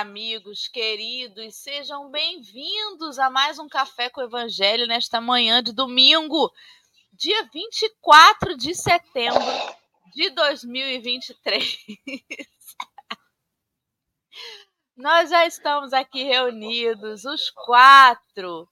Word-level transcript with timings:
amigos 0.00 0.66
queridos, 0.66 1.56
sejam 1.56 2.10
bem-vindos 2.10 3.18
a 3.18 3.28
mais 3.28 3.58
um 3.58 3.68
Café 3.68 4.08
com 4.08 4.22
o 4.22 4.24
Evangelho 4.24 4.86
nesta 4.86 5.20
manhã 5.20 5.62
de 5.62 5.74
domingo, 5.74 6.50
dia 7.12 7.46
24 7.52 8.56
de 8.56 8.74
setembro 8.74 9.44
de 10.14 10.30
2023. 10.30 11.76
Nós 14.96 15.28
já 15.28 15.44
estamos 15.44 15.92
aqui 15.92 16.22
reunidos, 16.22 17.26
os 17.26 17.50
quatro, 17.50 18.66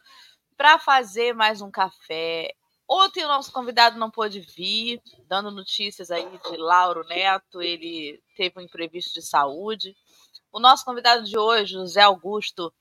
para 0.57 0.79
fazer 0.79 1.35
mais 1.35 1.61
um 1.61 1.71
café. 1.71 2.55
Ontem 2.89 3.23
o 3.23 3.29
nosso 3.29 3.53
convidado 3.53 3.99
não 3.99 4.11
pôde 4.11 4.41
vir, 4.41 5.03
dando 5.27 5.51
notícias 5.51 6.11
aí 6.11 6.27
de 6.27 6.57
Lauro 6.57 7.07
Neto, 7.07 7.61
ele 7.61 8.19
teve 8.35 8.59
um 8.59 8.63
imprevisto 8.63 9.13
de 9.13 9.21
saúde. 9.21 9.95
O 10.53 10.61
nosso 10.61 10.85
convidado 10.85 11.25
de 11.25 11.39
hoje, 11.39 11.75
José 11.75 12.01
Augusto, 12.01 12.73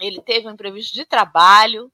ele 0.00 0.20
teve 0.22 0.48
um 0.48 0.52
imprevisto 0.52 0.94
de 0.94 1.04
trabalho, 1.04 1.92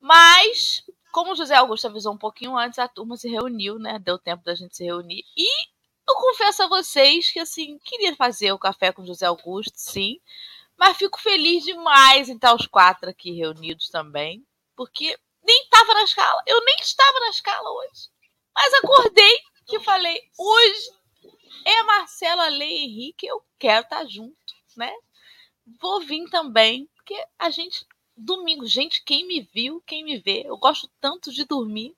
mas 0.00 0.82
como 1.12 1.32
o 1.32 1.36
José 1.36 1.56
Augusto 1.56 1.86
avisou 1.86 2.14
um 2.14 2.18
pouquinho 2.18 2.56
antes, 2.56 2.78
a 2.78 2.88
turma 2.88 3.16
se 3.16 3.28
reuniu, 3.28 3.78
né? 3.78 3.98
Deu 3.98 4.18
tempo 4.18 4.44
da 4.44 4.54
gente 4.54 4.76
se 4.76 4.84
reunir. 4.84 5.24
E 5.36 5.68
eu 6.08 6.14
confesso 6.14 6.62
a 6.62 6.68
vocês 6.68 7.30
que, 7.30 7.40
assim, 7.40 7.78
queria 7.84 8.14
fazer 8.16 8.52
o 8.52 8.58
café 8.58 8.92
com 8.92 9.02
o 9.02 9.06
José 9.06 9.26
Augusto, 9.26 9.74
sim. 9.74 10.20
Mas 10.76 10.96
fico 10.96 11.20
feliz 11.20 11.64
demais 11.64 12.28
em 12.28 12.36
estar 12.36 12.54
os 12.54 12.66
quatro 12.66 13.10
aqui 13.10 13.32
reunidos 13.32 13.88
também. 13.88 14.46
Porque 14.76 15.18
nem 15.42 15.62
estava 15.64 15.92
na 15.94 16.04
escala. 16.04 16.42
Eu 16.46 16.64
nem 16.64 16.76
estava 16.76 17.20
na 17.20 17.30
escala 17.30 17.70
hoje. 17.70 18.08
Mas 18.54 18.74
acordei 18.74 19.40
e 19.70 19.80
falei, 19.80 20.20
hoje 20.38 20.97
é 21.68 21.82
Marcela 21.82 22.48
Lei 22.48 22.84
Henrique, 22.84 23.26
eu 23.26 23.44
quero 23.58 23.84
estar 23.84 24.06
junto, 24.06 24.54
né? 24.76 24.92
Vou 25.80 26.00
vir 26.00 26.28
também, 26.30 26.86
porque 26.94 27.22
a 27.38 27.50
gente 27.50 27.86
domingo, 28.16 28.66
gente, 28.66 29.04
quem 29.04 29.26
me 29.26 29.40
viu, 29.40 29.80
quem 29.86 30.04
me 30.04 30.18
vê, 30.18 30.42
eu 30.46 30.56
gosto 30.56 30.90
tanto 31.00 31.32
de 31.32 31.44
dormir, 31.44 31.96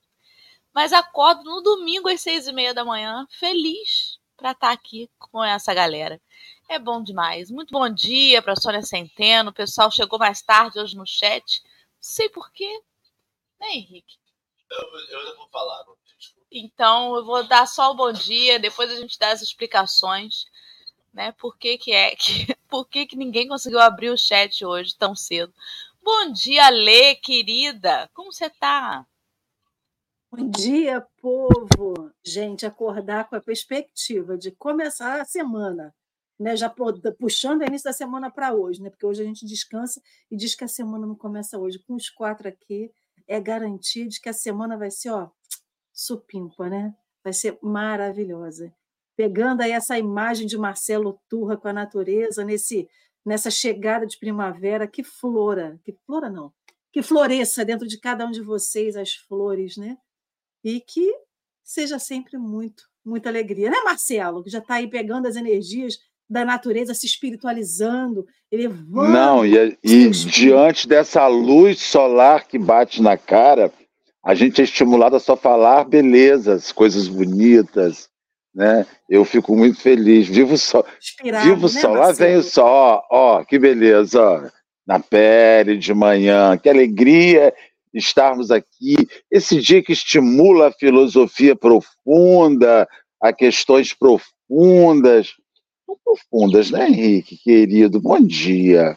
mas 0.72 0.92
acordo 0.92 1.42
no 1.44 1.62
domingo 1.62 2.08
às 2.08 2.20
seis 2.20 2.46
e 2.46 2.52
meia 2.52 2.74
da 2.74 2.84
manhã, 2.84 3.26
feliz 3.30 4.18
para 4.36 4.52
estar 4.52 4.70
aqui 4.70 5.10
com 5.18 5.42
essa 5.42 5.72
galera. 5.74 6.20
É 6.68 6.78
bom 6.78 7.02
demais. 7.02 7.50
Muito 7.50 7.72
bom 7.72 7.88
dia 7.88 8.40
para 8.40 8.56
Sônia 8.56 8.82
Centeno. 8.82 9.50
O 9.50 9.54
pessoal 9.54 9.90
chegou 9.90 10.18
mais 10.18 10.40
tarde 10.40 10.78
hoje 10.78 10.96
no 10.96 11.06
chat. 11.06 11.62
Não 11.62 11.70
sei 12.00 12.28
porquê, 12.28 12.82
né, 13.60 13.72
Henrique? 13.72 14.16
Eu, 14.70 14.78
eu 15.10 15.24
não 15.26 15.36
vou 15.36 15.48
falar, 15.48 15.84
não. 15.84 15.99
Então, 16.52 17.14
eu 17.14 17.24
vou 17.24 17.46
dar 17.46 17.66
só 17.66 17.92
o 17.92 17.94
bom 17.94 18.12
dia, 18.12 18.58
depois 18.58 18.90
a 18.90 18.96
gente 18.96 19.18
dá 19.18 19.30
as 19.30 19.40
explicações, 19.40 20.46
né? 21.14 21.32
Por 21.32 21.56
que, 21.56 21.78
que 21.78 21.92
é 21.92 22.14
que, 22.16 22.46
por 22.68 22.88
que, 22.88 23.06
que 23.06 23.16
ninguém 23.16 23.46
conseguiu 23.46 23.78
abrir 23.78 24.10
o 24.10 24.18
chat 24.18 24.64
hoje 24.64 24.96
tão 24.96 25.14
cedo? 25.14 25.54
Bom 26.02 26.32
dia, 26.32 26.68
Lê, 26.70 27.14
querida. 27.14 28.10
Como 28.14 28.32
você 28.32 28.50
tá? 28.50 29.06
Bom 30.32 30.48
dia, 30.50 31.06
povo. 31.20 32.10
Gente, 32.24 32.66
acordar 32.66 33.28
com 33.28 33.36
a 33.36 33.40
perspectiva 33.40 34.36
de 34.36 34.50
começar 34.50 35.20
a 35.20 35.24
semana, 35.24 35.94
né? 36.38 36.56
Já 36.56 36.72
puxando 37.18 37.60
o 37.60 37.64
início 37.64 37.84
da 37.84 37.92
semana 37.92 38.28
para 38.28 38.54
hoje, 38.54 38.82
né? 38.82 38.90
Porque 38.90 39.06
hoje 39.06 39.22
a 39.22 39.24
gente 39.24 39.46
descansa 39.46 40.02
e 40.28 40.36
diz 40.36 40.56
que 40.56 40.64
a 40.64 40.68
semana 40.68 41.06
não 41.06 41.14
começa 41.14 41.58
hoje. 41.58 41.78
Com 41.78 41.94
os 41.94 42.08
quatro 42.08 42.48
aqui, 42.48 42.92
é 43.28 43.40
garantia 43.40 44.08
de 44.08 44.20
que 44.20 44.28
a 44.28 44.32
semana 44.32 44.76
vai 44.76 44.90
ser, 44.90 45.10
ó, 45.10 45.30
supimpa, 46.00 46.68
né? 46.70 46.94
Vai 47.22 47.32
ser 47.32 47.58
maravilhosa. 47.62 48.72
Pegando 49.14 49.60
aí 49.60 49.72
essa 49.72 49.98
imagem 49.98 50.46
de 50.46 50.56
Marcelo 50.56 51.20
Turra 51.28 51.58
com 51.58 51.68
a 51.68 51.72
natureza, 51.72 52.42
nesse, 52.42 52.88
nessa 53.24 53.50
chegada 53.50 54.06
de 54.06 54.18
primavera, 54.18 54.88
que 54.88 55.04
flora, 55.04 55.78
que 55.84 55.92
flora 56.06 56.30
não, 56.30 56.50
que 56.90 57.02
floresça 57.02 57.64
dentro 57.64 57.86
de 57.86 58.00
cada 58.00 58.26
um 58.26 58.30
de 58.30 58.40
vocês 58.40 58.96
as 58.96 59.12
flores, 59.12 59.76
né? 59.76 59.98
E 60.64 60.80
que 60.80 61.12
seja 61.62 61.98
sempre 61.98 62.38
muito, 62.38 62.84
muita 63.04 63.28
alegria, 63.28 63.70
né, 63.70 63.76
Marcelo? 63.84 64.42
Que 64.42 64.48
já 64.48 64.58
está 64.58 64.76
aí 64.76 64.88
pegando 64.88 65.28
as 65.28 65.36
energias 65.36 65.98
da 66.28 66.44
natureza, 66.44 66.94
se 66.94 67.04
espiritualizando, 67.04 68.24
elevando. 68.50 69.12
Não, 69.12 69.44
e, 69.44 69.76
e 69.82 70.08
diante 70.10 70.88
dessa 70.88 71.26
luz 71.26 71.80
solar 71.80 72.46
que 72.46 72.58
bate 72.58 73.02
na 73.02 73.18
cara, 73.18 73.70
a 74.22 74.34
gente 74.34 74.60
é 74.60 74.64
estimulado 74.64 75.16
a 75.16 75.20
só 75.20 75.36
falar 75.36 75.84
belezas, 75.84 76.72
coisas 76.72 77.08
bonitas, 77.08 78.08
né? 78.54 78.86
Eu 79.08 79.24
fico 79.24 79.56
muito 79.56 79.80
feliz. 79.80 80.28
Vivo 80.28 80.58
só, 80.58 80.84
Inspirado, 81.00 81.44
vivo 81.46 81.62
né, 81.62 81.80
só. 81.80 81.92
Lá 81.92 82.12
vem 82.12 82.36
o 82.36 82.42
sol, 82.42 83.02
ó, 83.10 83.44
que 83.44 83.58
beleza, 83.58 84.20
ó, 84.20 84.42
na 84.86 85.00
pele 85.00 85.78
de 85.78 85.94
manhã, 85.94 86.56
que 86.58 86.68
alegria 86.68 87.54
estarmos 87.94 88.50
aqui. 88.50 88.96
Esse 89.30 89.60
dia 89.60 89.82
que 89.82 89.92
estimula 89.92 90.68
a 90.68 90.72
filosofia 90.72 91.56
profunda, 91.56 92.88
a 93.20 93.32
questões 93.32 93.94
profundas. 93.94 95.34
Profundas, 96.04 96.70
né, 96.70 96.88
Henrique, 96.88 97.36
querido? 97.36 98.00
Bom 98.00 98.20
dia. 98.20 98.96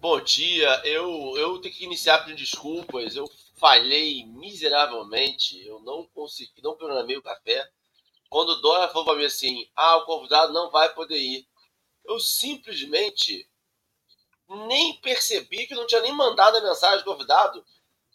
Bom 0.00 0.18
dia, 0.18 0.80
eu, 0.86 1.34
eu 1.36 1.60
tenho 1.60 1.74
que 1.74 1.84
iniciar 1.84 2.20
pedindo 2.20 2.38
desculpas. 2.38 3.14
Eu 3.14 3.30
falhei 3.58 4.24
miseravelmente. 4.24 5.62
Eu 5.66 5.78
não 5.80 6.06
consegui, 6.14 6.62
não 6.62 6.74
programei 6.74 7.18
o 7.18 7.22
café. 7.22 7.68
Quando 8.30 8.48
o 8.48 8.60
Dora 8.62 8.88
falou 8.88 9.04
para 9.04 9.16
mim 9.16 9.26
assim: 9.26 9.68
ah, 9.76 9.98
o 9.98 10.06
convidado 10.06 10.54
não 10.54 10.70
vai 10.70 10.88
poder 10.94 11.18
ir. 11.18 11.46
Eu 12.02 12.18
simplesmente 12.18 13.46
nem 14.48 14.96
percebi 15.02 15.66
que 15.66 15.74
não 15.74 15.86
tinha 15.86 16.00
nem 16.00 16.12
mandado 16.12 16.56
a 16.56 16.62
mensagem 16.62 17.00
do 17.00 17.04
convidado. 17.04 17.62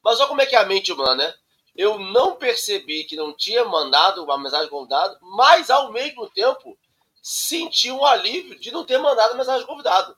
Mas 0.03 0.19
olha 0.19 0.27
como 0.27 0.41
é 0.41 0.47
que 0.47 0.55
é 0.55 0.59
a 0.59 0.65
mente 0.65 0.91
humana, 0.91 1.13
né? 1.13 1.35
Eu 1.75 1.99
não 1.99 2.35
percebi 2.35 3.03
que 3.03 3.15
não 3.15 3.31
tinha 3.31 3.63
mandado 3.63 4.23
uma 4.23 4.39
mensagem 4.39 4.65
do 4.65 4.71
convidado, 4.71 5.19
mas 5.21 5.69
ao 5.69 5.91
mesmo 5.91 6.27
tempo 6.31 6.75
senti 7.21 7.91
um 7.91 8.03
alívio 8.03 8.57
de 8.59 8.71
não 8.71 8.83
ter 8.83 8.97
mandado 8.97 9.33
a 9.33 9.37
mensagem 9.37 9.61
do 9.61 9.67
convidado. 9.67 10.17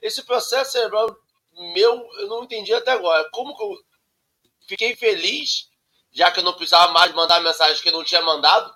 Esse 0.00 0.22
processo 0.22 0.72
cerebral 0.72 1.16
meu, 1.74 2.06
eu 2.18 2.28
não 2.28 2.44
entendi 2.44 2.72
até 2.74 2.92
agora. 2.92 3.28
Como 3.30 3.56
que 3.56 3.62
eu 3.62 3.84
fiquei 4.66 4.94
feliz, 4.94 5.70
já 6.12 6.30
que 6.30 6.40
eu 6.40 6.44
não 6.44 6.52
precisava 6.52 6.92
mais 6.92 7.14
mandar 7.14 7.40
mensagem 7.40 7.82
que 7.82 7.88
eu 7.88 7.92
não 7.92 8.04
tinha 8.04 8.22
mandado, 8.22 8.74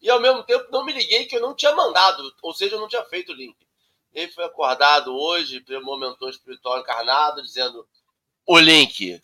e 0.00 0.10
ao 0.10 0.20
mesmo 0.20 0.42
tempo 0.42 0.66
não 0.70 0.84
me 0.84 0.92
liguei 0.92 1.26
que 1.26 1.36
eu 1.36 1.40
não 1.40 1.54
tinha 1.54 1.74
mandado, 1.74 2.34
ou 2.42 2.52
seja, 2.52 2.76
eu 2.76 2.80
não 2.80 2.88
tinha 2.88 3.04
feito 3.04 3.32
o 3.32 3.34
link. 3.34 3.56
Ele 4.12 4.30
foi 4.32 4.44
acordado 4.44 5.14
hoje 5.14 5.60
pelo 5.60 5.84
momento 5.84 6.28
espiritual 6.28 6.80
encarnado, 6.80 7.42
dizendo 7.42 7.86
o 8.46 8.58
link, 8.58 9.22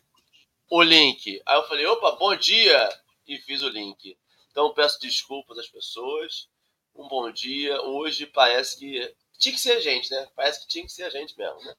o 0.70 0.82
link. 0.82 1.42
Aí 1.44 1.56
eu 1.56 1.66
falei, 1.66 1.86
opa, 1.86 2.12
bom 2.12 2.34
dia, 2.36 2.88
e 3.26 3.38
fiz 3.38 3.62
o 3.62 3.68
link. 3.68 4.16
Então 4.50 4.72
peço 4.72 5.00
desculpas 5.00 5.58
às 5.58 5.68
pessoas. 5.68 6.48
Um 6.94 7.06
bom 7.06 7.30
dia. 7.30 7.80
Hoje 7.82 8.26
parece 8.26 8.78
que 8.78 9.14
tinha 9.38 9.54
que 9.54 9.60
ser 9.60 9.72
a 9.72 9.80
gente, 9.80 10.10
né? 10.10 10.28
Parece 10.34 10.60
que 10.60 10.68
tinha 10.68 10.84
que 10.84 10.92
ser 10.92 11.04
a 11.04 11.10
gente 11.10 11.36
mesmo, 11.38 11.60
né? 11.62 11.74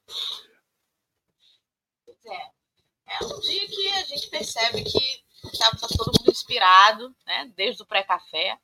Pois 2.04 2.26
é. 2.26 2.50
É 3.06 3.24
um 3.24 3.40
dia 3.40 3.68
que 3.68 3.88
a 3.90 4.04
gente 4.04 4.28
percebe 4.28 4.84
que 4.84 5.24
estava 5.52 5.76
tá 5.76 5.88
todo 5.88 6.18
mundo 6.18 6.30
inspirado, 6.30 7.14
né? 7.26 7.52
Desde 7.54 7.82
o 7.82 7.86
pré-café. 7.86 8.58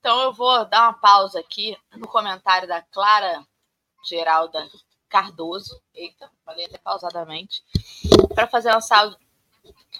Então 0.00 0.20
eu 0.20 0.32
vou 0.32 0.64
dar 0.64 0.88
uma 0.88 0.94
pausa 0.94 1.38
aqui 1.38 1.76
no 1.92 2.08
comentário 2.08 2.66
da 2.66 2.82
Clara 2.82 3.46
Geralda 4.08 4.68
Cardoso. 5.08 5.80
Eita, 5.94 6.30
falei 6.44 6.66
até 6.66 6.78
pausadamente. 6.78 7.62
Para 8.34 8.48
fazer 8.48 8.72
nossa 8.72 9.16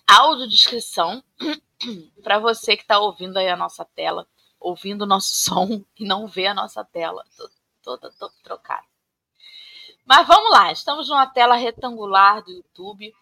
audiodescrição 0.07 1.23
para 2.23 2.39
você 2.39 2.77
que 2.77 2.83
está 2.83 2.99
ouvindo 2.99 3.37
aí 3.37 3.49
a 3.49 3.57
nossa 3.57 3.85
tela, 3.85 4.27
ouvindo 4.59 5.03
o 5.03 5.07
nosso 5.07 5.35
som 5.37 5.85
e 5.99 6.05
não 6.05 6.27
vê 6.27 6.47
a 6.47 6.55
nossa 6.55 6.85
tela 6.85 7.25
toda, 7.97 8.13
trocada. 8.43 8.85
Mas 10.05 10.27
vamos 10.27 10.51
lá, 10.51 10.73
estamos 10.73 11.09
numa 11.09 11.27
tela 11.27 11.55
retangular 11.55 12.43
do 12.43 12.51
YouTube, 12.51 13.15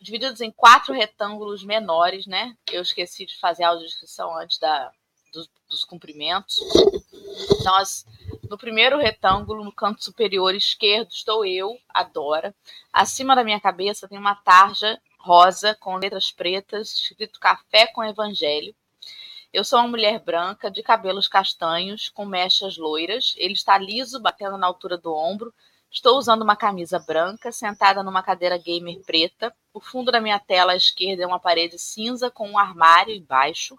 divididos 0.00 0.40
em 0.40 0.50
quatro 0.50 0.94
retângulos 0.94 1.64
menores, 1.64 2.26
né? 2.26 2.56
Eu 2.70 2.82
esqueci 2.82 3.26
de 3.26 3.36
fazer 3.38 3.64
a 3.64 3.68
audiodescrição 3.68 4.36
antes 4.36 4.58
da, 4.58 4.90
dos, 5.32 5.50
dos 5.68 5.84
comprimentos. 5.84 6.60
Nós, 7.64 8.06
no 8.48 8.56
primeiro 8.56 8.98
retângulo, 8.98 9.64
no 9.64 9.72
canto 9.72 10.04
superior 10.04 10.54
esquerdo, 10.54 11.10
estou 11.10 11.44
eu, 11.44 11.76
a 11.88 12.02
Dora. 12.02 12.54
Acima 12.92 13.34
da 13.34 13.44
minha 13.44 13.60
cabeça 13.60 14.08
tem 14.08 14.18
uma 14.18 14.36
tarja 14.36 15.00
rosa 15.18 15.74
com 15.74 15.96
letras 15.96 16.30
pretas, 16.30 16.92
escrito 16.92 17.40
Café 17.40 17.88
com 17.88 18.04
Evangelho. 18.04 18.74
Eu 19.50 19.64
sou 19.64 19.78
uma 19.78 19.88
mulher 19.88 20.22
branca, 20.22 20.70
de 20.70 20.82
cabelos 20.82 21.26
castanhos, 21.26 22.10
com 22.10 22.26
mechas 22.26 22.76
loiras. 22.76 23.34
Ele 23.38 23.54
está 23.54 23.78
liso, 23.78 24.20
batendo 24.20 24.58
na 24.58 24.66
altura 24.66 24.98
do 24.98 25.14
ombro. 25.14 25.54
Estou 25.90 26.18
usando 26.18 26.42
uma 26.42 26.54
camisa 26.54 26.98
branca, 26.98 27.50
sentada 27.50 28.02
numa 28.02 28.22
cadeira 28.22 28.58
gamer 28.58 29.00
preta. 29.06 29.54
O 29.72 29.80
fundo 29.80 30.12
da 30.12 30.20
minha 30.20 30.38
tela 30.38 30.72
à 30.72 30.76
esquerda 30.76 31.22
é 31.22 31.26
uma 31.26 31.40
parede 31.40 31.78
cinza 31.78 32.30
com 32.30 32.50
um 32.50 32.58
armário 32.58 33.14
embaixo. 33.14 33.74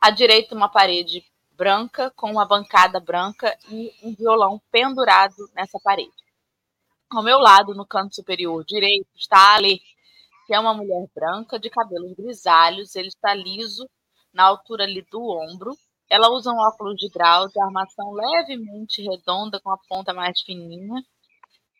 À 0.00 0.10
direita, 0.10 0.54
uma 0.54 0.70
parede 0.70 1.22
branca 1.50 2.10
com 2.16 2.30
uma 2.30 2.46
bancada 2.46 2.98
branca 2.98 3.54
e 3.68 3.92
um 4.02 4.14
violão 4.14 4.58
pendurado 4.70 5.50
nessa 5.54 5.78
parede. 5.84 6.10
Ao 7.10 7.22
meu 7.22 7.38
lado, 7.38 7.74
no 7.74 7.84
canto 7.84 8.14
superior 8.14 8.64
direito, 8.64 9.08
está 9.14 9.36
a 9.36 9.54
Ale, 9.56 9.82
que 10.46 10.54
é 10.54 10.58
uma 10.58 10.72
mulher 10.72 11.06
branca 11.14 11.58
de 11.58 11.68
cabelos 11.68 12.14
grisalhos. 12.14 12.96
Ele 12.96 13.08
está 13.08 13.34
liso 13.34 13.86
na 14.32 14.44
altura 14.44 14.84
ali 14.84 15.02
do 15.10 15.22
ombro. 15.22 15.72
Ela 16.08 16.28
usa 16.30 16.50
um 16.50 16.58
óculos 16.58 16.96
de 16.96 17.08
grau 17.08 17.48
de 17.48 17.60
armação 17.60 18.12
levemente 18.12 19.02
redonda 19.02 19.60
com 19.60 19.70
a 19.70 19.78
ponta 19.88 20.12
mais 20.12 20.40
fininha. 20.40 21.02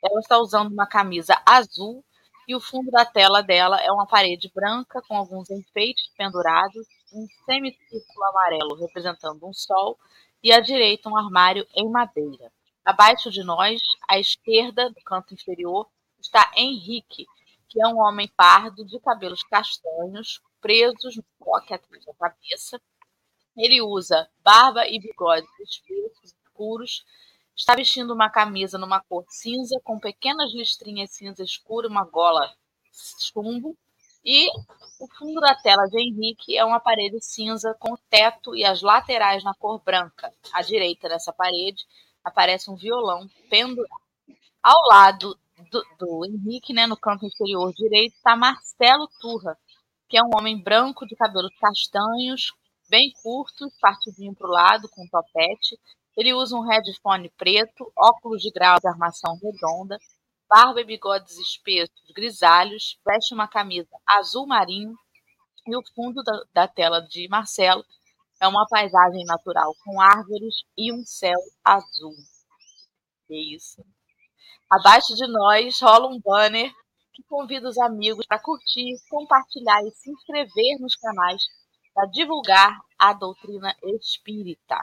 Ela 0.04 0.20
está 0.20 0.38
usando 0.38 0.72
uma 0.72 0.86
camisa 0.86 1.34
azul 1.44 2.04
e 2.46 2.54
o 2.54 2.60
fundo 2.60 2.90
da 2.90 3.04
tela 3.04 3.42
dela 3.42 3.80
é 3.80 3.92
uma 3.92 4.06
parede 4.06 4.50
branca 4.54 5.00
com 5.06 5.16
alguns 5.16 5.50
enfeites 5.50 6.10
pendurados, 6.16 6.86
um 7.12 7.26
semicírculo 7.44 8.24
amarelo 8.24 8.74
representando 8.76 9.46
um 9.46 9.52
sol 9.52 9.98
e 10.42 10.52
à 10.52 10.60
direita 10.60 11.08
um 11.08 11.16
armário 11.16 11.66
em 11.74 11.88
madeira. 11.88 12.50
Abaixo 12.84 13.30
de 13.30 13.44
nós, 13.44 13.80
à 14.08 14.18
esquerda 14.18 14.90
do 14.90 15.00
canto 15.04 15.34
inferior, 15.34 15.86
está 16.18 16.50
Henrique, 16.56 17.26
que 17.68 17.80
é 17.80 17.86
um 17.86 18.00
homem 18.00 18.28
pardo 18.36 18.84
de 18.84 18.98
cabelos 19.00 19.42
castanhos, 19.44 20.40
presos 20.60 21.16
no 21.16 21.24
coque 21.38 21.74
atrás 21.74 22.04
da 22.04 22.14
cabeça. 22.14 22.80
Ele 23.56 23.82
usa 23.82 24.28
barba 24.42 24.86
e 24.86 24.98
bigode 24.98 25.46
espessos, 25.60 26.34
escuros 26.34 27.04
Está 27.60 27.74
vestindo 27.74 28.14
uma 28.14 28.30
camisa 28.30 28.78
numa 28.78 29.02
cor 29.02 29.22
cinza, 29.28 29.78
com 29.84 29.98
pequenas 30.00 30.50
listrinhas 30.54 31.10
cinza 31.10 31.42
escura, 31.42 31.86
uma 31.86 32.06
gola 32.06 32.50
chumbo. 33.20 33.76
E 34.24 34.48
o 34.98 35.06
fundo 35.18 35.40
da 35.42 35.54
tela 35.54 35.84
de 35.90 36.00
Henrique 36.00 36.56
é 36.56 36.64
uma 36.64 36.80
parede 36.80 37.20
cinza 37.20 37.76
com 37.78 37.94
teto 38.08 38.56
e 38.56 38.64
as 38.64 38.80
laterais 38.80 39.44
na 39.44 39.52
cor 39.52 39.78
branca. 39.84 40.32
À 40.54 40.62
direita 40.62 41.06
dessa 41.06 41.34
parede 41.34 41.84
aparece 42.24 42.70
um 42.70 42.76
violão 42.76 43.28
pendurado. 43.50 44.00
Ao 44.62 44.80
lado 44.88 45.38
do, 45.70 45.84
do 45.98 46.24
Henrique, 46.24 46.72
né, 46.72 46.86
no 46.86 46.96
canto 46.96 47.26
inferior 47.26 47.74
direito, 47.74 48.14
está 48.14 48.34
Marcelo 48.36 49.06
Turra, 49.20 49.54
que 50.10 50.18
é 50.18 50.22
um 50.22 50.36
homem 50.36 50.60
branco 50.60 51.06
de 51.06 51.14
cabelos 51.14 51.54
castanhos, 51.60 52.52
bem 52.88 53.12
curtos, 53.22 53.72
partidinho 53.80 54.34
para 54.34 54.48
o 54.48 54.50
lado, 54.50 54.88
com 54.90 55.06
topete, 55.06 55.78
ele 56.16 56.34
usa 56.34 56.56
um 56.56 56.66
headphone 56.66 57.30
preto, 57.38 57.90
óculos 57.96 58.42
de 58.42 58.50
grau 58.50 58.80
de 58.80 58.88
armação 58.88 59.38
redonda, 59.40 59.96
barba 60.48 60.80
e 60.80 60.84
bigodes 60.84 61.38
espessos 61.38 61.94
grisalhos, 62.12 62.98
veste 63.06 63.32
uma 63.32 63.46
camisa 63.46 63.88
azul 64.04 64.48
marinho 64.48 64.96
e 65.64 65.76
o 65.76 65.82
fundo 65.94 66.24
da, 66.24 66.42
da 66.52 66.68
tela 66.68 67.00
de 67.00 67.28
Marcelo 67.28 67.84
é 68.40 68.48
uma 68.48 68.66
paisagem 68.68 69.24
natural 69.26 69.72
com 69.84 70.00
árvores 70.00 70.56
e 70.76 70.92
um 70.92 71.04
céu 71.04 71.38
azul. 71.64 72.14
Que 73.28 73.54
isso. 73.54 73.84
Abaixo 74.68 75.14
de 75.14 75.26
nós 75.28 75.80
rola 75.80 76.08
um 76.08 76.20
banner 76.20 76.72
que 77.20 77.28
convida 77.28 77.68
os 77.68 77.78
amigos 77.78 78.26
para 78.26 78.38
curtir, 78.38 78.96
compartilhar 79.08 79.82
e 79.84 79.90
se 79.90 80.10
inscrever 80.10 80.78
nos 80.80 80.96
canais 80.96 81.42
para 81.94 82.06
divulgar 82.06 82.80
a 82.98 83.12
doutrina 83.12 83.74
espírita. 83.82 84.78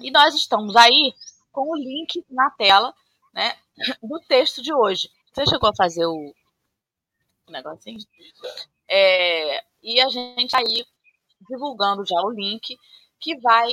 E 0.00 0.10
nós 0.10 0.34
estamos 0.34 0.74
aí 0.76 1.14
com 1.52 1.70
o 1.70 1.76
link 1.76 2.24
na 2.30 2.50
tela 2.50 2.94
né, 3.32 3.56
do 4.02 4.20
texto 4.26 4.62
de 4.62 4.74
hoje. 4.74 5.08
Você 5.32 5.46
chegou 5.46 5.70
a 5.70 5.76
fazer 5.76 6.06
o, 6.06 6.34
negocinho? 7.48 7.98
É, 8.88 9.62
e 9.82 10.00
a 10.00 10.08
gente 10.08 10.50
tá 10.50 10.58
aí 10.58 10.84
divulgando 11.48 12.04
já 12.04 12.20
o 12.22 12.30
link 12.30 12.76
que 13.20 13.38
vai 13.40 13.68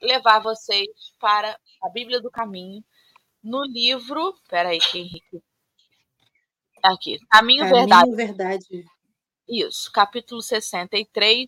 levar 0.00 0.40
vocês 0.40 0.88
para 1.18 1.58
a 1.82 1.88
Bíblia 1.90 2.20
do 2.20 2.30
Caminho 2.30 2.82
no 3.42 3.64
livro. 3.64 4.34
Peraí, 4.48 4.78
que 4.78 4.98
Henrique. 4.98 5.42
Aqui, 6.82 7.18
Caminho, 7.30 7.60
Caminho 7.60 7.66
Verdade. 7.68 8.14
Verdade. 8.14 8.84
Isso, 9.48 9.90
capítulo 9.90 10.42
63, 10.42 11.46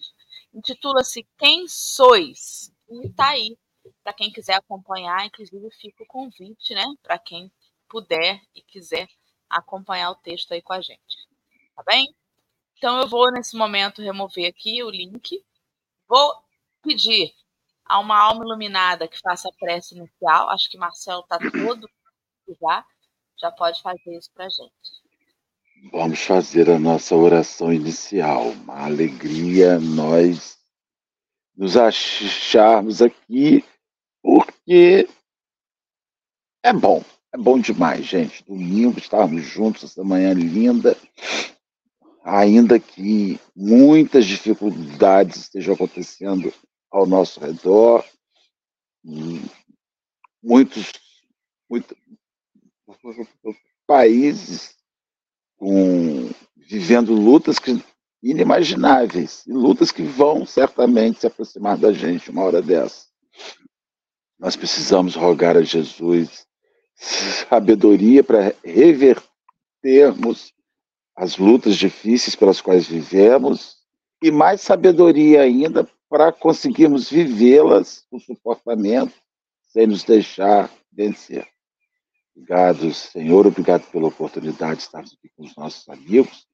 intitula-se 0.55 1.27
Quem 1.39 1.69
Sois? 1.69 2.73
E 2.89 3.07
está 3.07 3.29
aí 3.31 3.57
para 4.03 4.13
quem 4.13 4.33
quiser 4.33 4.55
acompanhar, 4.55 5.27
inclusive 5.27 5.71
fica 5.73 6.03
o 6.03 6.07
convite, 6.07 6.75
né? 6.75 6.85
Para 7.03 7.19
quem 7.19 7.53
puder 7.89 8.41
e 8.55 8.63
quiser 8.63 9.09
acompanhar 9.49 10.11
o 10.11 10.17
texto 10.17 10.53
aí 10.53 10.63
com 10.63 10.73
a 10.73 10.81
gente. 10.81 11.29
Tá 11.75 11.83
bem? 11.85 12.15
Então 12.77 13.01
eu 13.01 13.09
vou 13.09 13.31
nesse 13.31 13.57
momento 13.57 14.03
remover 14.03 14.49
aqui 14.49 14.83
o 14.83 14.91
link. 14.91 15.45
Vou 16.09 16.33
pedir 16.83 17.33
a 17.85 17.99
uma 17.99 18.19
alma 18.19 18.45
iluminada 18.45 19.09
que 19.09 19.19
faça 19.19 19.49
a 19.49 19.53
prece 19.59 19.97
inicial. 19.97 20.49
Acho 20.51 20.71
que 20.71 20.79
Marcelo 20.79 21.23
está 21.23 21.39
todo 21.39 21.89
já. 22.61 22.85
Já 23.39 23.51
pode 23.51 23.81
fazer 23.83 24.17
isso 24.17 24.31
para 24.33 24.49
gente. 24.49 25.00
Vamos 25.89 26.21
fazer 26.21 26.69
a 26.69 26.79
nossa 26.79 27.17
oração 27.17 27.73
inicial. 27.73 28.51
Uma 28.51 28.85
alegria 28.85 29.81
nós 29.81 30.59
nos 31.57 31.75
acharmos 31.75 33.01
aqui 33.01 33.65
porque 34.23 35.09
é 36.63 36.73
bom, 36.73 37.03
é 37.33 37.39
bom 37.39 37.59
demais, 37.59 38.05
gente. 38.05 38.45
Domingo 38.45 38.99
estarmos 38.99 39.43
juntos 39.43 39.85
essa 39.85 40.05
manhã 40.05 40.35
linda, 40.35 40.95
ainda 42.23 42.79
que 42.79 43.41
muitas 43.57 44.27
dificuldades 44.27 45.37
estejam 45.37 45.75
acontecendo 45.75 46.53
ao 46.91 47.07
nosso 47.07 47.41
redor, 47.41 48.05
muitos, 50.43 50.93
muitos 51.71 51.97
países 53.87 54.79
com, 55.61 56.31
vivendo 56.57 57.13
lutas 57.13 57.59
que, 57.59 57.85
inimagináveis, 58.23 59.45
e 59.47 59.53
lutas 59.53 59.93
que 59.93 60.03
vão 60.03 60.47
certamente 60.47 61.21
se 61.21 61.27
aproximar 61.27 61.77
da 61.77 61.93
gente 61.93 62.31
uma 62.31 62.43
hora 62.43 62.63
dessa. 62.63 63.05
Nós 64.39 64.57
precisamos 64.57 65.15
rogar 65.15 65.57
a 65.57 65.63
Jesus 65.63 66.47
sabedoria 66.97 68.25
para 68.25 68.55
revertermos 68.65 70.53
as 71.15 71.37
lutas 71.37 71.77
difíceis 71.77 72.35
pelas 72.35 72.61
quais 72.61 72.87
vivemos 72.87 73.77
e 74.23 74.31
mais 74.31 74.63
sabedoria 74.63 75.43
ainda 75.43 75.87
para 76.09 76.33
conseguirmos 76.33 77.11
vivê-las 77.11 78.05
com 78.11 78.19
suportamento 78.19 79.15
sem 79.69 79.87
nos 79.87 80.05
deixar 80.05 80.71
vencer. 80.91 81.47
Obrigado, 82.41 82.93
Senhor, 82.95 83.47
obrigado 83.47 83.91
pela 83.91 84.09
oportunidade 84.09 84.77
de 84.77 84.83
estarmos 84.83 85.13
aqui 85.13 85.31
com 85.37 85.45
os 85.45 85.55
nossos 85.57 85.89
amigos, 85.89 86.47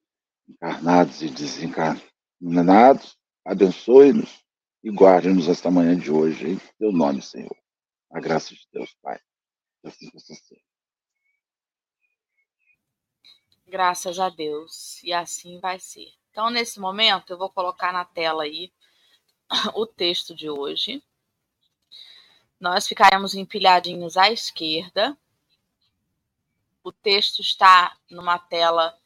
encarnados 0.49 1.23
e 1.23 1.29
desencarnados. 1.29 3.17
Abençoe-nos 3.45 4.45
e 4.83 4.91
guarde-nos 4.91 5.49
esta 5.49 5.71
manhã 5.71 5.97
de 5.97 6.11
hoje, 6.11 6.51
em 6.51 6.61
teu 6.79 6.93
nome, 6.93 7.23
Senhor 7.23 7.57
a 8.17 8.21
graça 8.21 8.55
de 8.55 8.67
Deus, 8.73 8.95
Pai. 9.03 9.21
Assim 9.85 10.11
possa 10.11 10.35
ser. 10.35 10.63
Graças 13.67 14.19
a 14.19 14.31
Deus. 14.31 15.03
E 15.03 15.13
assim 15.13 15.59
vai 15.61 15.79
ser. 15.79 16.09
Então, 16.31 16.51
nesse 16.51 16.81
momento, 16.81 17.31
eu 17.31 17.39
vou 17.39 17.51
colocar 17.51 17.93
na 17.93 18.05
tela 18.05 18.45
aí 18.45 18.73
o 19.75 19.87
texto 19.87 20.35
de 20.35 20.49
hoje. 20.49 21.03
Nós 22.59 22.87
ficaremos 22.89 23.35
empilhadinhos 23.35 24.17
à 24.17 24.31
esquerda. 24.31 25.17
O 26.87 26.93
texto 26.93 27.41
está 27.41 27.99
numa 28.09 28.39
tela 28.39 28.97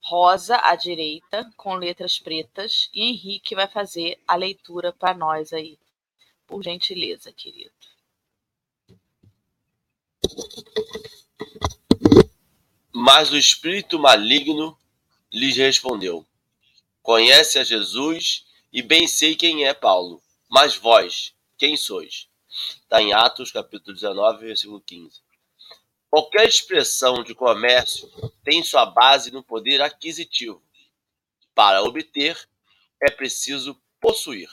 rosa 0.00 0.56
à 0.56 0.74
direita, 0.74 1.52
com 1.54 1.74
letras 1.74 2.18
pretas, 2.18 2.88
e 2.94 3.10
Henrique 3.10 3.54
vai 3.54 3.68
fazer 3.68 4.18
a 4.26 4.36
leitura 4.36 4.90
para 4.90 5.12
nós 5.12 5.52
aí. 5.52 5.78
Por 6.46 6.64
gentileza, 6.64 7.30
querido. 7.34 7.74
Mas 12.90 13.30
o 13.30 13.36
espírito 13.36 13.98
maligno 13.98 14.74
lhes 15.30 15.58
respondeu: 15.58 16.26
Conhece 17.02 17.58
a 17.58 17.64
Jesus 17.64 18.46
e 18.72 18.80
bem 18.80 19.06
sei 19.06 19.36
quem 19.36 19.66
é 19.66 19.74
Paulo. 19.74 20.22
Mas 20.48 20.74
vós, 20.74 21.34
quem 21.58 21.76
sois? 21.76 22.28
Está 22.80 23.02
em 23.02 23.12
Atos, 23.12 23.52
capítulo 23.52 23.92
19, 23.92 24.46
versículo 24.46 24.80
15. 24.80 25.25
Qualquer 26.10 26.48
expressão 26.48 27.22
de 27.22 27.34
comércio 27.34 28.08
tem 28.44 28.62
sua 28.62 28.86
base 28.86 29.30
no 29.30 29.42
poder 29.42 29.80
aquisitivo. 29.80 30.62
Para 31.54 31.82
obter, 31.82 32.48
é 33.02 33.10
preciso 33.10 33.80
possuir. 34.00 34.48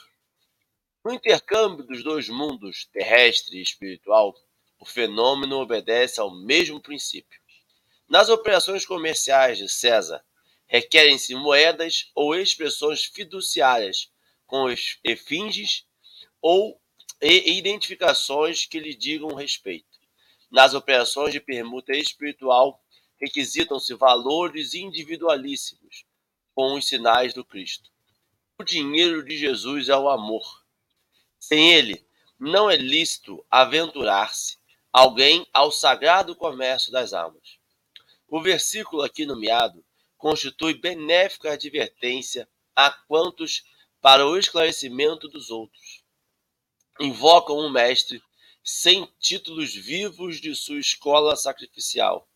No 1.04 1.14
intercâmbio 1.14 1.86
dos 1.86 2.04
dois 2.04 2.30
mundos, 2.30 2.86
terrestre 2.92 3.58
e 3.58 3.62
espiritual, 3.62 4.34
o 4.80 4.86
fenômeno 4.86 5.60
obedece 5.60 6.20
ao 6.20 6.34
mesmo 6.34 6.82
princípio. 6.82 7.40
Nas 8.10 8.30
operações 8.30 8.86
comerciais 8.86 9.58
de 9.58 9.70
César, 9.70 10.24
requerem-se 10.66 11.36
moedas 11.36 12.12
ou 12.16 12.36
expressões 12.36 13.04
fiduciárias 13.04 14.12
com 14.46 14.66
efinges 15.04 15.86
ou 16.42 16.82
identificações 17.22 18.66
que 18.66 18.80
lhe 18.80 18.96
digam 18.96 19.34
respeito. 19.34 19.93
Nas 20.54 20.76
operações 20.76 21.34
de 21.34 21.40
permuta 21.40 21.98
espiritual, 21.98 22.80
requisitam-se 23.20 23.96
valores 23.96 24.76
individualíssimos, 24.76 26.06
com 26.54 26.76
os 26.76 26.86
sinais 26.88 27.34
do 27.34 27.44
Cristo. 27.44 27.90
O 28.60 28.64
dinheiro 28.64 29.26
de 29.26 29.36
Jesus 29.36 29.90
é 29.90 29.98
o 29.98 30.08
amor. 30.08 30.64
Sem 31.40 31.74
ele, 31.74 32.06
não 32.40 32.70
é 32.70 32.76
lícito 32.76 33.44
aventurar-se 33.50 34.60
alguém 34.92 35.44
ao 35.52 35.72
sagrado 35.72 36.36
comércio 36.36 36.92
das 36.92 37.14
almas. 37.14 37.58
O 38.28 38.40
versículo 38.40 39.02
aqui 39.02 39.26
nomeado 39.26 39.84
constitui 40.20 40.76
benéfica 40.76 41.54
advertência 41.54 42.48
a 42.76 42.92
quantos 42.92 43.64
para 44.00 44.28
o 44.28 44.38
esclarecimento 44.38 45.28
dos 45.28 45.50
outros. 45.50 46.04
Invocam 47.00 47.58
um 47.58 47.72
mestre 47.72 48.22
sem 48.64 49.06
títulos 49.20 49.76
vivos 49.76 50.40
de 50.40 50.56
sua 50.56 50.80
escola 50.80 51.36
sacrificial. 51.36 52.28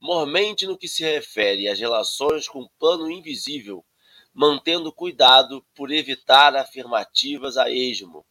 Mormente 0.00 0.66
no 0.66 0.78
que 0.78 0.86
se 0.86 1.02
refere 1.02 1.68
às 1.68 1.80
relações 1.80 2.46
com 2.46 2.60
o 2.60 2.70
plano 2.78 3.10
invisível, 3.10 3.84
mantendo 4.32 4.92
cuidado 4.92 5.66
por 5.74 5.90
evitar 5.90 6.54
afirmativas 6.54 7.56
a 7.56 7.70
esmo. 7.70 8.24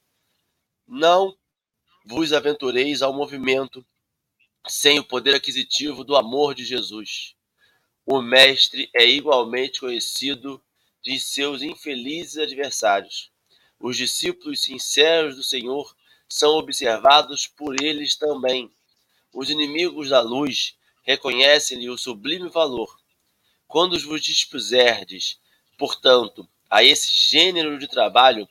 Não 0.88 1.35
vos 2.05 2.31
aventureis 2.31 3.01
ao 3.01 3.12
movimento 3.12 3.85
sem 4.67 5.00
o 5.00 5.03
poder 5.03 5.35
aquisitivo 5.35 6.03
do 6.03 6.15
amor 6.15 6.55
de 6.55 6.63
Jesus. 6.63 7.35
O 8.05 8.21
Mestre 8.21 8.89
é 8.93 9.05
igualmente 9.05 9.79
conhecido 9.79 10.63
de 11.01 11.19
seus 11.19 11.62
infelizes 11.62 12.38
adversários. 12.38 13.31
Os 13.79 13.97
discípulos 13.97 14.62
sinceros 14.62 15.35
do 15.35 15.43
Senhor 15.43 15.95
são 16.27 16.58
observados 16.58 17.48
por 17.48 17.82
eles 17.82 18.15
também. 18.15 18.72
Os 19.34 19.50
inimigos 19.50 20.10
da 20.10 20.22
luz 20.22 20.75
reconhecem-lhe 21.03 21.89
o 21.89 21.98
sublime 21.98 22.50
valor. 22.50 23.00
Quando 23.67 24.00
vos 24.00 24.22
dispuserdes, 24.22 25.39
portanto, 25.77 26.48
a 26.70 26.84
esse 26.84 27.13
gênero 27.13 27.77
de 27.77 27.88
trabalho, 27.88 28.48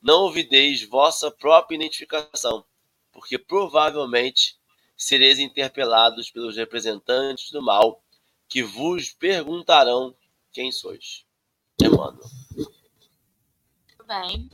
não 0.00 0.22
ouvideis 0.22 0.82
vossa 0.82 1.30
própria 1.30 1.76
identificação, 1.76 2.64
porque 3.12 3.38
provavelmente 3.38 4.56
sereis 4.96 5.38
interpelados 5.38 6.30
pelos 6.30 6.56
representantes 6.56 7.50
do 7.50 7.62
mal, 7.62 8.02
que 8.48 8.62
vos 8.62 9.10
perguntarão 9.10 10.14
quem 10.52 10.72
sois. 10.72 11.24
Emmanuel. 11.80 12.18
Bem. 14.06 14.48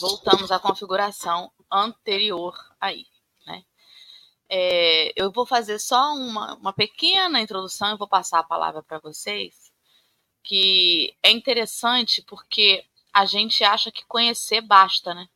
Voltamos 0.00 0.50
à 0.50 0.58
configuração 0.58 1.52
anterior 1.70 2.56
aí. 2.80 3.06
Né? 3.46 3.64
É, 4.48 5.12
eu 5.16 5.30
vou 5.30 5.46
fazer 5.46 5.78
só 5.78 6.14
uma, 6.14 6.54
uma 6.54 6.72
pequena 6.72 7.40
introdução 7.40 7.94
e 7.94 7.98
vou 7.98 8.08
passar 8.08 8.40
a 8.40 8.44
palavra 8.44 8.82
para 8.82 8.98
vocês, 8.98 9.72
que 10.42 11.14
é 11.22 11.30
interessante 11.30 12.22
porque 12.22 12.84
a 13.12 13.24
gente 13.24 13.64
acha 13.64 13.90
que 13.90 14.04
conhecer 14.06 14.60
basta, 14.60 15.14
né? 15.14 15.28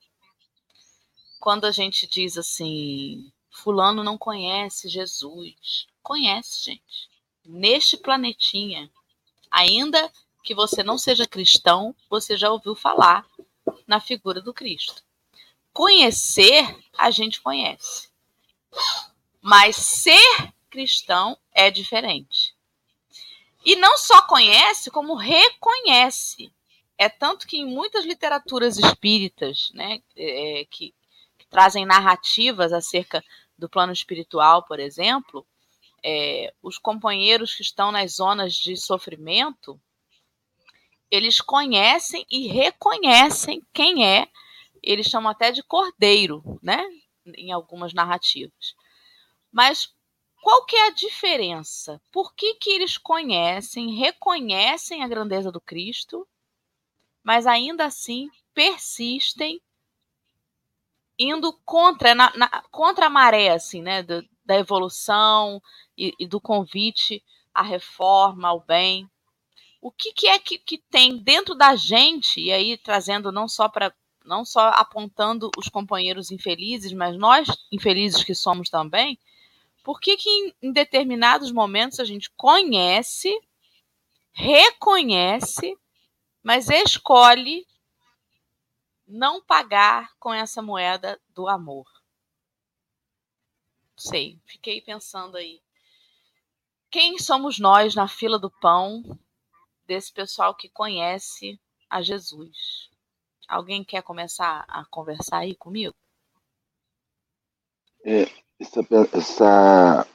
quando 1.40 1.64
a 1.64 1.70
gente 1.70 2.06
diz 2.06 2.36
assim, 2.36 3.32
fulano 3.50 4.04
não 4.04 4.18
conhece 4.18 4.88
Jesus. 4.88 5.86
Conhece, 6.02 6.64
gente. 6.64 7.08
Neste 7.44 7.96
planetinha, 7.96 8.90
ainda 9.50 10.12
que 10.44 10.54
você 10.54 10.82
não 10.82 10.98
seja 10.98 11.26
cristão, 11.26 11.96
você 12.10 12.36
já 12.36 12.50
ouviu 12.50 12.74
falar 12.74 13.26
na 13.90 13.98
figura 13.98 14.40
do 14.40 14.54
Cristo. 14.54 15.02
Conhecer, 15.72 16.64
a 16.96 17.10
gente 17.10 17.40
conhece. 17.40 18.08
Mas 19.42 19.74
ser 19.74 20.52
cristão 20.70 21.36
é 21.50 21.72
diferente. 21.72 22.54
E 23.64 23.74
não 23.74 23.98
só 23.98 24.22
conhece, 24.28 24.92
como 24.92 25.16
reconhece. 25.16 26.52
É 26.96 27.08
tanto 27.08 27.48
que 27.48 27.56
em 27.56 27.66
muitas 27.66 28.04
literaturas 28.04 28.78
espíritas, 28.78 29.72
né, 29.74 30.00
é, 30.16 30.64
que 30.70 30.94
trazem 31.48 31.84
narrativas 31.84 32.72
acerca 32.72 33.24
do 33.58 33.68
plano 33.68 33.92
espiritual, 33.92 34.62
por 34.62 34.78
exemplo, 34.78 35.44
é, 36.00 36.54
os 36.62 36.78
companheiros 36.78 37.56
que 37.56 37.62
estão 37.62 37.90
nas 37.90 38.14
zonas 38.14 38.54
de 38.54 38.76
sofrimento, 38.76 39.80
eles 41.10 41.40
conhecem 41.40 42.24
e 42.30 42.46
reconhecem 42.46 43.66
quem 43.72 44.06
é, 44.06 44.28
eles 44.82 45.06
chamam 45.06 45.30
até 45.30 45.50
de 45.50 45.62
cordeiro, 45.62 46.58
né? 46.62 46.82
Em 47.36 47.52
algumas 47.52 47.92
narrativas. 47.92 48.74
Mas 49.52 49.92
qual 50.42 50.64
que 50.64 50.76
é 50.76 50.86
a 50.86 50.92
diferença? 50.92 52.00
Por 52.10 52.34
que, 52.34 52.54
que 52.54 52.70
eles 52.70 52.96
conhecem, 52.96 53.94
reconhecem 53.94 55.02
a 55.02 55.08
grandeza 55.08 55.52
do 55.52 55.60
Cristo, 55.60 56.26
mas 57.22 57.46
ainda 57.46 57.84
assim 57.84 58.30
persistem 58.54 59.60
indo 61.18 61.52
contra, 61.64 62.14
na, 62.14 62.32
na, 62.34 62.62
contra 62.70 63.06
a 63.06 63.10
maré, 63.10 63.50
assim, 63.50 63.82
né? 63.82 64.02
Do, 64.02 64.26
da 64.44 64.58
evolução 64.58 65.62
e, 65.96 66.14
e, 66.18 66.26
do 66.26 66.40
convite 66.40 67.22
à 67.54 67.62
reforma, 67.62 68.48
ao 68.48 68.60
bem. 68.60 69.08
O 69.80 69.90
que, 69.90 70.12
que 70.12 70.26
é 70.28 70.38
que, 70.38 70.58
que 70.58 70.78
tem 70.78 71.16
dentro 71.16 71.54
da 71.54 71.74
gente, 71.74 72.40
e 72.40 72.52
aí 72.52 72.76
trazendo 72.76 73.32
não 73.32 73.48
só 73.48 73.68
para 73.68 73.94
não 74.22 74.44
só 74.44 74.68
apontando 74.68 75.50
os 75.56 75.68
companheiros 75.68 76.30
infelizes, 76.30 76.92
mas 76.92 77.16
nós 77.16 77.48
infelizes 77.72 78.22
que 78.22 78.34
somos 78.34 78.68
também, 78.68 79.18
por 79.82 79.98
que, 79.98 80.16
que 80.16 80.28
em, 80.28 80.54
em 80.62 80.72
determinados 80.72 81.50
momentos 81.50 81.98
a 81.98 82.04
gente 82.04 82.30
conhece, 82.36 83.32
reconhece, 84.32 85.76
mas 86.42 86.68
escolhe 86.68 87.66
não 89.06 89.42
pagar 89.42 90.14
com 90.18 90.32
essa 90.32 90.60
moeda 90.62 91.20
do 91.34 91.48
amor. 91.48 91.86
Sei, 93.96 94.38
fiquei 94.44 94.80
pensando 94.80 95.36
aí. 95.36 95.60
Quem 96.90 97.18
somos 97.18 97.58
nós 97.58 97.94
na 97.94 98.06
fila 98.06 98.38
do 98.38 98.50
pão 98.50 99.02
desse 99.90 100.12
pessoal 100.12 100.54
que 100.54 100.68
conhece 100.68 101.60
a 101.90 102.00
Jesus? 102.00 102.88
Alguém 103.48 103.82
quer 103.82 104.04
começar 104.04 104.64
a 104.68 104.84
conversar 104.88 105.38
aí 105.38 105.56
comigo? 105.56 105.96
É, 108.06 108.28
essa, 108.60 108.86
essa, 109.12 110.06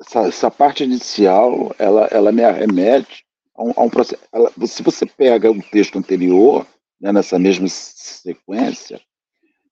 essa, 0.00 0.20
essa, 0.20 0.50
parte 0.50 0.82
inicial, 0.82 1.74
ela, 1.78 2.06
ela 2.06 2.32
me 2.32 2.42
arremete 2.42 3.26
a 3.54 3.62
um, 3.62 3.72
a 3.76 3.82
um 3.82 3.90
processo. 3.90 4.22
Ela, 4.32 4.50
se 4.66 4.82
você 4.82 5.04
pega 5.04 5.50
o 5.50 5.62
texto 5.62 5.98
anterior, 5.98 6.66
né, 6.98 7.12
nessa 7.12 7.38
mesma 7.38 7.68
sequência, 7.68 8.98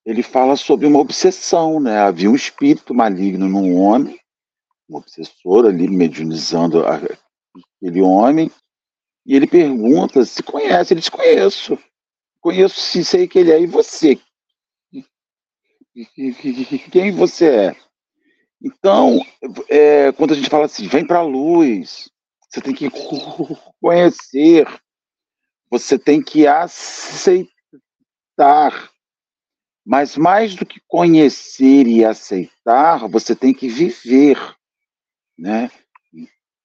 ele 0.04 0.22
fala 0.22 0.54
sobre 0.54 0.86
uma 0.86 0.98
obsessão, 0.98 1.80
né? 1.80 1.98
Havia 1.98 2.30
um 2.30 2.36
espírito 2.36 2.92
maligno 2.92 3.48
num 3.48 3.74
homem, 3.74 4.20
um 4.86 4.96
obsessor 4.96 5.64
ali 5.64 5.88
mediunizando 5.88 6.84
aquele 6.86 8.02
homem, 8.02 8.50
e 9.24 9.36
ele 9.36 9.46
pergunta 9.46 10.24
se 10.24 10.42
conhece, 10.42 10.92
ele 10.92 11.00
diz, 11.00 11.08
conheço, 11.08 11.78
conheço 12.40 12.80
sim, 12.80 13.02
sei 13.02 13.28
que 13.28 13.38
ele 13.38 13.52
é, 13.52 13.60
e 13.60 13.66
você? 13.66 14.18
Quem 16.90 17.12
você 17.12 17.48
é? 17.48 17.76
Então, 18.60 19.24
é, 19.68 20.12
quando 20.12 20.32
a 20.32 20.34
gente 20.34 20.48
fala 20.48 20.66
assim, 20.66 20.86
vem 20.86 21.06
para 21.06 21.18
a 21.18 21.22
luz, 21.24 22.10
você 22.48 22.60
tem 22.60 22.74
que 22.74 22.88
conhecer, 23.80 24.66
você 25.70 25.98
tem 25.98 26.22
que 26.22 26.46
aceitar. 26.46 27.50
Mas 29.84 30.16
mais 30.16 30.54
do 30.54 30.64
que 30.64 30.80
conhecer 30.86 31.86
e 31.86 32.04
aceitar, 32.04 33.08
você 33.08 33.34
tem 33.34 33.52
que 33.52 33.68
viver, 33.68 34.38
né? 35.36 35.70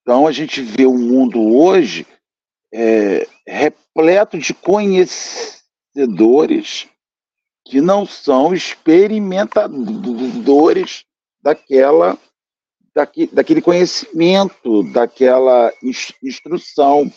Então 0.02 0.28
a 0.28 0.32
gente 0.32 0.62
vê 0.62 0.86
o 0.86 0.98
mundo 0.98 1.42
hoje 1.56 2.06
é, 2.74 3.28
repleto 3.46 4.38
de 4.38 4.54
conhecedores 4.54 6.88
que 7.66 7.82
não 7.82 8.06
são 8.06 8.54
experimentadores 8.54 11.04
daquela 11.42 12.18
daquele 13.32 13.62
conhecimento, 13.62 14.82
daquela 14.92 15.72
instrução. 16.24 17.12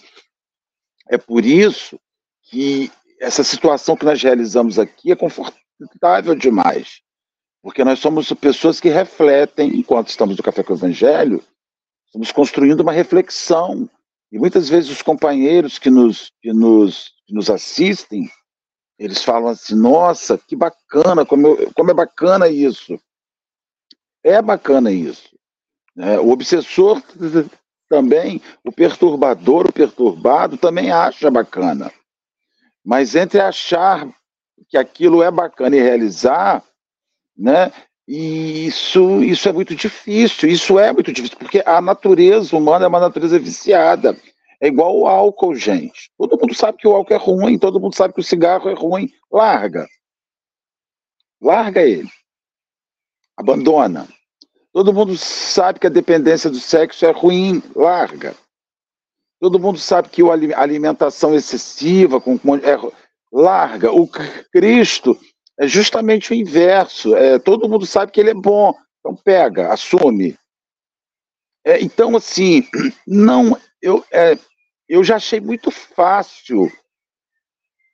É 1.09 1.17
por 1.17 1.47
isso 1.47 1.99
que 2.43 2.93
essa 3.19 3.43
situação 3.43 3.97
que 3.97 4.05
nós 4.05 4.23
realizamos 4.23 4.79
aqui 4.79 5.11
é 5.11 5.17
confortável 5.17 6.35
demais, 6.35 7.01
porque 7.63 7.83
nós 7.83 7.99
somos 7.99 8.31
pessoas 8.35 8.79
que 8.79 8.91
refletem, 8.91 9.75
enquanto 9.75 10.09
estamos 10.09 10.37
no 10.37 10.43
Café 10.43 10.63
com 10.63 10.75
o 10.75 10.77
Evangelho, 10.77 11.43
estamos 12.07 12.31
construindo 12.31 12.81
uma 12.81 12.93
reflexão. 12.93 13.89
E 14.31 14.39
muitas 14.39 14.69
vezes 14.69 14.91
os 14.91 15.03
companheiros 15.03 15.79
que 15.79 15.91
nos, 15.91 16.33
que 16.41 16.53
nos, 16.53 17.13
que 17.27 17.35
nos 17.35 17.51
assistem 17.51 18.31
Eles 18.99 19.25
falam 19.25 19.49
assim: 19.49 19.75
nossa, 19.75 20.39
que 20.39 20.55
bacana, 20.55 21.27
como, 21.27 21.47
eu, 21.47 21.73
como 21.75 21.91
é 21.91 21.95
bacana 21.95 22.49
isso. 22.49 23.01
É 24.23 24.41
bacana 24.41 24.93
isso. 24.93 25.37
É, 25.99 26.21
o 26.21 26.31
obsessor 26.31 27.03
também, 27.89 28.41
o 28.65 28.71
perturbador, 28.71 29.67
o 29.69 29.73
perturbado 29.73 30.57
também 30.57 30.93
acha 30.93 31.31
bacana. 31.31 31.93
Mas 32.85 33.15
entre 33.15 33.41
achar 33.41 34.09
que 34.69 34.77
aquilo 34.77 35.23
é 35.23 35.31
bacana 35.31 35.77
e 35.77 35.81
realizar, 35.81 36.63
né, 37.37 37.73
isso, 38.13 39.23
isso 39.23 39.49
é 39.49 39.53
muito 39.53 39.73
difícil, 39.73 40.49
isso 40.49 40.81
é 40.81 40.93
muito 40.93 41.13
difícil, 41.13 41.39
porque 41.39 41.63
a 41.65 41.81
natureza 41.81 42.57
humana 42.57 42.85
é 42.85 42.89
uma 42.89 42.99
natureza 42.99 43.39
viciada. 43.39 44.17
É 44.61 44.67
igual 44.67 44.99
o 44.99 45.07
álcool, 45.07 45.55
gente. 45.55 46.11
Todo 46.19 46.37
mundo 46.37 46.53
sabe 46.53 46.79
que 46.79 46.89
o 46.89 46.93
álcool 46.93 47.15
é 47.15 47.17
ruim, 47.17 47.57
todo 47.57 47.79
mundo 47.79 47.95
sabe 47.95 48.13
que 48.13 48.19
o 48.19 48.25
cigarro 48.25 48.69
é 48.69 48.75
ruim. 48.75 49.13
Larga. 49.31 49.87
Larga 51.41 51.83
ele. 51.83 52.11
Abandona. 53.37 54.09
Todo 54.73 54.93
mundo 54.93 55.17
sabe 55.17 55.79
que 55.79 55.87
a 55.87 55.91
dependência 55.91 56.51
do 56.51 56.59
sexo 56.59 57.07
é 57.07 57.13
ruim. 57.13 57.63
Larga. 57.77 58.35
Todo 59.39 59.61
mundo 59.61 59.79
sabe 59.79 60.09
que 60.09 60.21
a 60.21 60.61
alimentação 60.61 61.33
excessiva 61.33 62.21
com, 62.21 62.35
é, 62.57 62.77
larga. 63.33 63.93
O 63.93 64.09
Cristo 64.53 65.17
é 65.61 65.69
justamente 65.69 66.33
o 66.33 66.35
inverso. 66.35 67.15
É, 67.15 67.39
todo 67.39 67.69
mundo 67.69 67.85
sabe 67.85 68.11
que 68.11 68.19
ele 68.19 68.31
é 68.31 68.35
bom. 68.35 68.75
Então 68.99 69.15
pega, 69.15 69.71
assume. 69.71 70.35
É, 71.63 71.79
então, 71.83 72.17
assim, 72.17 72.67
não. 73.07 73.57
Eu, 73.83 74.03
é, 74.11 74.39
eu 74.89 75.05
já 75.05 75.17
achei 75.17 75.39
muito 75.39 75.71
fácil. 75.71 76.73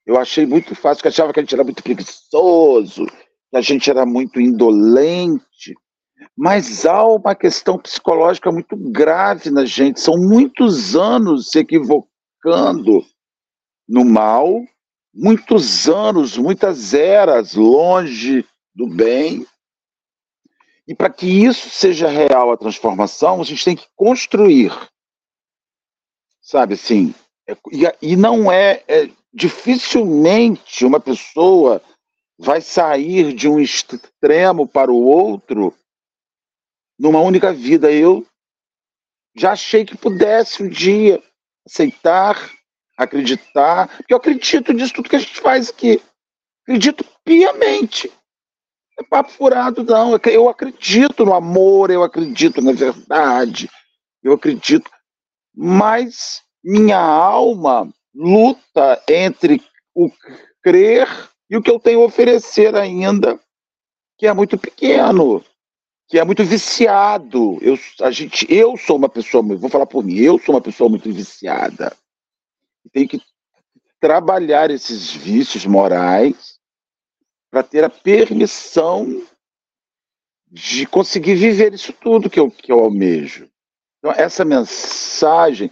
Eu 0.07 0.17
achei 0.17 0.47
muito 0.47 0.77
fácil, 0.77 1.03
que 1.03 1.09
achava 1.09 1.33
que 1.33 1.41
a 1.41 1.43
gente 1.43 1.55
era 1.55 1.65
muito 1.65 1.83
preguiçoso, 1.83 3.05
que 3.51 3.57
a 3.57 3.61
gente 3.61 3.91
era 3.91 4.07
muito 4.07 4.41
indolente. 4.41 5.75
Mas 6.37 6.87
há 6.87 7.05
uma 7.05 7.35
questão 7.35 7.77
psicológica 7.77 8.53
muito 8.53 8.77
grave 8.77 9.51
na 9.51 9.65
gente. 9.65 10.01
São 10.01 10.17
muitos 10.17 10.95
anos 10.95 11.51
se 11.51 11.59
equivocando 11.59 13.05
no 13.89 14.05
mal, 14.05 14.63
muitos 15.17 15.89
anos, 15.89 16.37
muitas 16.37 16.95
eras 16.95 17.55
longe 17.55 18.45
do 18.75 18.87
bem. 18.87 19.47
E 20.87 20.95
para 20.95 21.11
que 21.11 21.27
isso 21.27 21.71
seja 21.71 22.09
real, 22.09 22.53
a 22.53 22.57
transformação, 22.57 23.41
a 23.41 23.45
gente 23.45 23.65
tem 23.65 23.75
que 23.75 23.87
construir 23.97 24.73
sabe 26.47 26.75
assim? 26.75 27.13
É, 27.49 27.57
e, 27.73 28.13
e, 28.13 28.17
não 28.17 28.51
é, 28.51 28.85
é, 28.87 29.11
dificilmente 29.35 30.85
uma 30.85 31.01
pessoa 31.01 31.83
vai 32.39 32.61
sair 32.61 33.33
de 33.33 33.49
um 33.49 33.59
extremo 33.59 34.67
para 34.67 34.93
o 34.93 35.03
outro 35.03 35.75
numa 36.99 37.21
única 37.21 37.53
vida. 37.53 37.91
Eu 37.91 38.25
já 39.37 39.53
achei 39.53 39.85
que 39.85 39.97
pudesse 39.97 40.63
um 40.63 40.69
dia 40.69 41.21
aceitar, 41.67 42.53
acreditar, 42.97 43.89
porque 43.97 44.13
eu 44.13 44.19
acredito 44.19 44.73
nisso 44.73 44.95
tudo 44.95 45.09
que 45.09 45.17
a 45.17 45.21
gente 45.21 45.41
faz 45.41 45.71
aqui. 45.71 46.03
Acredito 46.63 47.05
piamente. 47.25 48.11
É 48.99 49.03
papo 49.03 49.31
furado, 49.31 49.85
não. 49.85 50.19
Eu 50.25 50.49
acredito 50.49 51.25
no 51.25 51.35
amor, 51.35 51.91
eu 51.91 52.03
acredito 52.03 52.63
na 52.63 52.73
verdade, 52.73 53.69
eu 54.23 54.33
acredito 54.33 54.91
mas 55.57 56.43
minha 56.63 56.99
alma 56.99 57.89
luta 58.15 59.03
entre 59.09 59.63
o 59.95 60.11
crer 60.63 61.09
e 61.49 61.57
o 61.57 61.63
que 61.63 61.71
eu 61.71 61.81
tenho 61.81 62.03
a 62.03 62.05
oferecer 62.05 62.77
ainda, 62.77 63.41
que 64.19 64.27
é 64.27 64.33
muito 64.35 64.59
pequeno, 64.59 65.43
que 66.09 66.19
é 66.19 66.25
muito 66.25 66.45
viciado. 66.45 67.59
Eu, 67.63 67.79
a 68.03 68.11
gente, 68.11 68.47
eu 68.53 68.77
sou 68.77 68.97
uma 68.97 69.09
pessoa, 69.09 69.43
vou 69.43 69.71
falar 69.71 69.87
por 69.87 70.05
mim, 70.05 70.17
eu 70.19 70.39
sou 70.39 70.55
uma 70.55 70.61
pessoa 70.61 70.91
muito 70.91 71.11
viciada. 71.11 71.97
Tenho 72.93 73.09
que 73.09 73.21
trabalhar 74.01 74.71
esses 74.71 75.11
vícios 75.11 75.67
morais 75.67 76.59
para 77.51 77.63
ter 77.63 77.85
a 77.85 77.91
permissão 77.91 79.27
de 80.47 80.87
conseguir 80.87 81.35
viver 81.35 81.75
isso 81.75 81.93
tudo 81.93 82.31
que 82.31 82.39
eu, 82.39 82.51
que 82.51 82.71
eu 82.71 82.79
almejo. 82.79 83.51
Então, 83.99 84.13
essa 84.13 84.45
mensagem, 84.45 85.71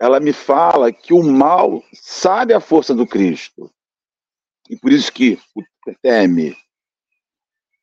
ela 0.00 0.18
me 0.18 0.32
fala 0.32 0.92
que 0.92 1.12
o 1.12 1.22
mal 1.22 1.84
sabe 1.92 2.52
a 2.52 2.60
força 2.60 2.94
do 2.94 3.06
Cristo. 3.06 3.70
E 4.68 4.76
por 4.76 4.92
isso 4.92 5.12
que 5.12 5.38
o 5.56 5.94
teme. 6.02 6.56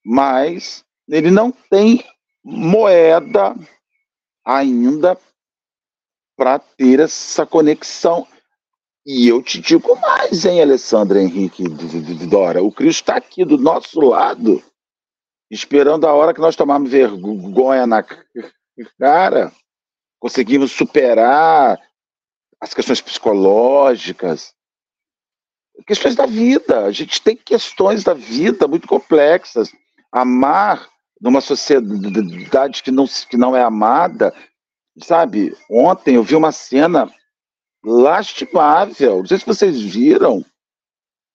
Mas 0.03 0.83
ele 1.07 1.31
não 1.31 1.51
tem 1.51 2.03
moeda 2.43 3.55
ainda 4.45 5.19
para 6.35 6.59
ter 6.59 6.99
essa 6.99 7.45
conexão. 7.45 8.27
E 9.09 9.29
eu 9.29 9.41
te 9.41 9.61
digo 9.61 9.95
mais, 10.01 10.43
hein, 10.43 10.61
Alessandra 10.61 11.21
Henrique 11.21 11.63
Dora? 12.29 12.61
O 12.61 12.69
Cristo 12.69 12.99
está 12.99 13.15
aqui 13.15 13.45
do 13.45 13.57
nosso 13.57 14.01
lado, 14.01 14.61
esperando 15.49 16.05
a 16.05 16.13
hora 16.13 16.33
que 16.33 16.41
nós 16.41 16.57
tomarmos 16.57 16.91
vergonha 16.91 17.87
na 17.87 18.03
cara 18.99 19.53
conseguimos 20.19 20.73
superar 20.73 21.79
as 22.59 22.73
questões 22.73 22.99
psicológicas, 22.99 24.53
questões 25.87 26.13
da 26.13 26.25
vida. 26.25 26.83
A 26.83 26.91
gente 26.91 27.21
tem 27.21 27.37
questões 27.37 28.03
da 28.03 28.13
vida 28.13 28.67
muito 28.67 28.89
complexas. 28.89 29.71
Amar 30.11 30.85
numa 31.21 31.39
sociedade 31.39 32.83
que 32.83 32.91
não, 32.91 33.05
que 33.07 33.37
não 33.37 33.55
é 33.55 33.63
amada, 33.63 34.35
sabe? 35.01 35.55
Ontem 35.71 36.15
eu 36.15 36.23
vi 36.23 36.35
uma 36.35 36.51
cena 36.51 37.09
lastimável. 37.87 39.19
Não 39.19 39.25
sei 39.25 39.39
se 39.39 39.45
vocês 39.45 39.81
viram 39.81 40.45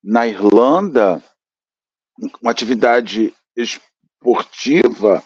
na 0.02 0.26
Irlanda 0.26 1.22
uma 2.40 2.50
atividade 2.50 3.34
esportiva 3.56 5.22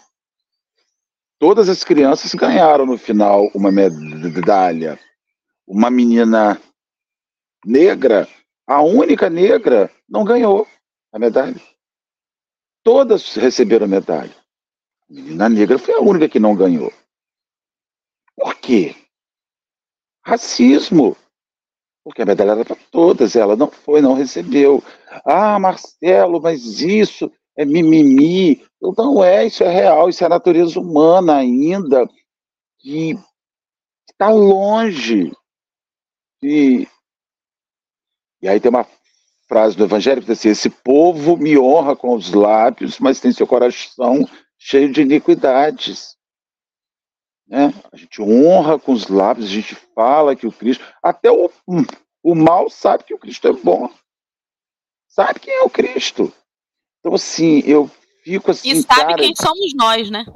Todas 1.39 1.69
as 1.69 1.85
crianças 1.85 2.33
ganharam 2.33 2.87
no 2.87 2.97
final 2.97 3.51
uma 3.55 3.71
medalha. 3.71 4.99
Uma 5.67 5.91
menina 5.91 6.61
negra, 7.65 8.27
a 8.67 8.81
única 8.81 9.29
negra, 9.29 9.91
não 10.09 10.25
ganhou 10.25 10.67
a 11.13 11.19
medalha. 11.19 11.61
Todas 12.83 13.35
receberam 13.35 13.87
medalha. 13.87 14.35
A 15.11 15.13
menina 15.13 15.49
negra 15.49 15.79
foi 15.79 15.95
a 15.95 16.01
única 16.01 16.29
que 16.29 16.41
não 16.41 16.57
ganhou. 16.57 16.93
Por 18.35 18.55
quê? 18.55 18.95
Racismo. 20.27 21.17
Porque 22.03 22.23
a 22.23 22.27
medalha 22.27 22.51
era 22.51 22.65
para 22.65 22.77
todas, 22.91 23.37
ela 23.37 23.55
não 23.55 23.71
foi, 23.71 24.01
não 24.01 24.15
recebeu. 24.15 24.83
Ah, 25.25 25.57
Marcelo, 25.59 26.41
mas 26.41 26.81
isso 26.81 27.31
é 27.57 27.65
mimimi. 27.65 28.65
Não 28.81 29.23
é, 29.23 29.47
isso 29.47 29.63
é 29.63 29.69
real, 29.69 30.09
isso 30.09 30.25
é 30.25 30.27
a 30.27 30.31
natureza 30.31 30.81
humana 30.81 31.37
ainda, 31.37 32.09
que 32.81 33.17
está 34.11 34.31
longe. 34.31 35.33
E, 36.43 36.89
e 38.43 38.49
aí 38.49 38.59
tem 38.59 38.69
uma 38.69 38.87
frase 39.49 39.77
do 39.77 39.85
Evangelho 39.85 40.21
que 40.21 40.27
diz 40.27 40.39
assim: 40.41 40.49
esse 40.49 40.71
povo 40.71 41.37
me 41.37 41.57
honra 41.57 41.95
com 41.95 42.15
os 42.15 42.33
lábios, 42.33 42.99
mas 42.99 43.21
tem 43.21 43.33
seu 43.33 43.47
coração 43.47 44.29
cheio 44.59 44.93
de 44.93 45.03
iniquidades. 45.03 46.16
Né? 47.47 47.73
A 47.93 47.97
gente 47.97 48.21
honra 48.21 48.79
com 48.79 48.93
os 48.93 49.07
lábios, 49.09 49.47
a 49.47 49.53
gente 49.53 49.75
fala 49.95 50.35
que 50.35 50.47
o 50.47 50.53
Cristo. 50.53 50.85
Até 51.03 51.31
o, 51.31 51.51
o 52.23 52.35
mal 52.35 52.69
sabe 52.69 53.05
que 53.05 53.15
o 53.15 53.19
Cristo 53.19 53.47
é 53.49 53.53
bom. 53.53 53.89
Sabe 55.07 55.41
quem 55.41 55.55
é 55.55 55.63
o 55.63 55.71
Cristo. 55.71 56.33
Então, 56.99 57.15
assim, 57.15 57.63
eu 57.65 57.91
fico 58.25 58.51
assim. 58.51 58.71
E 58.71 58.83
sabe 58.83 59.01
cara, 59.01 59.17
quem 59.17 59.35
somos 59.35 59.75
nós, 59.75 60.11
né? 60.11 60.27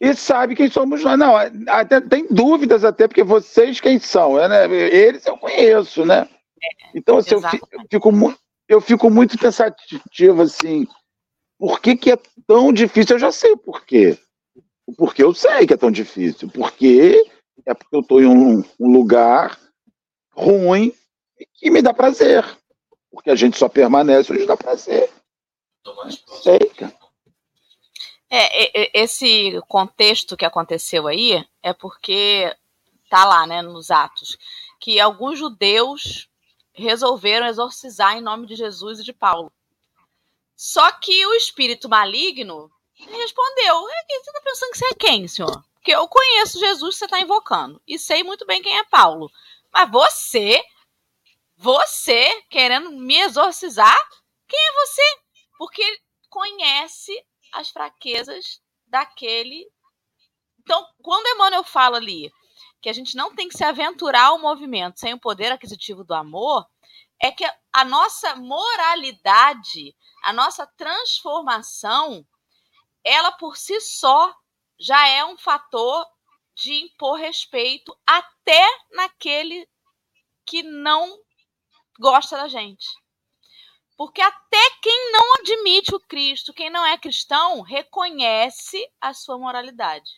E 0.00 0.14
sabe 0.14 0.56
quem 0.56 0.70
somos 0.70 1.04
nós. 1.04 1.18
Não, 1.18 1.36
até 1.68 2.00
tem 2.00 2.26
dúvidas, 2.28 2.84
até 2.84 3.06
porque 3.06 3.22
vocês 3.22 3.80
quem 3.80 3.98
são, 3.98 4.36
né? 4.36 4.64
Eles 4.72 5.26
eu 5.26 5.36
conheço, 5.36 6.04
né? 6.04 6.28
É, 6.62 6.98
então, 6.98 7.18
assim, 7.18 7.34
eu 7.34 7.42
fico, 7.42 7.68
eu 7.70 7.80
fico, 7.90 8.34
eu 8.68 8.80
fico 8.80 9.10
muito 9.10 9.38
pensativo, 9.38 10.42
assim, 10.42 10.86
por 11.58 11.80
que, 11.80 11.94
que 11.96 12.10
é 12.10 12.18
tão 12.46 12.72
difícil? 12.72 13.16
Eu 13.16 13.20
já 13.20 13.30
sei 13.30 13.52
o 13.52 13.58
porquê. 13.58 14.18
O 14.86 14.92
porquê 14.94 15.22
eu 15.22 15.34
sei 15.34 15.66
que 15.66 15.74
é 15.74 15.76
tão 15.76 15.90
difícil. 15.90 16.48
Porque 16.50 17.24
é 17.66 17.74
porque 17.74 17.96
eu 17.96 18.00
estou 18.00 18.20
em 18.20 18.26
um, 18.26 18.64
um 18.78 18.92
lugar 18.92 19.58
ruim 20.32 20.92
que 21.54 21.70
me 21.70 21.80
dá 21.80 21.94
prazer. 21.94 22.44
Porque 23.10 23.30
a 23.30 23.36
gente 23.36 23.56
só 23.56 23.68
permanece 23.68 24.32
onde 24.32 24.46
dá 24.46 24.56
prazer. 24.56 25.10
É, 28.30 29.00
esse 29.00 29.60
contexto 29.68 30.36
que 30.36 30.44
aconteceu 30.44 31.06
aí 31.06 31.46
é 31.62 31.72
porque 31.72 32.54
tá 33.08 33.24
lá, 33.24 33.46
né, 33.46 33.62
nos 33.62 33.90
Atos, 33.90 34.36
que 34.80 34.98
alguns 34.98 35.38
judeus 35.38 36.28
resolveram 36.72 37.46
exorcizar 37.46 38.16
em 38.16 38.20
nome 38.20 38.46
de 38.46 38.56
Jesus 38.56 38.98
e 38.98 39.04
de 39.04 39.12
Paulo. 39.12 39.52
Só 40.56 40.90
que 40.92 41.24
o 41.26 41.34
espírito 41.34 41.88
maligno 41.88 42.70
respondeu: 42.94 43.82
Você 43.82 44.30
está 44.30 44.40
pensando 44.40 44.70
que 44.72 44.78
você 44.78 44.86
é 44.86 44.94
quem, 44.94 45.28
senhor? 45.28 45.64
Porque 45.74 45.92
eu 45.92 46.08
conheço 46.08 46.58
Jesus 46.58 46.94
que 46.94 46.98
você 47.00 47.04
está 47.04 47.20
invocando 47.20 47.80
e 47.86 47.98
sei 47.98 48.22
muito 48.22 48.46
bem 48.46 48.62
quem 48.62 48.78
é 48.78 48.84
Paulo. 48.84 49.30
Mas 49.72 49.90
você, 49.90 50.62
você 51.56 52.42
querendo 52.48 52.90
me 52.90 53.18
exorcizar, 53.18 53.98
quem 54.48 54.58
é 54.58 54.72
você? 54.86 55.02
Porque 55.58 56.00
conhece 56.30 57.12
as 57.52 57.70
fraquezas 57.70 58.60
daquele. 58.86 59.70
Então, 60.60 60.86
quando 61.02 61.26
Emmanuel 61.26 61.64
fala 61.64 61.98
ali 61.98 62.32
que 62.80 62.88
a 62.88 62.92
gente 62.92 63.16
não 63.16 63.34
tem 63.34 63.48
que 63.48 63.56
se 63.56 63.64
aventurar 63.64 64.26
ao 64.26 64.38
movimento 64.38 65.00
sem 65.00 65.14
o 65.14 65.20
poder 65.20 65.50
aquisitivo 65.52 66.04
do 66.04 66.14
amor, 66.14 66.66
é 67.20 67.30
que 67.30 67.44
a 67.72 67.84
nossa 67.84 68.36
moralidade, 68.36 69.94
a 70.22 70.32
nossa 70.32 70.66
transformação, 70.76 72.26
ela 73.04 73.32
por 73.32 73.56
si 73.56 73.80
só 73.80 74.34
já 74.78 75.08
é 75.08 75.24
um 75.24 75.36
fator 75.36 76.06
de 76.54 76.72
impor 76.72 77.18
respeito 77.18 77.96
até 78.06 78.66
naquele 78.92 79.68
que 80.46 80.62
não 80.62 81.18
gosta 81.98 82.36
da 82.36 82.48
gente. 82.48 82.86
Porque 83.96 84.20
até 84.20 84.70
quem 84.82 85.12
não 85.12 85.34
admite 85.34 85.94
o 85.94 86.00
Cristo, 86.00 86.52
quem 86.52 86.68
não 86.70 86.84
é 86.84 86.98
cristão, 86.98 87.60
reconhece 87.60 88.84
a 89.00 89.14
sua 89.14 89.38
moralidade. 89.38 90.10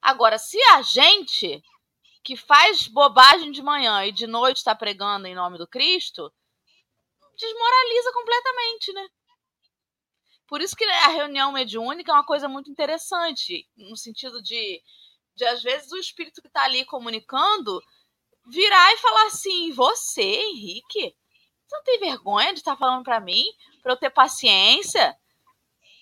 Agora, 0.00 0.38
se 0.38 0.60
a 0.70 0.82
gente 0.82 1.62
que 2.22 2.36
faz 2.36 2.86
bobagem 2.86 3.50
de 3.50 3.62
manhã 3.62 4.04
e 4.04 4.12
de 4.12 4.26
noite 4.26 4.58
está 4.58 4.74
pregando 4.74 5.26
em 5.26 5.34
nome 5.34 5.58
do 5.58 5.66
Cristo, 5.66 6.32
desmoraliza 7.36 8.12
completamente, 8.12 8.92
né? 8.92 9.08
Por 10.48 10.62
isso 10.62 10.74
que 10.74 10.84
a 10.84 11.08
reunião 11.08 11.52
mediúnica 11.52 12.10
é 12.10 12.14
uma 12.14 12.24
coisa 12.24 12.48
muito 12.48 12.70
interessante, 12.70 13.68
no 13.76 13.96
sentido 13.96 14.42
de, 14.42 14.82
de 15.36 15.44
às 15.44 15.62
vezes, 15.62 15.92
o 15.92 15.98
espírito 15.98 16.40
que 16.40 16.48
está 16.48 16.64
ali 16.64 16.86
comunicando 16.86 17.80
virar 18.46 18.92
e 18.94 18.96
falar 18.96 19.26
assim: 19.26 19.70
Você, 19.72 20.22
Henrique, 20.22 21.14
você 21.66 21.76
não 21.76 21.84
tem 21.84 22.00
vergonha 22.00 22.52
de 22.54 22.60
estar 22.60 22.72
tá 22.72 22.78
falando 22.78 23.04
para 23.04 23.20
mim, 23.20 23.44
para 23.82 23.92
eu 23.92 23.96
ter 23.96 24.10
paciência? 24.10 25.14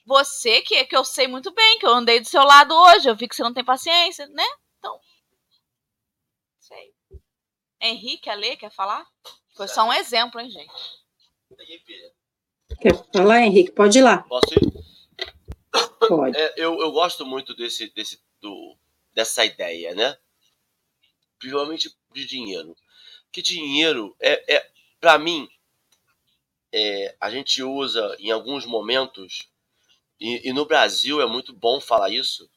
Você, 0.07 0.63
que, 0.63 0.85
que 0.85 0.97
eu 0.97 1.05
sei 1.05 1.27
muito 1.27 1.53
bem, 1.53 1.79
que 1.81 1.87
eu 1.87 1.91
andei 1.91 2.21
do 2.21 2.29
seu 2.29 2.45
lado 2.45 2.73
hoje, 2.73 3.09
eu 3.09 3.17
vi 3.17 3.27
que 3.27 3.35
você 3.35 3.43
não 3.43 3.53
tem 3.53 3.65
paciência, 3.65 4.29
né? 4.29 4.47
Então. 4.79 5.01
Sei. 6.61 6.95
Henrique, 7.81 8.31
Ale, 8.31 8.57
quer 8.57 8.71
falar? 8.71 9.05
Foi 9.57 9.67
só 9.67 9.83
um 9.83 9.93
exemplo, 9.93 10.41
hein, 10.41 10.49
gente? 10.49 10.73
Quer 12.81 12.95
falar, 13.13 13.43
Henrique? 13.43 13.73
Pode 13.73 13.99
ir 13.99 14.03
lá. 14.03 14.19
Posso 14.19 14.55
ir? 14.55 14.87
Pode. 16.09 16.37
É, 16.37 16.55
eu, 16.57 16.79
eu 16.81 16.93
gosto 16.93 17.25
muito 17.25 17.55
desse, 17.55 17.93
desse, 17.95 18.21
do, 18.41 18.77
dessa 19.15 19.45
ideia, 19.45 19.95
né? 19.95 20.17
Principalmente 21.39 21.95
de 22.13 22.27
dinheiro. 22.27 22.77
Que 23.31 23.43
dinheiro 23.43 24.17
é, 24.21 24.57
é 24.57 24.71
para 25.01 25.19
mim, 25.19 25.49
é, 26.73 27.17
a 27.21 27.31
gente 27.31 27.63
usa 27.63 28.17
em 28.19 28.31
alguns 28.31 28.67
momentos 28.67 29.49
e, 30.19 30.49
e, 30.49 30.53
no 30.53 30.65
Brasil 30.65 31.21
é 31.21 31.27
muito 31.27 31.53
bom 31.53 31.81
falar 31.81 32.11
isso. 32.11 32.49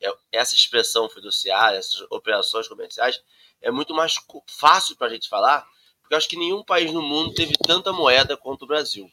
É, 0.00 0.12
essa 0.32 0.54
expressão 0.54 1.08
fiduciária, 1.08 1.78
essas 1.78 2.00
operações 2.10 2.68
comerciais, 2.68 3.22
é 3.60 3.70
muito 3.70 3.94
mais 3.94 4.16
fácil 4.48 4.96
para 4.96 5.06
a 5.06 5.10
gente 5.10 5.28
falar, 5.28 5.66
porque 6.00 6.14
acho 6.14 6.28
que 6.28 6.36
nenhum 6.36 6.62
país 6.62 6.92
no 6.92 7.02
mundo 7.02 7.34
teve 7.34 7.54
tanta 7.56 7.92
moeda 7.92 8.36
quanto 8.36 8.62
o 8.62 8.66
Brasil. 8.66 9.10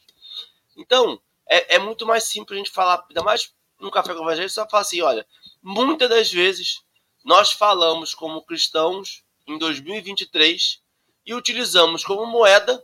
Então, 0.81 1.21
é, 1.47 1.75
é 1.75 1.79
muito 1.79 2.05
mais 2.05 2.23
simples 2.23 2.57
a 2.57 2.63
gente 2.63 2.71
falar, 2.73 3.05
ainda 3.07 3.23
mais 3.23 3.53
no 3.79 3.91
Café 3.91 4.13
com 4.13 4.23
Evangelho, 4.23 4.49
só 4.49 4.67
falar 4.67 4.81
assim: 4.81 5.01
olha, 5.01 5.25
muitas 5.61 6.09
das 6.09 6.31
vezes 6.31 6.81
nós 7.23 7.51
falamos 7.51 8.15
como 8.15 8.43
cristãos 8.43 9.23
em 9.47 9.57
2023 9.57 10.81
e 11.25 11.33
utilizamos 11.35 12.03
como 12.03 12.25
moeda 12.25 12.83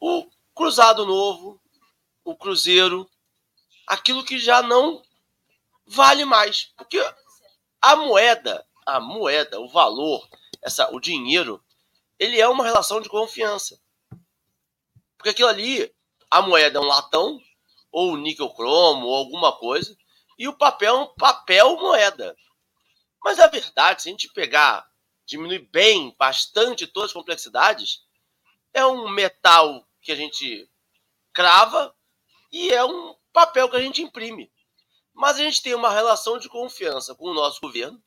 o 0.00 0.28
cruzado 0.54 1.06
novo, 1.06 1.60
o 2.24 2.36
cruzeiro, 2.36 3.08
aquilo 3.86 4.24
que 4.24 4.38
já 4.38 4.60
não 4.60 5.02
vale 5.86 6.24
mais. 6.24 6.72
Porque 6.76 6.98
a 7.80 7.94
moeda, 7.94 8.66
a 8.84 8.98
moeda, 8.98 9.60
o 9.60 9.68
valor, 9.68 10.28
essa, 10.60 10.92
o 10.92 10.98
dinheiro, 10.98 11.62
ele 12.18 12.40
é 12.40 12.48
uma 12.48 12.64
relação 12.64 13.00
de 13.00 13.08
confiança. 13.08 13.80
Porque 15.16 15.30
aquilo 15.30 15.48
ali, 15.48 15.94
a 16.30 16.42
moeda 16.42 16.78
é 16.78 16.80
um 16.80 16.86
latão, 16.86 17.40
ou 17.90 18.16
níquel 18.16 18.50
cromo, 18.50 19.06
ou 19.06 19.14
alguma 19.14 19.56
coisa, 19.58 19.96
e 20.38 20.46
o 20.46 20.56
papel 20.56 20.94
é 20.94 20.98
um 20.98 21.14
papel 21.14 21.76
moeda. 21.76 22.36
Mas 23.24 23.40
a 23.40 23.46
verdade, 23.46 24.02
se 24.02 24.08
a 24.08 24.12
gente 24.12 24.32
pegar, 24.32 24.86
diminuir 25.24 25.68
bem, 25.72 26.14
bastante 26.18 26.86
todas 26.86 27.10
as 27.10 27.14
complexidades, 27.14 28.02
é 28.72 28.84
um 28.84 29.08
metal 29.08 29.86
que 30.02 30.12
a 30.12 30.14
gente 30.14 30.70
crava 31.32 31.94
e 32.52 32.70
é 32.70 32.84
um 32.84 33.16
papel 33.32 33.68
que 33.68 33.76
a 33.76 33.80
gente 33.80 34.02
imprime. 34.02 34.52
Mas 35.14 35.36
a 35.36 35.42
gente 35.42 35.62
tem 35.62 35.74
uma 35.74 35.90
relação 35.90 36.38
de 36.38 36.48
confiança 36.48 37.14
com 37.14 37.30
o 37.30 37.34
nosso 37.34 37.60
governo, 37.60 38.02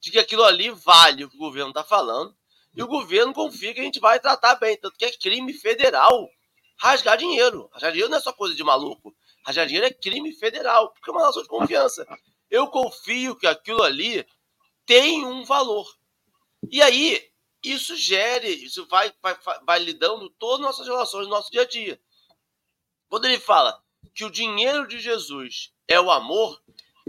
de 0.00 0.10
que 0.10 0.18
aquilo 0.18 0.44
ali 0.44 0.70
vale 0.70 1.24
o 1.24 1.30
que 1.30 1.36
o 1.36 1.40
governo 1.40 1.70
está 1.70 1.84
falando, 1.84 2.36
e 2.74 2.82
o 2.82 2.88
governo 2.88 3.32
confia 3.32 3.72
que 3.72 3.80
a 3.80 3.84
gente 3.84 4.00
vai 4.00 4.20
tratar 4.20 4.56
bem. 4.56 4.76
Tanto 4.76 4.96
que 4.96 5.04
é 5.04 5.12
crime 5.12 5.52
federal 5.52 6.28
rasgar 6.78 7.16
dinheiro. 7.16 7.68
Rasgar 7.72 7.92
dinheiro 7.92 8.10
não 8.10 8.18
é 8.18 8.20
só 8.20 8.32
coisa 8.32 8.54
de 8.54 8.64
maluco. 8.64 9.14
Rasgar 9.44 9.66
dinheiro 9.66 9.86
é 9.86 9.92
crime 9.92 10.32
federal, 10.34 10.92
porque 10.92 11.10
é 11.10 11.12
uma 11.12 11.20
relação 11.20 11.42
de 11.42 11.48
confiança. 11.48 12.06
Eu 12.50 12.68
confio 12.68 13.36
que 13.36 13.46
aquilo 13.46 13.82
ali 13.82 14.26
tem 14.86 15.24
um 15.24 15.44
valor. 15.44 15.86
E 16.70 16.80
aí, 16.80 17.30
isso 17.62 17.96
gere, 17.96 18.48
isso 18.48 18.86
vai, 18.86 19.12
vai, 19.22 19.36
vai 19.64 19.78
lidando 19.78 20.30
todas 20.30 20.60
as 20.60 20.66
nossas 20.66 20.86
relações 20.86 21.24
no 21.24 21.30
nosso 21.30 21.50
dia 21.50 21.62
a 21.62 21.66
dia. 21.66 22.00
Quando 23.08 23.24
ele 23.24 23.38
fala 23.38 23.82
que 24.14 24.24
o 24.24 24.30
dinheiro 24.30 24.86
de 24.86 24.98
Jesus 24.98 25.72
é 25.86 26.00
o 26.00 26.10
amor, 26.10 26.62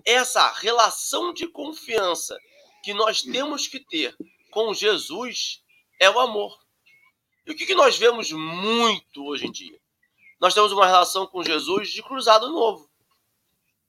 essa 0.05 0.51
relação 0.51 1.33
de 1.33 1.47
confiança 1.47 2.37
que 2.83 2.93
nós 2.93 3.21
temos 3.21 3.67
que 3.67 3.79
ter 3.79 4.15
com 4.51 4.73
Jesus 4.73 5.61
é 5.99 6.09
o 6.09 6.19
amor. 6.19 6.57
E 7.45 7.51
o 7.51 7.55
que, 7.55 7.65
que 7.65 7.75
nós 7.75 7.97
vemos 7.97 8.31
muito 8.31 9.25
hoje 9.25 9.47
em 9.47 9.51
dia? 9.51 9.79
Nós 10.39 10.53
temos 10.53 10.71
uma 10.71 10.85
relação 10.85 11.27
com 11.27 11.43
Jesus 11.43 11.89
de 11.89 12.01
cruzado 12.01 12.49
novo. 12.49 12.89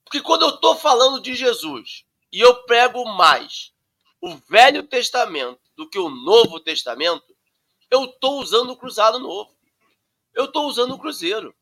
Porque 0.03 0.21
quando 0.21 0.43
eu 0.43 0.49
estou 0.49 0.75
falando 0.75 1.21
de 1.21 1.33
Jesus 1.35 2.03
e 2.31 2.39
eu 2.39 2.63
prego 2.63 3.05
mais 3.05 3.73
o 4.19 4.35
Velho 4.35 4.83
Testamento 4.83 5.61
do 5.75 5.89
que 5.89 5.97
o 5.97 6.09
Novo 6.09 6.59
Testamento, 6.59 7.35
eu 7.89 8.05
estou 8.05 8.39
usando 8.39 8.71
o 8.71 8.77
cruzado 8.77 9.19
novo. 9.19 9.55
Eu 10.33 10.45
estou 10.45 10.65
usando 10.67 10.93
o 10.93 10.99
cruzeiro. 10.99 11.55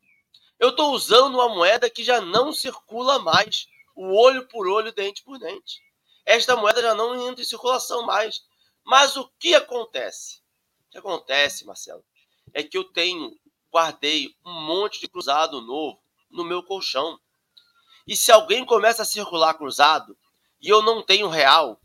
Eu 0.58 0.70
estou 0.70 0.92
usando 0.92 1.34
uma 1.34 1.48
moeda 1.48 1.88
que 1.88 2.04
já 2.04 2.20
não 2.20 2.52
circula 2.52 3.18
mais, 3.18 3.66
o 3.96 4.14
olho 4.14 4.46
por 4.46 4.68
olho, 4.68 4.92
dente 4.92 5.22
por 5.22 5.38
dente. 5.38 5.80
Esta 6.24 6.54
moeda 6.54 6.82
já 6.82 6.94
não 6.94 7.28
entra 7.28 7.40
em 7.40 7.46
circulação 7.46 8.02
mais. 8.02 8.44
Mas 8.84 9.16
o 9.16 9.28
que 9.38 9.54
acontece? 9.54 10.40
O 10.90 10.92
que 10.92 10.98
acontece, 10.98 11.64
Marcelo, 11.64 12.04
é 12.52 12.62
que 12.62 12.76
eu 12.76 12.84
tenho, 12.84 13.32
guardei 13.72 14.34
um 14.44 14.52
monte 14.52 15.00
de 15.00 15.08
cruzado 15.08 15.62
novo 15.62 16.02
no 16.28 16.44
meu 16.44 16.62
colchão. 16.62 17.18
E 18.06 18.16
se 18.16 18.32
alguém 18.32 18.66
começa 18.66 19.02
a 19.02 19.06
circular 19.06 19.54
cruzado 19.54 20.18
e 20.60 20.68
eu 20.68 20.82
não 20.82 21.02
tenho 21.02 21.28
real, 21.28 21.80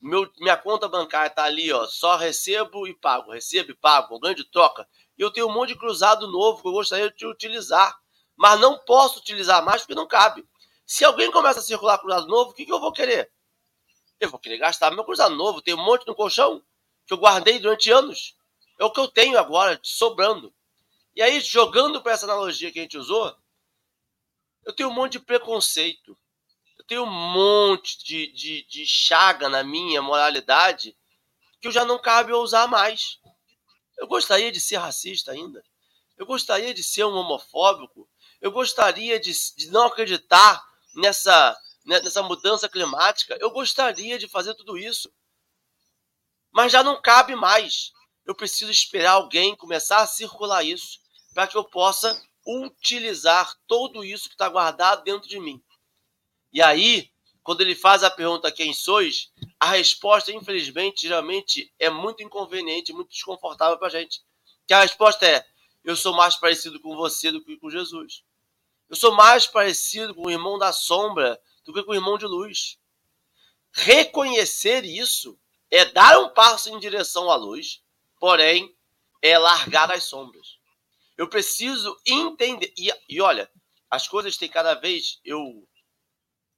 meu, 0.00 0.30
minha 0.38 0.56
conta 0.56 0.88
bancária 0.88 1.28
está 1.28 1.44
ali, 1.44 1.72
ó, 1.72 1.86
só 1.86 2.16
recebo 2.16 2.86
e 2.86 2.94
pago, 2.94 3.32
recebo 3.32 3.70
e 3.70 3.74
pago, 3.74 4.20
grande 4.20 4.44
troca. 4.44 4.86
E 5.18 5.22
eu 5.22 5.32
tenho 5.32 5.48
um 5.48 5.52
monte 5.52 5.70
de 5.70 5.78
cruzado 5.78 6.30
novo 6.30 6.62
que 6.62 6.68
eu 6.68 6.72
gostaria 6.72 7.10
de 7.10 7.26
utilizar 7.26 7.98
mas 8.40 8.58
não 8.58 8.78
posso 8.78 9.18
utilizar 9.18 9.62
mais 9.62 9.82
porque 9.82 9.94
não 9.94 10.06
cabe. 10.06 10.48
Se 10.86 11.04
alguém 11.04 11.30
começa 11.30 11.60
a 11.60 11.62
circular 11.62 11.98
cruzado 11.98 12.26
novo, 12.26 12.52
o 12.52 12.54
que, 12.54 12.64
que 12.64 12.72
eu 12.72 12.80
vou 12.80 12.90
querer? 12.90 13.30
Eu 14.18 14.30
vou 14.30 14.40
querer 14.40 14.56
gastar 14.56 14.90
meu 14.92 15.04
cruzado 15.04 15.34
novo. 15.34 15.60
Tem 15.60 15.74
um 15.74 15.84
monte 15.84 16.06
no 16.06 16.14
colchão 16.14 16.64
que 17.06 17.12
eu 17.12 17.18
guardei 17.18 17.58
durante 17.58 17.90
anos. 17.90 18.34
É 18.80 18.84
o 18.84 18.90
que 18.90 18.98
eu 18.98 19.06
tenho 19.06 19.38
agora, 19.38 19.78
sobrando. 19.82 20.52
E 21.14 21.22
aí, 21.22 21.40
jogando 21.40 22.02
para 22.02 22.12
essa 22.12 22.26
analogia 22.26 22.72
que 22.72 22.80
a 22.80 22.82
gente 22.82 22.98
usou, 22.98 23.36
eu 24.64 24.72
tenho 24.72 24.88
um 24.88 24.92
monte 24.92 25.12
de 25.12 25.20
preconceito. 25.20 26.18
Eu 26.76 26.84
tenho 26.84 27.04
um 27.04 27.32
monte 27.32 28.02
de, 28.02 28.26
de, 28.32 28.62
de 28.64 28.86
chaga 28.86 29.48
na 29.48 29.62
minha 29.62 30.02
moralidade 30.02 30.96
que 31.60 31.68
eu 31.68 31.72
já 31.72 31.84
não 31.84 31.98
cabe 31.98 32.32
usar 32.32 32.66
mais. 32.66 33.20
Eu 33.98 34.08
gostaria 34.08 34.50
de 34.50 34.60
ser 34.60 34.78
racista 34.78 35.30
ainda. 35.30 35.62
Eu 36.16 36.24
gostaria 36.26 36.72
de 36.74 36.82
ser 36.82 37.04
um 37.04 37.14
homofóbico 37.14 38.08
eu 38.40 38.50
gostaria 38.50 39.20
de, 39.20 39.32
de 39.56 39.70
não 39.70 39.86
acreditar 39.86 40.64
nessa, 40.94 41.56
né, 41.84 42.00
nessa 42.00 42.22
mudança 42.22 42.68
climática. 42.68 43.36
Eu 43.38 43.50
gostaria 43.50 44.18
de 44.18 44.26
fazer 44.28 44.54
tudo 44.54 44.78
isso. 44.78 45.12
Mas 46.50 46.72
já 46.72 46.82
não 46.82 47.00
cabe 47.00 47.36
mais. 47.36 47.92
Eu 48.30 48.34
preciso 48.34 48.70
esperar 48.70 49.12
alguém 49.12 49.56
começar 49.56 49.98
a 49.98 50.06
circular 50.06 50.62
isso 50.62 51.00
para 51.34 51.48
que 51.48 51.56
eu 51.56 51.64
possa 51.64 52.16
utilizar 52.46 53.58
tudo 53.66 54.04
isso 54.04 54.28
que 54.28 54.36
está 54.36 54.48
guardado 54.48 55.02
dentro 55.02 55.28
de 55.28 55.40
mim. 55.40 55.60
E 56.52 56.62
aí, 56.62 57.10
quando 57.42 57.60
ele 57.60 57.74
faz 57.74 58.04
a 58.04 58.10
pergunta 58.10 58.52
quem 58.52 58.72
sois, 58.72 59.32
a 59.58 59.70
resposta, 59.72 60.30
infelizmente, 60.30 61.02
geralmente 61.02 61.74
é 61.76 61.90
muito 61.90 62.22
inconveniente, 62.22 62.92
muito 62.92 63.10
desconfortável 63.10 63.76
para 63.78 63.88
a 63.88 63.90
gente. 63.90 64.22
Que 64.64 64.74
a 64.74 64.82
resposta 64.82 65.26
é: 65.26 65.44
eu 65.82 65.96
sou 65.96 66.14
mais 66.14 66.36
parecido 66.36 66.78
com 66.78 66.94
você 66.94 67.32
do 67.32 67.44
que 67.44 67.56
com 67.56 67.68
Jesus. 67.68 68.22
Eu 68.88 68.94
sou 68.94 69.12
mais 69.12 69.48
parecido 69.48 70.14
com 70.14 70.28
o 70.28 70.30
irmão 70.30 70.56
da 70.56 70.72
sombra 70.72 71.40
do 71.64 71.72
que 71.72 71.82
com 71.82 71.90
o 71.90 71.96
irmão 71.96 72.16
de 72.16 72.26
luz. 72.26 72.78
Reconhecer 73.72 74.84
isso 74.84 75.36
é 75.68 75.84
dar 75.84 76.16
um 76.20 76.28
passo 76.28 76.68
em 76.70 76.78
direção 76.78 77.28
à 77.28 77.34
luz, 77.34 77.82
porém 78.20 78.76
é 79.22 79.36
largar 79.38 79.90
as 79.90 80.04
sombras. 80.04 80.58
Eu 81.16 81.28
preciso 81.28 81.98
entender. 82.06 82.72
E, 82.78 82.92
e 83.08 83.20
olha, 83.20 83.50
as 83.90 84.06
coisas 84.06 84.36
têm 84.36 84.48
cada 84.48 84.74
vez. 84.74 85.18
Eu, 85.24 85.66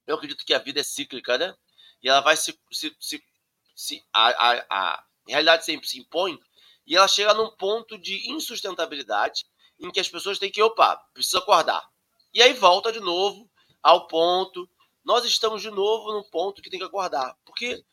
eu 0.05 0.15
acredito 0.15 0.45
que 0.45 0.53
a 0.53 0.59
vida 0.59 0.81
é 0.81 0.83
cíclica, 0.83 1.37
né? 1.37 1.55
E 2.03 2.09
ela 2.09 2.21
vai 2.21 2.37
se. 2.37 2.57
se, 2.71 2.95
se, 2.99 3.23
se 3.75 4.05
a, 4.13 4.27
a, 4.29 4.65
a 4.69 5.05
realidade 5.27 5.65
sempre 5.65 5.87
se 5.87 5.97
impõe 5.99 6.39
e 6.85 6.95
ela 6.95 7.07
chega 7.07 7.33
num 7.33 7.49
ponto 7.49 7.97
de 7.97 8.29
insustentabilidade 8.29 9.45
em 9.79 9.89
que 9.89 9.99
as 9.99 10.09
pessoas 10.09 10.37
têm 10.37 10.51
que, 10.51 10.61
opa, 10.61 10.97
precisa 11.13 11.39
acordar. 11.39 11.89
E 12.33 12.41
aí 12.41 12.53
volta 12.53 12.91
de 12.91 12.99
novo 12.99 13.49
ao 13.81 14.07
ponto. 14.07 14.69
Nós 15.03 15.25
estamos 15.25 15.61
de 15.61 15.71
novo 15.71 16.13
no 16.13 16.23
ponto 16.29 16.61
que 16.61 16.69
tem 16.69 16.79
que 16.79 16.85
acordar. 16.85 17.37
Porque 17.45 17.83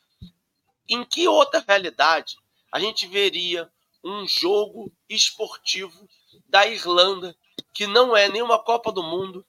em 0.88 1.04
que 1.04 1.26
outra 1.28 1.64
realidade 1.66 2.36
a 2.70 2.78
gente 2.78 3.06
veria 3.06 3.70
um 4.02 4.26
jogo 4.26 4.92
esportivo 5.08 6.08
da 6.48 6.66
Irlanda 6.66 7.36
que 7.74 7.86
não 7.86 8.16
é 8.16 8.28
nenhuma 8.28 8.62
Copa 8.62 8.92
do 8.92 9.02
Mundo, 9.02 9.46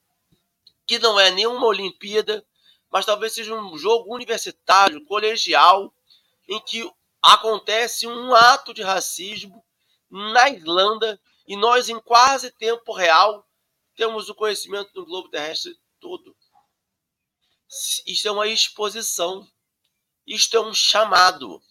que 0.86 1.00
não 1.00 1.20
é 1.20 1.32
nenhuma 1.32 1.66
Olimpíada, 1.68 2.46
mas 2.92 3.06
talvez 3.06 3.34
seja 3.34 3.56
um 3.56 3.78
jogo 3.78 4.14
universitário, 4.14 5.06
colegial, 5.06 5.94
em 6.48 6.60
que 6.60 6.90
acontece 7.22 8.08
um 8.08 8.36
ato 8.36 8.74
de 8.74 8.82
racismo 8.82 9.64
na 10.10 10.50
Irlanda 10.50 11.20
e 11.48 11.56
nós, 11.56 11.90
em 11.90 12.00
quase 12.00 12.52
tempo 12.52 12.94
real, 12.94 13.48
temos 13.96 14.30
o 14.30 14.36
conhecimento 14.36 14.92
do 14.94 15.06
globo 15.06 15.30
terrestre 15.30 15.78
todo. 16.00 16.36
Isto 18.06 18.28
é 18.28 18.32
uma 18.32 18.48
exposição. 18.48 19.48
Isto 20.28 20.58
é 20.58 20.62
um 20.62 20.74
chamado. 20.74 21.62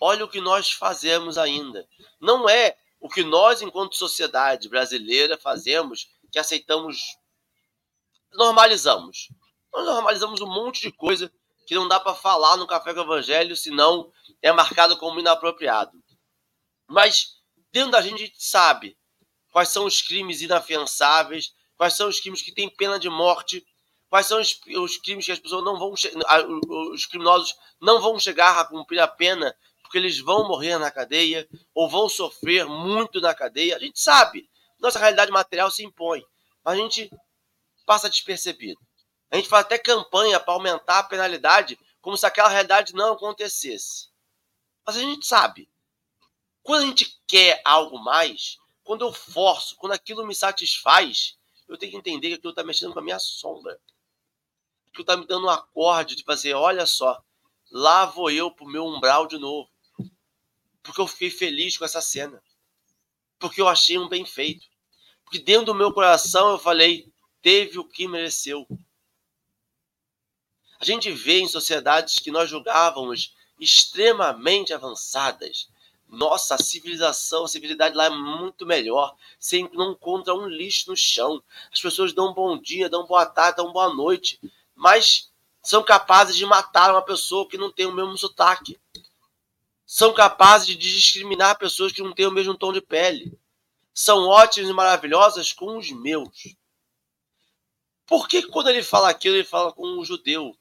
Olha 0.00 0.24
o 0.24 0.28
que 0.28 0.40
nós 0.40 0.70
fazemos 0.70 1.38
ainda. 1.38 1.86
Não 2.20 2.48
é 2.48 2.76
o 3.00 3.08
que 3.08 3.22
nós, 3.22 3.62
enquanto 3.62 3.96
sociedade 3.96 4.68
brasileira, 4.68 5.38
fazemos, 5.38 6.08
que 6.30 6.38
aceitamos, 6.38 6.98
normalizamos. 8.32 9.28
Nós 9.72 9.84
normalizamos 9.84 10.40
um 10.40 10.46
monte 10.46 10.82
de 10.82 10.92
coisa 10.92 11.32
que 11.66 11.74
não 11.74 11.88
dá 11.88 11.98
para 11.98 12.14
falar 12.14 12.56
no 12.56 12.66
Café 12.66 12.94
com 12.94 13.00
o 13.00 13.04
Evangelho, 13.04 13.56
senão 13.56 14.10
é 14.40 14.52
marcado 14.52 14.96
como 14.96 15.18
inapropriado. 15.18 15.92
Mas 16.88 17.36
dentro 17.72 17.90
da 17.90 18.00
gente 18.00 18.14
a 18.22 18.26
gente 18.26 18.42
sabe 18.42 18.96
quais 19.50 19.68
são 19.70 19.84
os 19.84 20.00
crimes 20.00 20.40
inafiançáveis, 20.40 21.52
quais 21.76 21.94
são 21.94 22.08
os 22.08 22.20
crimes 22.20 22.42
que 22.42 22.52
têm 22.52 22.68
pena 22.68 22.98
de 22.98 23.08
morte, 23.08 23.66
quais 24.08 24.26
são 24.26 24.40
os, 24.40 24.58
os 24.78 24.96
crimes 24.98 25.26
que 25.26 25.32
as 25.32 25.38
pessoas 25.38 25.64
não 25.64 25.78
vão 25.78 25.92
os 25.92 27.06
criminosos 27.06 27.54
não 27.80 28.00
vão 28.00 28.18
chegar 28.18 28.58
a 28.58 28.64
cumprir 28.64 29.00
a 29.00 29.08
pena 29.08 29.54
porque 29.86 29.98
eles 29.98 30.18
vão 30.18 30.46
morrer 30.46 30.78
na 30.78 30.90
cadeia 30.90 31.48
ou 31.74 31.88
vão 31.88 32.08
sofrer 32.08 32.66
muito 32.66 33.20
na 33.20 33.34
cadeia. 33.34 33.76
A 33.76 33.78
gente 33.78 34.00
sabe, 34.00 34.48
nossa 34.78 34.98
realidade 34.98 35.30
material 35.30 35.70
se 35.70 35.84
impõe, 35.84 36.24
mas 36.62 36.74
a 36.74 36.82
gente 36.82 37.10
passa 37.86 38.10
despercebido. 38.10 38.80
A 39.30 39.36
gente 39.36 39.48
faz 39.48 39.64
até 39.64 39.78
campanha 39.78 40.38
para 40.38 40.54
aumentar 40.54 40.98
a 40.98 41.04
penalidade, 41.04 41.78
como 42.00 42.16
se 42.16 42.26
aquela 42.26 42.48
realidade 42.48 42.94
não 42.94 43.14
acontecesse. 43.14 44.08
Mas 44.84 44.96
a 44.96 45.00
gente 45.00 45.26
sabe. 45.26 45.68
Quando 46.62 46.82
a 46.82 46.86
gente 46.86 47.20
quer 47.26 47.60
algo 47.64 47.98
mais, 47.98 48.58
quando 48.82 49.04
eu 49.04 49.12
forço, 49.12 49.76
quando 49.76 49.92
aquilo 49.92 50.26
me 50.26 50.34
satisfaz, 50.34 51.36
eu 51.68 51.76
tenho 51.76 51.92
que 51.92 51.98
entender 51.98 52.28
que 52.28 52.34
aquilo 52.34 52.50
está 52.50 52.62
mexendo 52.62 52.92
com 52.92 52.98
a 52.98 53.02
minha 53.02 53.18
sombra. 53.18 53.80
Aquilo 54.88 55.02
está 55.02 55.16
me 55.16 55.26
dando 55.26 55.46
um 55.46 55.50
acorde 55.50 56.14
de 56.14 56.24
fazer, 56.24 56.54
olha 56.54 56.86
só, 56.86 57.20
lá 57.70 58.06
vou 58.06 58.30
eu 58.30 58.50
pro 58.50 58.66
meu 58.66 58.84
umbral 58.84 59.26
de 59.26 59.38
novo. 59.38 59.68
Porque 60.86 61.00
eu 61.00 61.06
fiquei 61.06 61.30
feliz 61.30 61.76
com 61.76 61.84
essa 61.84 62.00
cena. 62.00 62.40
Porque 63.38 63.60
eu 63.60 63.68
achei 63.68 63.98
um 63.98 64.08
bem 64.08 64.24
feito. 64.24 64.66
Porque 65.24 65.38
dentro 65.38 65.66
do 65.66 65.74
meu 65.74 65.92
coração 65.92 66.52
eu 66.52 66.58
falei, 66.58 67.12
teve 67.42 67.78
o 67.78 67.84
que 67.84 68.06
mereceu. 68.06 68.66
A 70.78 70.84
gente 70.84 71.10
vê 71.10 71.40
em 71.40 71.48
sociedades 71.48 72.18
que 72.20 72.30
nós 72.30 72.48
julgávamos 72.48 73.34
extremamente 73.58 74.72
avançadas. 74.72 75.68
Nossa, 76.08 76.54
a 76.54 76.58
civilização, 76.58 77.44
a 77.44 77.48
civilidade 77.48 77.96
lá 77.96 78.04
é 78.04 78.10
muito 78.10 78.64
melhor. 78.64 79.16
Você 79.38 79.68
não 79.72 79.92
encontra 79.92 80.34
um 80.34 80.46
lixo 80.46 80.90
no 80.90 80.96
chão. 80.96 81.42
As 81.72 81.80
pessoas 81.80 82.12
dão 82.12 82.30
um 82.30 82.34
bom 82.34 82.56
dia, 82.56 82.88
dão 82.88 83.06
boa 83.06 83.26
tarde, 83.26 83.56
dão 83.56 83.72
boa 83.72 83.92
noite. 83.92 84.38
Mas 84.74 85.32
são 85.62 85.82
capazes 85.82 86.36
de 86.36 86.46
matar 86.46 86.92
uma 86.92 87.02
pessoa 87.02 87.48
que 87.48 87.58
não 87.58 87.72
tem 87.72 87.86
o 87.86 87.92
mesmo 87.92 88.16
sotaque. 88.16 88.78
São 89.86 90.12
capazes 90.12 90.66
de 90.66 90.76
discriminar 90.76 91.58
pessoas 91.58 91.92
que 91.92 92.02
não 92.02 92.12
têm 92.12 92.26
o 92.26 92.32
mesmo 92.32 92.58
tom 92.58 92.72
de 92.72 92.80
pele. 92.80 93.38
São 93.94 94.26
ótimas 94.26 94.68
e 94.68 94.72
maravilhosas 94.72 95.52
com 95.52 95.78
os 95.78 95.90
meus. 95.92 96.56
Por 98.04 98.26
que 98.26 98.42
quando 98.42 98.68
ele 98.68 98.82
fala 98.82 99.08
aquilo, 99.08 99.36
ele 99.36 99.44
fala 99.44 99.72
com 99.72 99.86
um 99.86 100.04
judeu? 100.04 100.58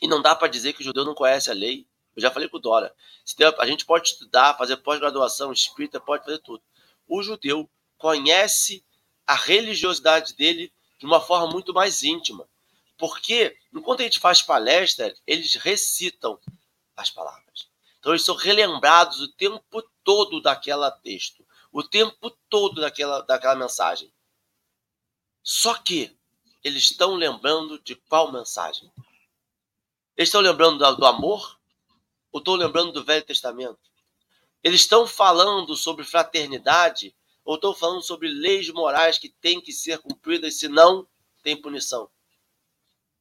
E 0.00 0.08
não 0.08 0.22
dá 0.22 0.34
para 0.34 0.48
dizer 0.48 0.72
que 0.72 0.80
o 0.80 0.84
judeu 0.84 1.04
não 1.04 1.14
conhece 1.14 1.50
a 1.50 1.54
lei. 1.54 1.86
Eu 2.16 2.22
já 2.22 2.30
falei 2.30 2.48
com 2.48 2.56
o 2.56 2.60
Dora. 2.60 2.94
A 3.58 3.66
gente 3.66 3.84
pode 3.84 4.08
estudar, 4.08 4.56
fazer 4.56 4.78
pós-graduação 4.78 5.52
espírita, 5.52 6.00
pode 6.00 6.24
fazer 6.24 6.38
tudo. 6.38 6.62
O 7.06 7.22
judeu 7.22 7.70
conhece 7.96 8.84
a 9.26 9.34
religiosidade 9.34 10.34
dele 10.34 10.72
de 10.98 11.06
uma 11.06 11.20
forma 11.20 11.46
muito 11.52 11.74
mais 11.74 12.02
íntima. 12.02 12.48
Porque, 12.96 13.56
enquanto 13.72 14.00
a 14.00 14.04
gente 14.04 14.18
faz 14.18 14.42
palestra, 14.42 15.14
eles 15.26 15.54
recitam 15.54 16.40
as 16.96 17.10
palavras. 17.10 17.47
Então, 17.98 18.12
eles 18.12 18.24
são 18.24 18.36
relembrados 18.36 19.20
o 19.20 19.32
tempo 19.32 19.82
todo 20.04 20.40
daquela 20.40 20.90
texto, 20.90 21.44
o 21.72 21.82
tempo 21.82 22.30
todo 22.48 22.80
daquela, 22.80 23.20
daquela 23.22 23.56
mensagem. 23.56 24.12
Só 25.42 25.74
que 25.74 26.16
eles 26.62 26.84
estão 26.84 27.14
lembrando 27.14 27.78
de 27.80 27.94
qual 27.94 28.32
mensagem? 28.32 28.92
Eles 30.16 30.28
estão 30.28 30.40
lembrando 30.40 30.78
do 30.96 31.06
amor 31.06 31.58
ou 32.32 32.40
estão 32.40 32.54
lembrando 32.54 32.92
do 32.92 33.04
Velho 33.04 33.24
Testamento? 33.24 33.78
Eles 34.62 34.82
estão 34.82 35.06
falando 35.06 35.76
sobre 35.76 36.04
fraternidade 36.04 37.14
ou 37.44 37.54
estão 37.54 37.74
falando 37.74 38.02
sobre 38.02 38.28
leis 38.28 38.68
morais 38.70 39.18
que 39.18 39.28
têm 39.28 39.60
que 39.60 39.72
ser 39.72 39.98
cumpridas, 40.00 40.58
senão 40.58 41.08
tem 41.42 41.60
punição? 41.60 42.10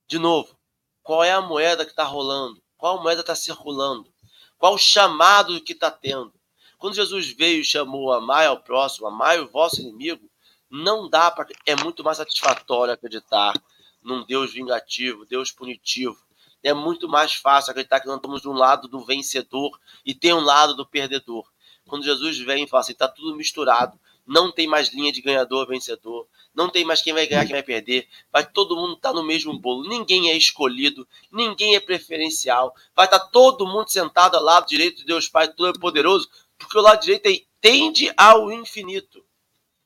De 0.07 0.19
novo, 0.19 0.57
qual 1.01 1.23
é 1.23 1.31
a 1.31 1.41
moeda 1.41 1.85
que 1.85 1.91
está 1.91 2.03
rolando? 2.03 2.61
Qual 2.77 3.01
moeda 3.01 3.21
está 3.21 3.35
circulando? 3.35 4.13
Qual 4.57 4.73
o 4.73 4.77
chamado 4.77 5.61
que 5.61 5.73
está 5.73 5.91
tendo? 5.91 6.33
Quando 6.77 6.95
Jesus 6.95 7.31
veio 7.31 7.61
e 7.61 7.65
chamou 7.65 8.13
amai 8.13 8.45
ao 8.45 8.61
próximo, 8.61 9.07
amai 9.07 9.39
o 9.39 9.47
vosso 9.47 9.81
inimigo, 9.81 10.29
não 10.69 11.09
dá 11.09 11.31
para. 11.31 11.47
É 11.65 11.75
muito 11.75 12.03
mais 12.03 12.17
satisfatório 12.17 12.93
acreditar 12.93 13.53
num 14.01 14.25
Deus 14.25 14.53
vingativo, 14.53 15.25
Deus 15.25 15.51
punitivo, 15.51 16.17
é 16.63 16.73
muito 16.73 17.07
mais 17.07 17.33
fácil 17.33 17.71
acreditar 17.71 17.99
que 17.99 18.07
nós 18.07 18.17
estamos 18.17 18.41
de 18.41 18.49
um 18.49 18.53
lado 18.53 18.87
do 18.87 18.99
vencedor 19.05 19.77
e 20.05 20.13
tem 20.13 20.33
um 20.33 20.39
lado 20.39 20.75
do 20.75 20.85
perdedor. 20.85 21.47
Quando 21.87 22.03
Jesus 22.03 22.37
vem 22.39 22.63
e 22.63 22.67
fala 22.67 22.81
assim, 22.81 22.91
está 22.91 23.07
tudo 23.07 23.35
misturado, 23.35 23.99
não 24.27 24.51
tem 24.51 24.67
mais 24.67 24.89
linha 24.89 25.11
de 25.11 25.21
ganhador 25.21 25.65
vencedor, 25.65 26.27
não 26.53 26.69
tem 26.69 26.83
mais 26.83 27.01
quem 27.01 27.13
vai 27.13 27.25
ganhar, 27.25 27.45
quem 27.45 27.53
vai 27.53 27.63
perder, 27.63 28.07
vai 28.31 28.45
todo 28.45 28.75
mundo 28.75 28.93
estar 28.93 29.09
tá 29.09 29.15
no 29.15 29.23
mesmo 29.23 29.57
bolo, 29.57 29.87
ninguém 29.87 30.29
é 30.29 30.35
escolhido, 30.35 31.07
ninguém 31.31 31.75
é 31.75 31.79
preferencial, 31.79 32.75
vai 32.93 33.05
estar 33.05 33.19
tá 33.19 33.27
todo 33.27 33.65
mundo 33.65 33.89
sentado 33.89 34.35
ao 34.35 34.43
lado 34.43 34.67
direito 34.67 34.97
de 34.97 35.05
Deus 35.05 35.29
Pai 35.29 35.47
Todo-Poderoso, 35.47 36.29
porque 36.57 36.77
o 36.77 36.81
lado 36.81 37.01
direito 37.01 37.47
tende 37.61 38.11
ao 38.17 38.51
infinito. 38.51 39.25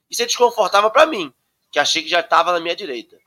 Isso 0.10 0.24
é 0.24 0.26
desconfortável 0.26 0.90
para 0.90 1.06
mim, 1.06 1.32
que 1.72 1.80
achei 1.80 2.02
que 2.02 2.10
já 2.10 2.22
estava 2.22 2.52
na 2.52 2.60
minha 2.60 2.76
direita. 2.76 3.20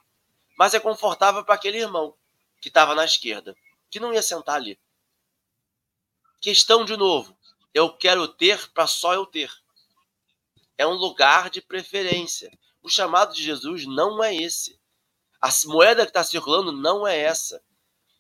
Mas 0.59 0.75
é 0.75 0.81
confortável 0.81 1.45
para 1.45 1.55
aquele 1.55 1.79
irmão 1.79 2.15
que 2.61 2.69
estava 2.69 2.95
na 2.95 3.05
esquerda, 3.05 3.57
que 3.91 4.01
não 4.01 4.13
ia 4.13 4.23
sentar 4.23 4.57
ali. 4.57 4.79
Questão 6.41 6.85
de 6.85 6.97
novo, 6.97 7.37
eu 7.73 7.91
quero 7.91 8.29
ter 8.29 8.71
para 8.73 8.87
só 8.87 9.15
eu 9.15 9.25
ter. 9.25 9.51
É 10.77 10.87
um 10.87 10.95
lugar 10.95 11.51
de 11.51 11.61
preferência. 11.61 12.51
O 12.83 12.89
chamado 12.89 13.35
de 13.35 13.43
Jesus 13.43 13.87
não 13.87 14.23
é 14.23 14.35
esse. 14.35 14.79
A 15.41 15.49
moeda 15.67 16.03
que 16.05 16.11
está 16.11 16.25
circulando 16.25 16.73
não 16.73 17.07
é 17.07 17.19
essa. 17.19 17.63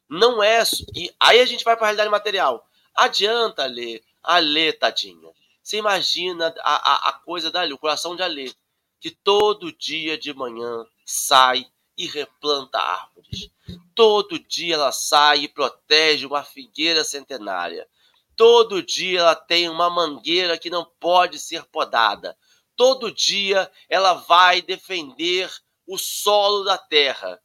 Não 0.09 0.43
é. 0.43 0.62
E 0.95 1.14
aí 1.19 1.40
a 1.40 1.47
gente 1.47 1.64
vai 1.64 1.77
para 1.77 1.87
a 1.87 1.88
realidade 1.88 2.11
material. 2.11 2.69
Adianta 2.95 3.67
ler, 3.67 4.05
a 4.23 4.38
ler, 4.38 4.79
tadinha. 4.79 5.31
Você 5.62 5.79
imagina 5.79 6.55
a, 6.61 6.93
a, 6.93 7.09
a 7.09 7.12
coisa 7.14 7.51
dali, 7.51 7.73
o 7.73 7.79
coração 7.79 8.14
de 8.14 8.23
Alê, 8.23 8.53
que 9.01 9.11
todo 9.11 9.73
dia 9.73 10.19
de 10.19 10.35
manhã 10.35 10.87
sai 11.07 11.67
e 11.97 12.07
replanta 12.07 12.79
árvores. 12.79 13.51
Todo 13.95 14.38
dia 14.38 14.75
ela 14.75 14.93
sai 14.93 15.38
e 15.40 15.49
protege 15.49 16.27
uma 16.27 16.43
figueira 16.43 17.03
centenária. 17.03 17.88
Todo 18.37 18.83
dia 18.83 19.21
ela 19.21 19.35
tem 19.35 19.69
uma 19.69 19.88
mangueira 19.88 20.59
que 20.59 20.69
não 20.69 20.85
pode 21.01 21.38
ser 21.38 21.64
podada. 21.64 22.37
Todo 22.77 23.13
dia 23.13 23.71
ela 23.89 24.15
vai 24.15 24.61
defender 24.61 25.51
o 25.87 25.99
solo 25.99 26.65
da 26.65 26.79
terra. 26.79 27.41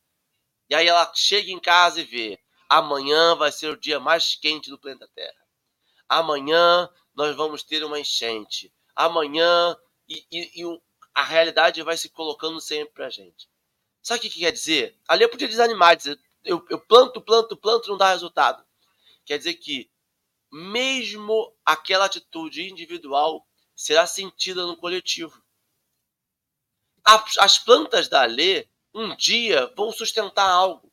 E 0.70 0.76
aí 0.76 0.88
ela 0.88 1.12
chega 1.16 1.52
em 1.52 1.60
casa 1.60 2.02
e 2.02 2.04
vê: 2.04 2.40
amanhã 2.70 3.36
vai 3.36 3.52
ser 3.52 3.72
o 3.72 3.80
dia 3.80 4.00
mais 4.00 4.36
quente 4.36 4.70
do 4.70 4.80
planeta 4.80 5.10
Terra. 5.14 5.48
Amanhã 6.08 6.90
nós 7.14 7.36
vamos 7.36 7.64
ter 7.64 7.84
uma 7.84 8.00
enchente. 8.00 8.74
Amanhã. 8.96 9.78
E, 10.08 10.26
e, 10.32 10.64
e 10.64 10.82
a 11.14 11.24
realidade 11.24 11.84
vai 11.84 11.98
se 11.98 12.10
colocando 12.10 12.60
sempre 12.62 12.94
para 12.94 13.08
a 13.08 13.10
gente. 13.10 13.50
Sabe 14.02 14.20
o 14.20 14.22
que, 14.22 14.30
que 14.30 14.40
quer 14.40 14.52
dizer? 14.52 14.98
Ali 15.08 15.24
eu 15.24 15.30
podia 15.30 15.48
desanimar, 15.48 15.96
dizer, 15.96 16.20
eu, 16.44 16.66
eu 16.70 16.80
planto, 16.80 17.22
planto, 17.22 17.58
planto, 17.58 17.90
não 17.90 17.98
dá 17.98 18.12
resultado. 18.12 18.66
Quer 19.26 19.38
dizer 19.38 19.56
que 19.56 19.92
mesmo 20.52 21.54
aquela 21.66 22.06
atitude 22.06 22.70
individual 22.70 23.46
será 23.80 24.06
sentida 24.06 24.66
no 24.66 24.76
coletivo. 24.76 25.42
As 27.40 27.58
plantas 27.58 28.10
da 28.10 28.24
Alê 28.24 28.68
um 28.94 29.16
dia 29.16 29.72
vão 29.74 29.90
sustentar 29.90 30.50
algo, 30.50 30.92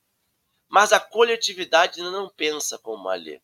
mas 0.68 0.92
a 0.92 1.00
coletividade 1.00 2.00
ainda 2.00 2.12
não 2.12 2.28
pensa 2.28 2.78
como 2.78 3.08
a 3.08 3.14
Alê. 3.14 3.42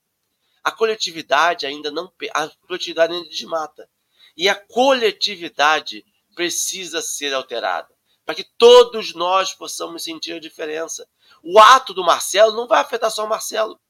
A 0.63 0.71
coletividade 0.71 1.67
ainda 1.67 1.91
não 1.91 2.13
a 2.33 2.49
coletividade 2.69 3.13
ainda 3.13 3.29
desmata. 3.29 3.91
E 4.37 4.49
a 4.49 4.55
coletividade 4.55 6.07
precisa 6.37 7.03
ser 7.03 7.35
alterada 7.35 7.93
para 8.25 8.37
que 8.37 8.45
todos 8.45 9.13
nós 9.13 9.53
possamos 9.53 10.05
sentir 10.05 10.35
a 10.35 10.41
diferença. 10.41 11.09
O 11.43 11.59
ato 11.59 11.93
do 11.93 12.05
Marcelo 12.05 12.55
não 12.55 12.69
vai 12.69 12.81
afetar 12.81 13.11
só 13.11 13.25
o 13.25 13.29
Marcelo. 13.29 13.81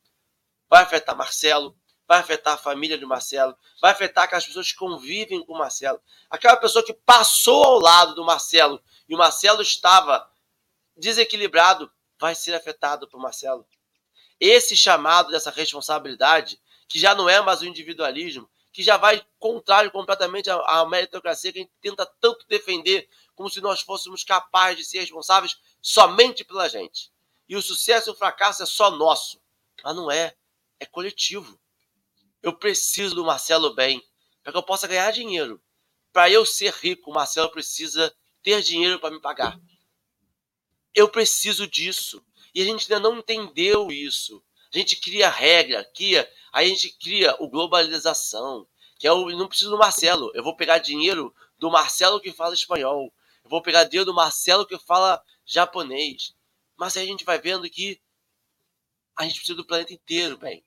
Vai 0.70 0.82
afetar 0.82 1.14
Marcelo, 1.14 1.76
vai 2.12 2.20
afetar 2.20 2.52
a 2.52 2.58
família 2.58 2.98
de 2.98 3.06
Marcelo, 3.06 3.56
vai 3.80 3.90
afetar 3.90 4.24
aquelas 4.24 4.44
pessoas 4.44 4.70
que 4.70 4.76
convivem 4.76 5.42
com 5.46 5.54
o 5.54 5.58
Marcelo. 5.58 5.98
Aquela 6.28 6.56
pessoa 6.58 6.84
que 6.84 6.92
passou 6.92 7.64
ao 7.64 7.80
lado 7.80 8.14
do 8.14 8.22
Marcelo 8.22 8.82
e 9.08 9.14
o 9.14 9.18
Marcelo 9.18 9.62
estava 9.62 10.30
desequilibrado, 10.94 11.90
vai 12.20 12.34
ser 12.34 12.54
afetado 12.54 13.08
por 13.08 13.18
Marcelo. 13.18 13.66
Esse 14.38 14.76
chamado 14.76 15.30
dessa 15.30 15.50
responsabilidade, 15.50 16.60
que 16.86 16.98
já 16.98 17.14
não 17.14 17.30
é 17.30 17.40
mais 17.40 17.62
o 17.62 17.66
individualismo, 17.66 18.46
que 18.70 18.82
já 18.82 18.98
vai 18.98 19.26
contrário 19.38 19.90
completamente 19.90 20.50
à, 20.50 20.84
meritocracia 20.86 21.50
que 21.50 21.60
a 21.60 21.62
gente 21.62 21.72
tenta 21.80 22.04
tanto 22.20 22.46
defender, 22.46 23.08
como 23.34 23.48
se 23.48 23.62
nós 23.62 23.80
fôssemos 23.80 24.22
capazes 24.22 24.76
de 24.76 24.84
ser 24.84 25.00
responsáveis 25.00 25.58
somente 25.80 26.44
pela 26.44 26.68
gente. 26.68 27.10
E 27.48 27.56
o 27.56 27.62
sucesso 27.62 28.10
e 28.10 28.12
o 28.12 28.14
fracasso 28.14 28.62
é 28.62 28.66
só 28.66 28.90
nosso. 28.90 29.40
Mas 29.82 29.96
não 29.96 30.10
é. 30.10 30.36
É 30.78 30.84
coletivo. 30.84 31.58
Eu 32.42 32.52
preciso 32.52 33.14
do 33.14 33.24
Marcelo 33.24 33.74
bem 33.74 34.02
para 34.42 34.52
que 34.52 34.58
eu 34.58 34.62
possa 34.62 34.88
ganhar 34.88 35.10
dinheiro. 35.10 35.62
Para 36.12 36.30
eu 36.30 36.44
ser 36.44 36.72
rico, 36.72 37.10
o 37.10 37.14
Marcelo 37.14 37.50
precisa 37.50 38.14
ter 38.42 38.60
dinheiro 38.62 38.98
para 38.98 39.14
me 39.14 39.20
pagar. 39.20 39.58
Eu 40.94 41.08
preciso 41.08 41.66
disso. 41.66 42.24
E 42.54 42.60
a 42.60 42.64
gente 42.64 42.92
ainda 42.92 43.08
não 43.08 43.18
entendeu 43.18 43.90
isso. 43.90 44.44
A 44.74 44.78
gente 44.78 44.96
cria 44.96 45.28
regra, 45.28 45.84
cria, 45.94 46.30
a 46.52 46.64
gente 46.64 46.90
cria 46.98 47.36
o 47.38 47.48
globalização, 47.48 48.66
que 48.98 49.06
é 49.06 49.12
o 49.12 49.28
não 49.30 49.48
preciso 49.48 49.70
do 49.70 49.78
Marcelo, 49.78 50.30
eu 50.34 50.42
vou 50.42 50.56
pegar 50.56 50.78
dinheiro 50.78 51.34
do 51.58 51.70
Marcelo 51.70 52.20
que 52.20 52.32
fala 52.32 52.54
espanhol, 52.54 53.12
eu 53.44 53.50
vou 53.50 53.60
pegar 53.60 53.84
dinheiro 53.84 54.06
do 54.06 54.14
Marcelo 54.14 54.66
que 54.66 54.78
fala 54.78 55.22
japonês. 55.44 56.34
Mas 56.76 56.96
aí 56.96 57.04
a 57.04 57.06
gente 57.06 57.24
vai 57.24 57.38
vendo 57.38 57.68
que 57.68 58.00
a 59.16 59.24
gente 59.24 59.36
precisa 59.36 59.56
do 59.56 59.66
planeta 59.66 59.92
inteiro, 59.92 60.38
bem. 60.38 60.64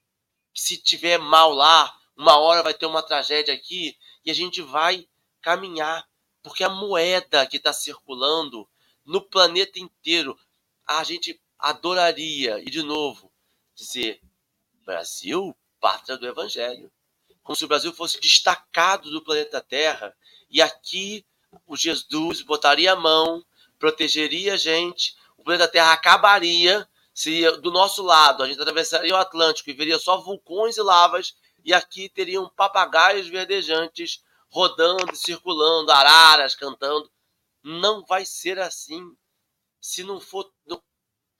Se 0.55 0.77
tiver 0.77 1.19
mal 1.19 1.53
lá, 1.53 1.95
uma 2.17 2.37
hora 2.37 2.63
vai 2.63 2.73
ter 2.73 2.85
uma 2.85 3.03
tragédia 3.03 3.53
aqui 3.53 3.95
e 4.25 4.31
a 4.31 4.33
gente 4.33 4.61
vai 4.61 5.07
caminhar, 5.41 6.07
porque 6.41 6.63
a 6.63 6.69
moeda 6.69 7.45
que 7.45 7.57
está 7.57 7.73
circulando 7.73 8.67
no 9.05 9.21
planeta 9.21 9.79
inteiro, 9.79 10.35
a 10.87 11.03
gente 11.03 11.39
adoraria, 11.59 12.59
e 12.59 12.69
de 12.69 12.81
novo, 12.81 13.31
dizer: 13.75 14.21
Brasil, 14.85 15.55
pátria 15.79 16.17
do 16.17 16.27
Evangelho. 16.27 16.91
Como 17.43 17.55
se 17.55 17.65
o 17.65 17.67
Brasil 17.67 17.93
fosse 17.93 18.19
destacado 18.19 19.11
do 19.11 19.23
planeta 19.23 19.61
Terra 19.61 20.15
e 20.49 20.61
aqui 20.61 21.23
o 21.67 21.77
Jesus 21.77 22.41
botaria 22.41 22.93
a 22.93 22.95
mão, 22.95 23.45
protegeria 23.77 24.55
a 24.55 24.57
gente, 24.57 25.15
o 25.37 25.43
planeta 25.43 25.67
Terra 25.67 25.93
acabaria. 25.93 26.87
Se 27.15 27.49
do 27.62 27.71
nosso 27.71 28.04
lado 28.04 28.43
a 28.43 28.47
gente 28.47 28.60
atravessaria 28.60 29.13
o 29.13 29.17
Atlântico 29.17 29.69
e 29.69 29.73
veria 29.73 29.97
só 29.97 30.17
vulcões 30.17 30.75
e 30.75 30.82
lavas, 30.82 31.34
e 31.63 31.73
aqui 31.73 32.10
teriam 32.10 32.49
papagaios 32.49 33.30
verdejantes 33.30 34.21
rodando, 34.49 35.15
circulando, 35.15 35.93
araras 35.93 36.56
cantando. 36.56 37.10
Não 37.63 38.04
vai 38.06 38.25
ser 38.25 38.60
assim. 38.60 39.01
Se 39.80 40.04
não 40.04 40.19
for. 40.19 40.51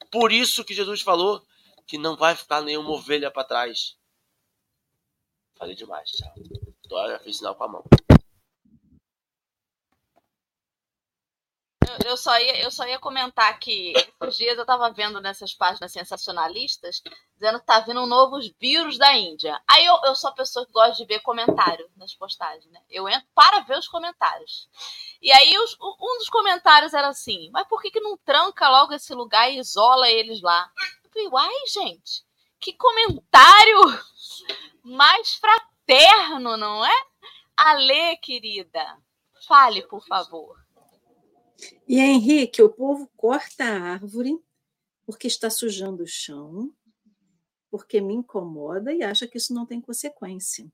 Por 0.10 0.32
isso 0.32 0.64
que 0.64 0.74
Jesus 0.74 1.02
falou: 1.02 1.46
que 1.86 1.98
não 1.98 2.16
vai 2.16 2.38
ficar 2.38 2.62
nenhuma 2.62 2.92
ovelha 2.92 3.30
para 3.30 3.44
trás. 3.44 3.98
Falei 5.58 5.76
demais, 5.76 6.10
tchau. 6.10 6.34
Dória 6.88 7.20
fez 7.20 7.38
sinal 7.38 7.54
com 7.54 7.64
a 7.66 7.68
mão. 7.68 7.84
Eu, 12.06 12.12
eu, 12.12 12.18
só 12.18 12.40
ia, 12.40 12.64
eu 12.64 12.72
só 12.72 12.86
ia 12.88 13.00
comentar 13.00 13.58
que 13.60 13.94
esses 14.22 14.38
dias 14.38 14.56
eu 14.56 14.62
estava 14.62 14.92
vendo 14.92 15.20
nessas 15.20 15.54
páginas 15.54 15.92
sensacionalistas 15.92 17.02
dizendo 17.34 17.60
que 17.60 17.66
tá 17.66 17.80
vindo 17.80 18.02
um 18.02 18.06
novo 18.06 18.40
vírus 18.60 18.98
da 18.98 19.16
Índia. 19.16 19.62
Aí 19.68 19.86
eu, 19.86 20.00
eu 20.06 20.16
sou 20.16 20.30
a 20.30 20.34
pessoa 20.34 20.66
que 20.66 20.72
gosta 20.72 20.96
de 20.96 21.06
ver 21.06 21.22
comentário 21.22 21.90
nas 21.98 22.14
postagens, 22.14 22.72
né? 22.72 22.82
Eu 22.90 23.10
entro 23.10 23.28
para 23.34 23.62
ver 23.62 23.78
os 23.78 23.88
comentários. 23.88 24.70
E 25.22 25.32
aí 25.32 25.58
os, 25.58 25.76
um 25.82 26.18
dos 26.18 26.30
comentários 26.30 26.94
era 26.94 27.08
assim: 27.08 27.50
mas 27.52 27.68
por 27.68 27.82
que, 27.82 27.92
que 27.92 28.00
não 28.00 28.18
tranca 28.18 28.70
logo 28.70 28.94
esse 28.94 29.14
lugar 29.14 29.52
e 29.52 29.60
isola 29.60 30.10
eles 30.10 30.42
lá? 30.42 30.72
falei, 31.16 31.28
uai, 31.30 31.68
gente, 31.68 32.26
que 32.60 32.74
comentário 32.74 33.80
mais 34.84 35.36
fraterno, 35.36 36.58
não 36.58 36.86
é? 36.86 37.06
Alê, 37.56 38.18
querida, 38.18 38.98
fale, 39.48 39.82
por 39.88 40.06
favor. 40.06 40.65
E 41.88 42.00
Henrique, 42.00 42.62
o 42.62 42.70
povo 42.70 43.10
corta 43.16 43.64
a 43.64 43.82
árvore 43.94 44.40
porque 45.06 45.28
está 45.28 45.50
sujando 45.50 46.04
o 46.04 46.08
chão, 46.08 46.74
porque 47.70 48.02
me 48.02 48.14
incomoda 48.14 48.94
e 48.94 49.04
acha 49.04 49.28
que 49.28 49.38
isso 49.38 49.54
não 49.54 49.66
tem 49.66 49.80
consequência. 49.80 50.68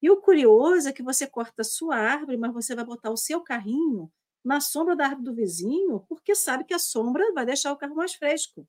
E 0.00 0.10
o 0.10 0.20
curioso 0.20 0.88
é 0.88 0.92
que 0.92 1.02
você 1.02 1.26
corta 1.26 1.62
a 1.62 1.64
sua 1.64 1.96
árvore, 1.96 2.36
mas 2.36 2.52
você 2.52 2.74
vai 2.74 2.84
botar 2.84 3.10
o 3.10 3.16
seu 3.16 3.40
carrinho 3.40 4.10
na 4.44 4.60
sombra 4.60 4.96
da 4.96 5.04
árvore 5.06 5.24
do 5.24 5.34
vizinho, 5.34 6.00
porque 6.08 6.34
sabe 6.34 6.64
que 6.64 6.74
a 6.74 6.78
sombra 6.78 7.32
vai 7.32 7.46
deixar 7.46 7.72
o 7.72 7.76
carro 7.76 7.94
mais 7.94 8.14
fresco. 8.14 8.66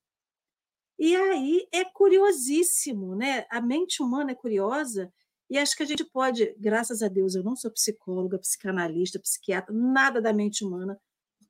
E 0.98 1.16
aí 1.16 1.68
é 1.72 1.84
curiosíssimo, 1.84 3.16
né? 3.16 3.46
A 3.50 3.60
mente 3.60 4.02
humana 4.02 4.32
é 4.32 4.36
curiosa 4.36 5.12
e 5.50 5.58
acho 5.58 5.76
que 5.76 5.84
a 5.84 5.86
gente 5.86 6.06
pode, 6.06 6.56
graças 6.58 7.02
a 7.02 7.08
Deus, 7.08 7.36
eu 7.36 7.44
não 7.44 7.56
sou 7.56 7.72
psicóloga, 7.72 8.40
psicanalista, 8.40 9.20
psiquiatra, 9.20 9.74
nada 9.74 10.22
da 10.22 10.32
mente 10.32 10.64
humana, 10.64 11.00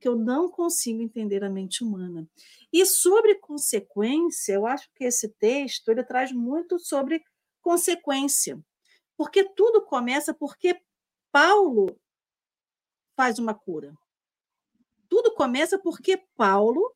porque 0.04 0.10
eu 0.10 0.18
não 0.18 0.50
consigo 0.50 1.02
entender 1.02 1.46
a 1.46 1.50
mente 1.50 1.82
humana. 1.82 2.28
E 2.74 2.86
sobre 2.86 3.36
consequência, 3.36 4.54
eu 4.54 4.68
acho 4.68 4.90
que 4.94 5.06
esse 5.06 5.30
texto 5.30 5.88
ele 5.88 6.04
traz 6.04 6.34
muito 6.34 6.78
sobre 6.78 7.24
consequência, 7.62 8.62
porque 9.16 9.46
tudo 9.56 9.82
começa 9.86 10.34
porque 10.34 10.78
Paulo 11.32 11.98
faz 13.16 13.40
uma 13.40 13.54
cura. 13.54 13.94
Tudo 15.08 15.34
começa 15.34 15.80
porque 15.80 16.18
Paulo 16.36 16.94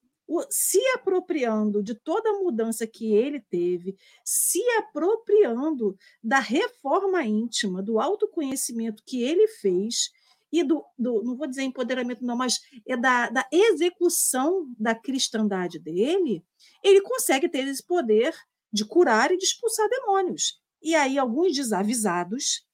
se 0.49 0.86
apropriando 0.89 1.82
de 1.82 1.95
toda 1.95 2.30
a 2.32 2.39
mudança 2.39 2.86
que 2.86 3.14
ele 3.14 3.39
teve, 3.39 3.95
se 4.26 4.62
apropriando 4.80 5.97
da 6.22 6.39
reforma 6.39 7.24
íntima, 7.24 7.82
do 7.82 8.01
autoconhecimento 8.01 9.01
que 9.05 9.24
ele 9.24 9.47
fez 9.47 10.12
e 10.52 10.64
do, 10.64 10.84
do 10.98 11.24
não 11.24 11.36
vou 11.36 11.48
dizer 11.48 11.64
empoderamento 11.64 12.24
não, 12.24 12.36
mas 12.36 12.60
é 12.86 12.95
da, 12.95 13.30
da 13.30 13.48
execução 13.52 14.74
da 14.80 14.95
cristandade 14.95 15.80
dele, 15.80 16.43
ele 16.84 17.02
consegue 17.02 17.50
ter 17.50 17.68
esse 17.68 17.86
poder 17.86 18.34
de 18.72 18.86
curar 18.86 19.32
e 19.32 19.38
de 19.38 19.43
expulsar 19.43 19.88
demônios. 19.89 20.62
E 20.82 20.95
aí 20.95 21.18
alguns 21.18 21.54
desavisados 21.54 22.66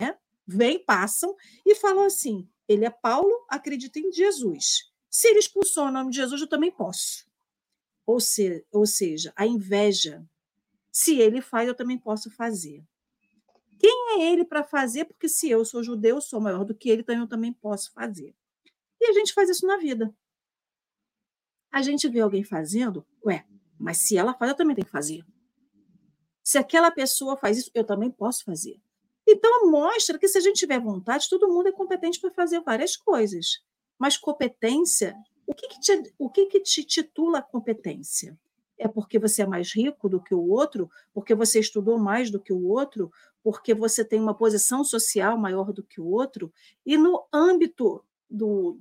né, 0.00 0.16
vêm, 0.46 0.78
passam 0.78 1.34
e 1.64 1.74
falam 1.74 2.04
assim, 2.04 2.48
ele 2.68 2.84
é 2.84 2.90
Paulo, 2.90 3.44
acredita 3.48 3.98
em 3.98 4.12
Jesus. 4.12 4.90
Se 5.10 5.28
ele 5.28 5.38
expulsou 5.38 5.86
o 5.86 5.90
nome 5.90 6.10
de 6.10 6.16
Jesus, 6.16 6.40
eu 6.40 6.48
também 6.48 6.70
posso. 6.70 7.24
Ou, 8.06 8.20
se, 8.20 8.64
ou 8.70 8.86
seja, 8.86 9.32
a 9.36 9.46
inveja. 9.46 10.24
Se 10.92 11.18
ele 11.18 11.40
faz, 11.40 11.68
eu 11.68 11.74
também 11.74 11.98
posso 11.98 12.30
fazer. 12.30 12.84
Quem 13.84 14.12
é 14.12 14.32
ele 14.32 14.46
para 14.46 14.64
fazer? 14.64 15.04
Porque 15.04 15.28
se 15.28 15.50
eu 15.50 15.62
sou 15.62 15.84
judeu, 15.84 16.16
eu 16.16 16.20
sou 16.22 16.40
maior 16.40 16.64
do 16.64 16.74
que 16.74 16.88
ele, 16.88 17.02
então 17.02 17.14
eu 17.14 17.28
também 17.28 17.52
posso 17.52 17.92
fazer. 17.92 18.34
E 18.98 19.10
a 19.10 19.12
gente 19.12 19.34
faz 19.34 19.50
isso 19.50 19.66
na 19.66 19.76
vida. 19.76 20.10
A 21.70 21.82
gente 21.82 22.08
vê 22.08 22.20
alguém 22.20 22.42
fazendo, 22.42 23.06
ué, 23.26 23.44
mas 23.78 23.98
se 23.98 24.16
ela 24.16 24.32
faz, 24.32 24.52
eu 24.52 24.56
também 24.56 24.74
tenho 24.74 24.86
que 24.86 24.90
fazer. 24.90 25.22
Se 26.42 26.56
aquela 26.56 26.90
pessoa 26.90 27.36
faz 27.36 27.58
isso, 27.58 27.70
eu 27.74 27.84
também 27.84 28.10
posso 28.10 28.42
fazer. 28.42 28.80
Então, 29.28 29.70
mostra 29.70 30.18
que 30.18 30.28
se 30.28 30.38
a 30.38 30.40
gente 30.40 30.56
tiver 30.56 30.80
vontade, 30.80 31.28
todo 31.28 31.52
mundo 31.52 31.68
é 31.68 31.72
competente 31.72 32.18
para 32.18 32.30
fazer 32.30 32.60
várias 32.60 32.96
coisas. 32.96 33.62
Mas 33.98 34.16
competência, 34.16 35.14
o 35.46 35.54
que, 35.54 35.68
que, 35.68 35.78
te, 35.78 36.14
o 36.18 36.30
que, 36.30 36.46
que 36.46 36.60
te 36.60 36.84
titula 36.84 37.42
competência? 37.42 38.34
É 38.78 38.88
porque 38.88 39.18
você 39.18 39.42
é 39.42 39.46
mais 39.46 39.72
rico 39.74 40.08
do 40.08 40.20
que 40.20 40.34
o 40.34 40.48
outro? 40.48 40.90
Porque 41.12 41.34
você 41.34 41.60
estudou 41.60 41.98
mais 41.98 42.30
do 42.30 42.40
que 42.40 42.52
o 42.52 42.64
outro? 42.66 43.10
Porque 43.42 43.74
você 43.74 44.04
tem 44.04 44.20
uma 44.20 44.34
posição 44.34 44.82
social 44.84 45.38
maior 45.38 45.72
do 45.72 45.82
que 45.82 46.00
o 46.00 46.06
outro? 46.06 46.52
E 46.84 46.96
no 46.96 47.24
âmbito 47.32 48.04
do, 48.28 48.78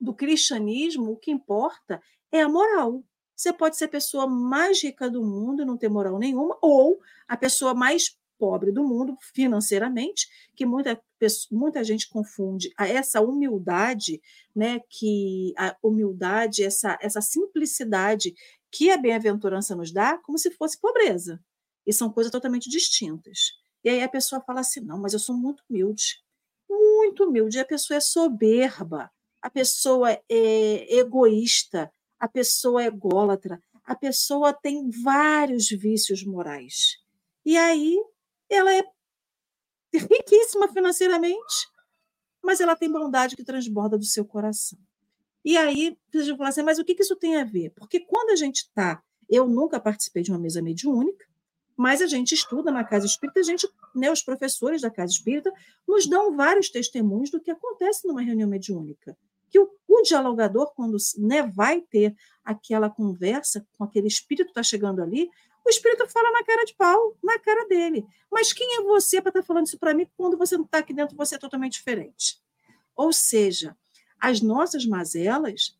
do 0.00 0.14
cristianismo, 0.14 1.12
o 1.12 1.16
que 1.16 1.30
importa 1.30 2.00
é 2.30 2.42
a 2.42 2.48
moral. 2.48 3.02
Você 3.34 3.52
pode 3.52 3.76
ser 3.76 3.86
a 3.86 3.88
pessoa 3.88 4.26
mais 4.26 4.82
rica 4.82 5.10
do 5.10 5.24
mundo 5.24 5.62
e 5.62 5.64
não 5.64 5.76
ter 5.76 5.88
moral 5.88 6.18
nenhuma, 6.18 6.58
ou 6.60 7.00
a 7.26 7.36
pessoa 7.36 7.74
mais 7.74 8.18
pobre 8.40 8.72
do 8.72 8.82
mundo 8.82 9.16
financeiramente, 9.34 10.26
que 10.56 10.64
muita, 10.64 10.98
muita 11.52 11.84
gente 11.84 12.08
confunde 12.08 12.72
essa 12.78 13.20
humildade, 13.20 14.20
né, 14.56 14.80
que 14.88 15.52
a 15.58 15.76
humildade, 15.82 16.64
essa, 16.64 16.98
essa 17.02 17.20
simplicidade 17.20 18.34
que 18.70 18.90
a 18.90 18.96
bem-aventurança 18.96 19.74
nos 19.74 19.92
dá, 19.92 20.18
como 20.18 20.38
se 20.38 20.50
fosse 20.50 20.78
pobreza. 20.78 21.42
E 21.86 21.92
são 21.92 22.10
coisas 22.10 22.30
totalmente 22.30 22.68
distintas. 22.68 23.52
E 23.82 23.88
aí 23.88 24.02
a 24.02 24.08
pessoa 24.08 24.40
fala 24.42 24.60
assim: 24.60 24.80
não, 24.80 24.98
mas 24.98 25.12
eu 25.12 25.18
sou 25.18 25.36
muito 25.36 25.62
humilde. 25.68 26.22
Muito 26.68 27.24
humilde. 27.24 27.58
E 27.58 27.60
a 27.60 27.64
pessoa 27.64 27.96
é 27.96 28.00
soberba, 28.00 29.10
a 29.42 29.50
pessoa 29.50 30.12
é 30.12 30.96
egoísta, 30.96 31.92
a 32.18 32.28
pessoa 32.28 32.82
é 32.82 32.86
ególatra, 32.86 33.60
a 33.84 33.96
pessoa 33.96 34.52
tem 34.52 34.90
vários 34.90 35.68
vícios 35.68 36.22
morais. 36.24 36.98
E 37.44 37.56
aí 37.56 37.98
ela 38.48 38.72
é 38.72 38.84
riquíssima 39.92 40.68
financeiramente, 40.68 41.68
mas 42.42 42.60
ela 42.60 42.76
tem 42.76 42.90
bondade 42.90 43.34
que 43.34 43.44
transborda 43.44 43.98
do 43.98 44.04
seu 44.04 44.24
coração. 44.24 44.78
E 45.44 45.56
aí, 45.56 45.96
vocês 46.12 46.28
vão 46.28 46.36
falar 46.36 46.50
assim, 46.50 46.62
mas 46.62 46.78
o 46.78 46.84
que 46.84 46.96
isso 46.98 47.16
tem 47.16 47.36
a 47.36 47.44
ver? 47.44 47.70
Porque 47.70 48.00
quando 48.00 48.30
a 48.30 48.36
gente 48.36 48.58
está. 48.58 49.02
Eu 49.28 49.46
nunca 49.46 49.78
participei 49.78 50.24
de 50.24 50.30
uma 50.32 50.40
mesa 50.40 50.60
mediúnica, 50.60 51.24
mas 51.76 52.02
a 52.02 52.06
gente 52.06 52.34
estuda 52.34 52.70
na 52.70 52.84
casa 52.84 53.06
espírita, 53.06 53.40
a 53.40 53.42
gente, 53.42 53.66
né, 53.94 54.10
os 54.10 54.22
professores 54.22 54.82
da 54.82 54.90
casa 54.90 55.12
espírita 55.12 55.52
nos 55.86 56.06
dão 56.06 56.36
vários 56.36 56.68
testemunhos 56.68 57.30
do 57.30 57.40
que 57.40 57.50
acontece 57.50 58.06
numa 58.06 58.20
reunião 58.20 58.48
mediúnica. 58.48 59.16
Que 59.48 59.58
o, 59.58 59.70
o 59.88 60.02
dialogador, 60.02 60.72
quando 60.74 60.96
né, 61.16 61.42
vai 61.42 61.80
ter 61.80 62.14
aquela 62.44 62.90
conversa 62.90 63.64
com 63.78 63.84
aquele 63.84 64.08
espírito 64.08 64.46
que 64.46 64.50
está 64.50 64.62
chegando 64.62 65.00
ali, 65.00 65.30
o 65.64 65.70
espírito 65.70 66.06
fala 66.08 66.30
na 66.32 66.44
cara 66.44 66.64
de 66.64 66.74
pau, 66.74 67.16
na 67.22 67.38
cara 67.38 67.66
dele. 67.66 68.04
Mas 68.30 68.52
quem 68.52 68.76
é 68.78 68.82
você 68.82 69.20
para 69.22 69.30
estar 69.30 69.40
tá 69.40 69.46
falando 69.46 69.66
isso 69.66 69.78
para 69.78 69.94
mim 69.94 70.06
quando 70.16 70.36
você 70.36 70.56
não 70.56 70.64
está 70.64 70.78
aqui 70.78 70.92
dentro, 70.92 71.16
você 71.16 71.36
é 71.36 71.38
totalmente 71.38 71.74
diferente? 71.74 72.42
Ou 72.94 73.12
seja, 73.12 73.76
as 74.20 74.40
nossas 74.40 74.84
mazelas, 74.84 75.76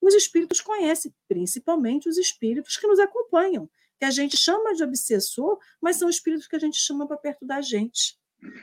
os 0.00 0.14
espíritos 0.14 0.60
conhecem, 0.60 1.14
principalmente 1.28 2.08
os 2.08 2.16
espíritos 2.18 2.76
que 2.76 2.86
nos 2.86 2.98
acompanham, 2.98 3.68
que 3.98 4.04
a 4.04 4.10
gente 4.10 4.36
chama 4.36 4.74
de 4.74 4.84
obsessor, 4.84 5.58
mas 5.80 5.96
são 5.96 6.08
espíritos 6.08 6.46
que 6.46 6.56
a 6.56 6.58
gente 6.58 6.76
chama 6.76 7.06
para 7.06 7.16
perto 7.16 7.46
da 7.46 7.60
gente. 7.60 8.18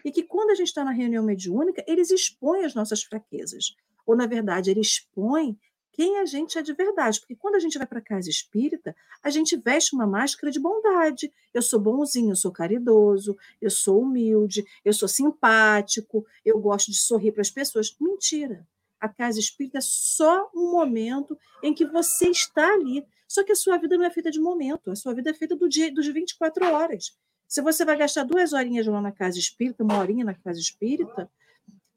E 0.05 0.11
que 0.11 0.24
quando 0.24 0.51
a 0.51 0.55
gente 0.55 0.67
está 0.67 0.84
na 0.84 0.91
reunião 0.91 1.24
mediúnica, 1.24 1.84
eles 1.88 2.11
expõem 2.11 2.63
as 2.63 2.76
nossas 2.76 3.03
fraquezas. 3.03 3.76
Ou, 4.05 4.15
na 4.15 4.28
verdade, 4.28 4.69
eles 4.69 4.88
expõem 4.88 5.57
quem 5.93 6.17
a 6.17 6.26
gente 6.26 6.57
é 6.57 6.61
de 6.61 6.74
verdade. 6.74 7.19
Porque 7.19 7.36
quando 7.36 7.55
a 7.55 7.59
gente 7.59 7.78
vai 7.78 7.88
para 7.88 8.01
casa 8.01 8.30
espírita, 8.30 8.95
a 9.21 9.30
gente 9.30 9.55
veste 9.55 9.95
uma 9.95 10.07
máscara 10.07 10.51
de 10.51 10.59
bondade. 10.59 11.32
Eu 11.53 11.61
sou 11.61 11.80
bonzinho, 11.80 12.32
eu 12.32 12.36
sou 12.36 12.51
caridoso, 12.51 13.38
eu 13.61 13.69
sou 13.69 14.01
humilde, 14.01 14.65
eu 14.84 14.93
sou 14.93 15.07
simpático, 15.07 16.26
eu 16.43 16.59
gosto 16.59 16.91
de 16.91 16.97
sorrir 16.97 17.32
para 17.32 17.41
as 17.41 17.51
pessoas. 17.51 17.95
Mentira. 17.99 18.67
A 19.04 19.10
casa 19.10 19.38
espírita 19.38 19.80
é 19.80 19.82
só 19.82 20.49
um 20.56 20.72
momento 20.72 21.38
em 21.62 21.74
que 21.74 21.86
você 21.86 22.30
está 22.30 22.72
ali. 22.72 23.06
Só 23.28 23.43
que 23.43 23.51
a 23.51 23.56
sua 23.56 23.78
vida 23.78 23.97
não 23.97 24.06
é 24.06 24.10
feita 24.10 24.32
de 24.32 24.39
momento, 24.39 24.89
a 24.89 24.95
sua 24.95 25.14
vida 25.14 25.30
é 25.32 25.34
feita 25.34 25.58
do 25.58 25.68
dia, 25.68 25.93
dos 25.93 26.08
24 26.08 26.74
horas. 26.74 27.14
Se 27.45 27.62
você 27.62 27.84
vai 27.84 27.97
gastar 27.97 28.24
duas 28.24 28.54
horinhas 28.54 28.88
lá 28.88 29.01
na 29.01 29.12
casa 29.12 29.38
espírita, 29.38 29.84
uma 29.84 29.99
horinha 29.99 30.24
na 30.24 30.34
casa 30.34 30.58
espírita, 30.58 31.30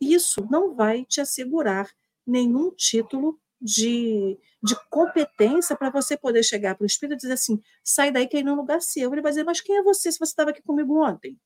isso 0.00 0.44
não 0.50 0.74
vai 0.74 1.04
te 1.04 1.20
assegurar 1.20 1.88
nenhum 2.26 2.72
título 2.72 3.38
de, 3.62 4.36
de 4.60 4.74
competência 4.90 5.76
para 5.76 5.90
você 5.90 6.16
poder 6.16 6.42
chegar 6.42 6.74
para 6.74 6.82
o 6.82 6.86
espírito 6.88 7.18
e 7.18 7.22
dizer 7.22 7.34
assim: 7.34 7.62
sai 7.84 8.10
daí 8.10 8.26
que 8.26 8.36
aí 8.36 8.42
não 8.42 8.50
é 8.50 8.54
um 8.56 8.58
lugar 8.58 8.82
seu. 8.82 9.12
Ele 9.12 9.22
vai 9.22 9.30
dizer: 9.30 9.44
mas 9.44 9.60
quem 9.60 9.76
é 9.76 9.82
você 9.84 10.10
se 10.10 10.18
você 10.18 10.32
estava 10.32 10.50
aqui 10.50 10.60
comigo 10.60 11.00
ontem? 11.00 11.38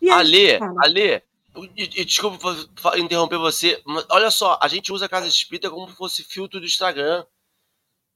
E 0.00 0.10
e, 1.12 1.31
e, 1.76 2.04
desculpa 2.04 2.38
interromper 2.96 3.36
você, 3.36 3.80
mas 3.84 4.06
olha 4.10 4.30
só, 4.30 4.58
a 4.60 4.68
gente 4.68 4.92
usa 4.92 5.06
a 5.06 5.08
casa 5.08 5.28
espírita 5.28 5.70
como 5.70 5.88
se 5.88 5.96
fosse 5.96 6.24
filtro 6.24 6.60
do 6.60 6.66
Instagram. 6.66 7.24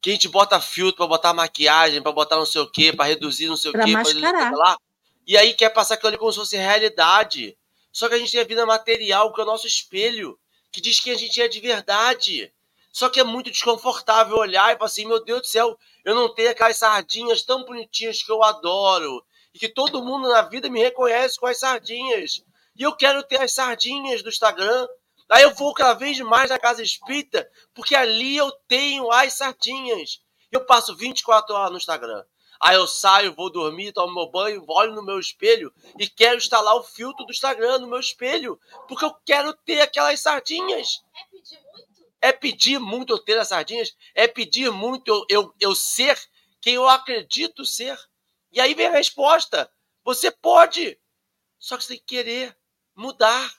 Que 0.01 0.11
a 0.11 0.13
gente 0.13 0.29
bota 0.29 0.61
filtro 0.61 0.97
para 0.97 1.07
botar 1.07 1.33
maquiagem, 1.33 2.03
para 2.03 2.13
botar 2.13 2.37
não 2.37 2.47
sei 2.47 2.61
o 2.61 2.71
quê, 2.71 2.93
para 2.93 3.07
reduzir 3.07 3.47
não 3.47 3.57
sei 3.57 3.73
pra 3.73 3.83
o 3.83 3.85
quê, 3.85 3.93
mascarar. 3.93 4.51
Pra 4.53 4.59
lá. 4.59 4.77
E 5.27 5.37
aí 5.37 5.55
quer 5.55 5.71
passar 5.71 5.95
aquilo 5.95 6.09
ali 6.09 6.19
como 6.19 6.31
se 6.31 6.39
fosse 6.39 6.57
realidade. 6.57 7.57
Só 7.91 8.09
que 8.09 8.15
a 8.15 8.19
gente 8.19 8.31
tem 8.31 8.41
a 8.41 8.45
vida 8.45 8.65
material, 8.65 9.33
que 9.33 9.41
é 9.41 9.45
o 9.45 9.47
nosso 9.47 9.67
espelho 9.67 10.39
que 10.77 10.81
diz 10.83 11.01
que 11.01 11.11
a 11.11 11.17
gente 11.17 11.41
é 11.41 11.49
de 11.49 11.59
verdade. 11.59 12.53
Só 12.93 13.09
que 13.09 13.19
é 13.19 13.25
muito 13.25 13.51
desconfortável 13.51 14.37
olhar 14.37 14.75
e 14.75 14.77
falar 14.77 14.87
assim: 14.87 15.07
meu 15.07 15.25
Deus 15.25 15.41
do 15.41 15.47
céu, 15.47 15.77
eu 16.05 16.15
não 16.15 16.35
tenho 16.35 16.51
aquelas 16.51 16.77
sardinhas 16.77 17.43
tão 17.43 17.65
bonitinhas 17.65 18.23
que 18.23 18.31
eu 18.31 18.43
adoro. 18.43 19.25
E 19.55 19.59
que 19.59 19.71
todo 19.71 20.05
mundo 20.05 20.29
na 20.29 20.43
vida 20.43 20.69
me 20.69 20.81
reconhece 20.81 21.41
com 21.41 21.47
as 21.47 21.59
sardinhas. 21.59 22.43
E 22.79 22.83
eu 22.83 22.95
quero 22.95 23.23
ter 23.23 23.41
as 23.41 23.53
sardinhas 23.53 24.23
do 24.23 24.29
Instagram. 24.29 24.87
Aí 25.29 25.43
eu 25.43 25.55
vou 25.55 25.73
cada 25.75 25.95
vez 25.95 26.19
mais 26.21 26.51
na 26.51 26.59
casa 26.59 26.83
espírita, 26.83 27.51
porque 27.75 27.95
ali 27.95 28.37
eu 28.37 28.51
tenho 28.69 29.11
as 29.11 29.33
sardinhas. 29.33 30.21
Eu 30.53 30.65
passo 30.65 30.95
24 30.95 31.55
horas 31.55 31.71
no 31.71 31.79
Instagram. 31.79 32.25
Aí 32.61 32.77
eu 32.77 32.87
saio, 32.87 33.35
vou 33.35 33.51
dormir, 33.51 33.93
tomo 33.93 34.15
meu 34.15 34.31
banho, 34.31 34.65
olho 34.69 34.95
no 34.95 35.03
meu 35.03 35.19
espelho 35.19 35.73
e 35.99 36.09
quero 36.09 36.37
instalar 36.37 36.75
o 36.75 36.83
filtro 36.83 37.25
do 37.27 37.31
Instagram 37.31 37.79
no 37.79 37.87
meu 37.87 38.01
espelho, 38.01 38.59
porque 38.89 39.05
eu 39.05 39.15
quero 39.25 39.53
ter 39.53 39.81
aquelas 39.81 40.21
sardinhas. 40.21 41.03
É 41.15 41.25
pedir 41.31 41.61
muito? 41.61 42.07
É 42.21 42.33
pedir 42.33 42.79
muito 42.79 43.13
eu 43.13 43.19
ter 43.19 43.39
as 43.39 43.49
sardinhas, 43.49 43.95
é 44.15 44.27
pedir 44.27 44.71
muito 44.71 45.09
eu, 45.09 45.27
eu, 45.29 45.55
eu 45.61 45.75
ser 45.75 46.19
quem 46.61 46.75
eu 46.75 46.89
acredito 46.89 47.65
ser. 47.65 47.99
E 48.51 48.61
aí 48.61 48.75
vem 48.75 48.87
a 48.87 48.93
resposta: 48.93 49.71
você 50.03 50.31
pode, 50.31 50.99
só 51.59 51.77
que 51.77 51.85
você 51.85 51.89
tem 51.89 51.99
que 51.99 52.05
querer 52.05 52.57
mudar. 52.97 53.51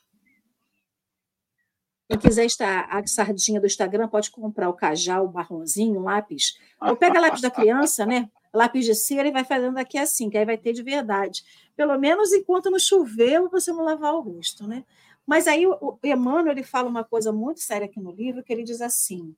Quem 2.10 2.18
quiser 2.18 2.46
estar 2.46 2.88
a 2.90 3.06
sardinha 3.06 3.60
do 3.60 3.68
Instagram, 3.68 4.08
pode 4.08 4.32
comprar 4.32 4.70
o 4.70 4.74
cajal, 4.74 5.26
o 5.26 5.34
marronzinho, 5.34 6.00
o 6.00 6.04
lápis. 6.04 6.58
Ou 6.82 6.96
pega 6.96 7.20
lápis 7.20 7.42
da 7.42 7.52
criança, 7.52 8.06
né? 8.06 8.30
lápis 8.54 8.86
de 8.86 8.96
cera 8.96 9.28
e 9.28 9.32
vai 9.32 9.44
fazendo 9.44 9.78
aqui 9.78 9.98
assim, 9.98 10.30
que 10.30 10.38
aí 10.38 10.46
vai 10.46 10.58
ter 10.58 10.74
de 10.74 10.84
verdade. 10.84 11.44
Pelo 11.76 11.98
menos 11.98 12.34
enquanto 12.34 12.72
não 12.72 12.80
chover, 12.80 13.42
você 13.50 13.72
não 13.72 13.84
lavar 13.84 14.14
o 14.14 14.22
rosto, 14.22 14.68
né? 14.68 14.84
Mas 15.26 15.48
aí 15.48 15.68
o 15.68 16.00
Emmanuel 16.04 16.54
ele 16.54 16.64
fala 16.64 16.90
uma 16.90 17.04
coisa 17.04 17.32
muito 17.32 17.60
séria 17.60 17.86
aqui 17.86 18.00
no 18.00 18.12
livro, 18.12 18.44
que 18.44 18.52
ele 18.52 18.64
diz 18.64 18.82
assim, 18.82 19.36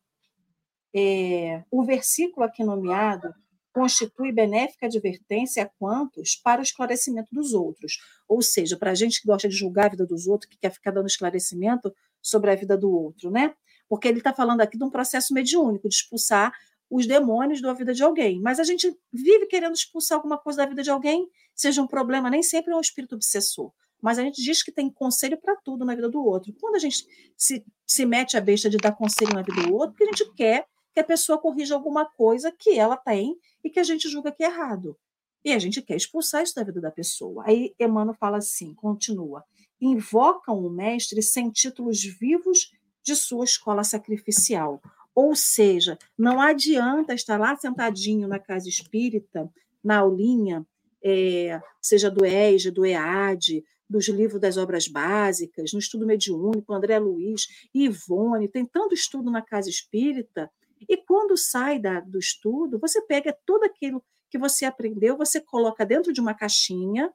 é, 0.94 1.64
o 1.70 1.84
versículo 1.84 2.46
aqui 2.46 2.64
nomeado 2.64 3.34
constitui 3.74 4.32
benéfica 4.32 4.86
advertência 4.86 5.64
a 5.64 5.70
quantos 5.78 6.36
para 6.36 6.60
o 6.60 6.64
esclarecimento 6.64 7.30
dos 7.32 7.54
outros. 7.54 7.98
Ou 8.28 8.42
seja, 8.42 8.78
para 8.78 8.92
a 8.92 8.96
gente 8.96 9.22
que 9.22 9.28
gosta 9.28 9.48
de 9.48 9.56
julgar 9.56 9.88
a 9.88 9.90
vida 9.90 10.06
dos 10.06 10.28
outros, 10.28 10.50
que 10.50 10.58
quer 10.58 10.72
ficar 10.72 10.92
dando 10.92 11.08
esclarecimento 11.08 11.94
sobre 12.22 12.52
a 12.52 12.56
vida 12.56 12.78
do 12.78 12.92
outro, 12.92 13.32
né? 13.32 13.54
Porque 13.88 14.08
ele 14.08 14.20
está 14.20 14.34
falando 14.34 14.62
aqui 14.62 14.78
de 14.78 14.84
um 14.84 14.90
processo 14.90 15.34
mediúnico, 15.34 15.88
de 15.88 15.96
expulsar 15.96 16.52
os 16.90 17.06
demônios 17.06 17.62
da 17.62 17.74
vida 17.74 17.94
de 17.94 18.04
alguém. 18.04 18.42
Mas 18.42 18.60
a 18.60 18.64
gente 18.64 18.92
vive 19.12 19.46
querendo 19.46 19.76
expulsar 19.76 20.18
alguma 20.18 20.38
coisa 20.38 20.58
da 20.58 20.66
vida 20.66 20.82
de 20.82 20.90
alguém, 20.90 21.28
seja 21.56 21.82
um 21.82 21.88
problema, 21.88 22.30
nem 22.30 22.42
sempre 22.42 22.74
é 22.74 22.76
um 22.76 22.82
espírito 22.82 23.16
obsessor. 23.16 23.72
Mas 24.02 24.18
a 24.18 24.24
gente 24.24 24.42
diz 24.42 24.64
que 24.64 24.72
tem 24.72 24.90
conselho 24.90 25.38
para 25.38 25.56
tudo 25.58 25.86
na 25.86 25.94
vida 25.94 26.10
do 26.10 26.24
outro. 26.24 26.54
Quando 26.60 26.76
a 26.76 26.80
gente 26.80 27.06
se, 27.38 27.64
se 27.86 28.06
mete 28.06 28.38
a 28.38 28.42
besta 28.42 28.70
de 28.70 28.78
dar 28.78 28.94
conselho 28.94 29.34
na 29.34 29.42
vida 29.42 29.62
do 29.64 29.76
outro, 29.76 29.92
porque 29.92 30.04
a 30.06 30.08
gente 30.08 30.34
quer 30.36 30.66
que 30.94 31.00
a 31.00 31.04
pessoa 31.04 31.38
corrija 31.38 31.76
alguma 31.76 32.06
coisa 32.06 32.52
que 32.52 32.78
ela 32.78 32.98
tem 32.98 33.38
e 33.64 33.70
que 33.70 33.80
a 33.80 33.84
gente 33.84 34.10
julga 34.10 34.32
que 34.32 34.44
é 34.44 34.48
errado. 34.48 34.98
E 35.44 35.54
a 35.54 35.60
gente 35.60 35.82
quer 35.82 35.96
expulsar 35.96 36.44
isso 36.44 36.56
da 36.56 36.64
vida 36.64 36.82
da 36.82 36.92
pessoa. 36.92 37.44
Aí 37.46 37.74
Emmanuel 37.80 38.18
fala 38.20 38.38
assim, 38.38 38.74
continua: 38.74 39.44
invocam 39.80 40.58
o 40.58 40.70
mestre 40.70 41.22
sem 41.22 41.50
títulos 41.50 42.04
vivos 42.04 42.72
de 43.04 43.16
sua 43.16 43.46
escola 43.46 43.84
sacrificial, 43.84 44.82
ou 45.16 45.36
seja, 45.36 45.98
não 46.18 46.42
adianta 46.42 47.14
estar 47.14 47.40
lá 47.40 47.56
sentadinho 47.56 48.28
na 48.28 48.40
casa 48.40 48.68
espírita, 48.68 49.52
na 49.84 50.00
aulinha, 50.00 50.66
é, 51.04 51.62
seja 51.82 52.12
do 52.12 52.26
ESG, 52.26 52.72
do 52.72 52.86
EAD, 52.86 53.64
dos 53.90 54.08
livros 54.08 54.40
das 54.40 54.58
obras 54.58 54.88
básicas, 54.88 55.74
no 55.74 55.80
estudo 55.80 56.06
mediúnico, 56.06 56.74
André 56.74 57.00
Luiz, 57.00 57.48
Ivone, 57.74 58.48
tem 58.48 58.66
tanto 58.66 58.94
estudo 58.94 59.32
na 59.32 59.42
casa 59.42 59.70
espírita, 59.70 60.52
e 60.88 60.98
quando 60.98 61.36
sai 61.36 61.80
da, 61.80 62.00
do 62.00 62.20
estudo, 62.20 62.80
você 62.80 63.02
pega 63.02 63.36
tudo 63.46 63.66
aquilo 63.66 64.04
que 64.30 64.38
você 64.38 64.66
aprendeu, 64.66 65.18
você 65.18 65.42
coloca 65.42 65.86
dentro 65.86 66.14
de 66.14 66.22
uma 66.22 66.34
caixinha, 66.34 67.12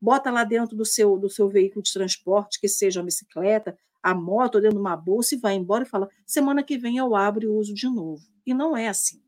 bota 0.00 0.30
lá 0.30 0.44
dentro 0.44 0.76
do 0.76 0.84
seu, 0.84 1.18
do 1.18 1.28
seu 1.28 1.48
veículo 1.48 1.82
de 1.82 1.92
transporte, 1.92 2.60
que 2.60 2.68
seja 2.68 3.00
a 3.00 3.04
bicicleta, 3.04 3.76
a 4.02 4.14
moto, 4.14 4.60
dentro 4.60 4.76
de 4.76 4.80
uma 4.80 4.96
bolsa, 4.96 5.34
e 5.34 5.38
vai 5.38 5.54
embora 5.54 5.84
e 5.84 5.88
fala: 5.88 6.08
semana 6.26 6.62
que 6.62 6.76
vem 6.76 6.96
eu 6.96 7.14
abro 7.14 7.44
e 7.44 7.48
uso 7.48 7.74
de 7.74 7.88
novo. 7.88 8.22
E 8.46 8.52
não 8.52 8.76
é 8.76 8.88
assim. 8.88 9.22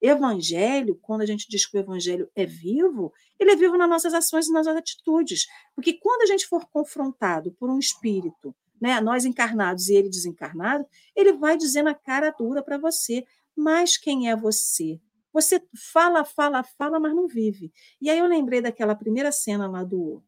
Evangelho, 0.00 0.98
quando 1.02 1.22
a 1.22 1.26
gente 1.26 1.48
diz 1.48 1.66
que 1.66 1.76
o 1.76 1.80
evangelho 1.80 2.30
é 2.34 2.44
vivo, 2.44 3.12
ele 3.38 3.50
é 3.50 3.56
vivo 3.56 3.76
nas 3.76 3.88
nossas 3.88 4.14
ações 4.14 4.46
e 4.46 4.52
nas 4.52 4.66
nossas 4.66 4.78
atitudes. 4.78 5.46
Porque 5.74 5.94
quando 5.94 6.22
a 6.22 6.26
gente 6.26 6.46
for 6.46 6.66
confrontado 6.70 7.52
por 7.52 7.70
um 7.70 7.78
espírito, 7.78 8.54
né, 8.80 9.00
nós 9.00 9.24
encarnados 9.24 9.88
e 9.88 9.94
ele 9.94 10.08
desencarnado, 10.08 10.86
ele 11.14 11.32
vai 11.32 11.56
dizer 11.56 11.82
na 11.82 11.94
cara 11.94 12.30
dura 12.30 12.62
para 12.62 12.78
você: 12.78 13.24
mas 13.54 13.96
quem 13.96 14.30
é 14.30 14.36
você? 14.36 15.00
Você 15.32 15.62
fala, 15.92 16.24
fala, 16.24 16.62
fala, 16.62 16.98
mas 16.98 17.14
não 17.14 17.28
vive. 17.28 17.72
E 18.00 18.08
aí 18.08 18.18
eu 18.18 18.26
lembrei 18.26 18.62
daquela 18.62 18.94
primeira 18.94 19.30
cena 19.30 19.68
lá 19.68 19.84
do 19.84 20.22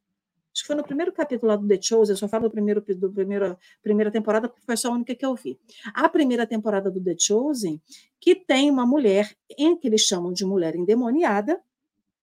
Acho 0.58 0.64
que 0.64 0.66
foi 0.66 0.76
no 0.76 0.82
primeiro 0.82 1.12
capítulo 1.12 1.52
lá 1.52 1.56
do 1.56 1.68
The 1.68 1.80
Chosen, 1.80 2.14
eu 2.14 2.16
só 2.16 2.26
falo 2.26 2.48
do 2.48 2.50
primeiro, 2.50 2.80
do 2.80 3.12
primeiro 3.12 3.56
primeira 3.80 4.10
temporada, 4.10 4.48
porque 4.48 4.64
foi 4.66 4.76
só 4.76 4.88
a 4.88 4.92
única 4.92 5.14
que 5.14 5.24
eu 5.24 5.32
vi. 5.36 5.56
A 5.94 6.08
primeira 6.08 6.44
temporada 6.48 6.90
do 6.90 7.00
The 7.00 7.14
Chosen, 7.16 7.80
que 8.20 8.34
tem 8.34 8.68
uma 8.68 8.84
mulher, 8.84 9.36
em 9.56 9.76
que 9.76 9.86
eles 9.86 10.00
chamam 10.00 10.32
de 10.32 10.44
mulher 10.44 10.74
endemoniada, 10.74 11.62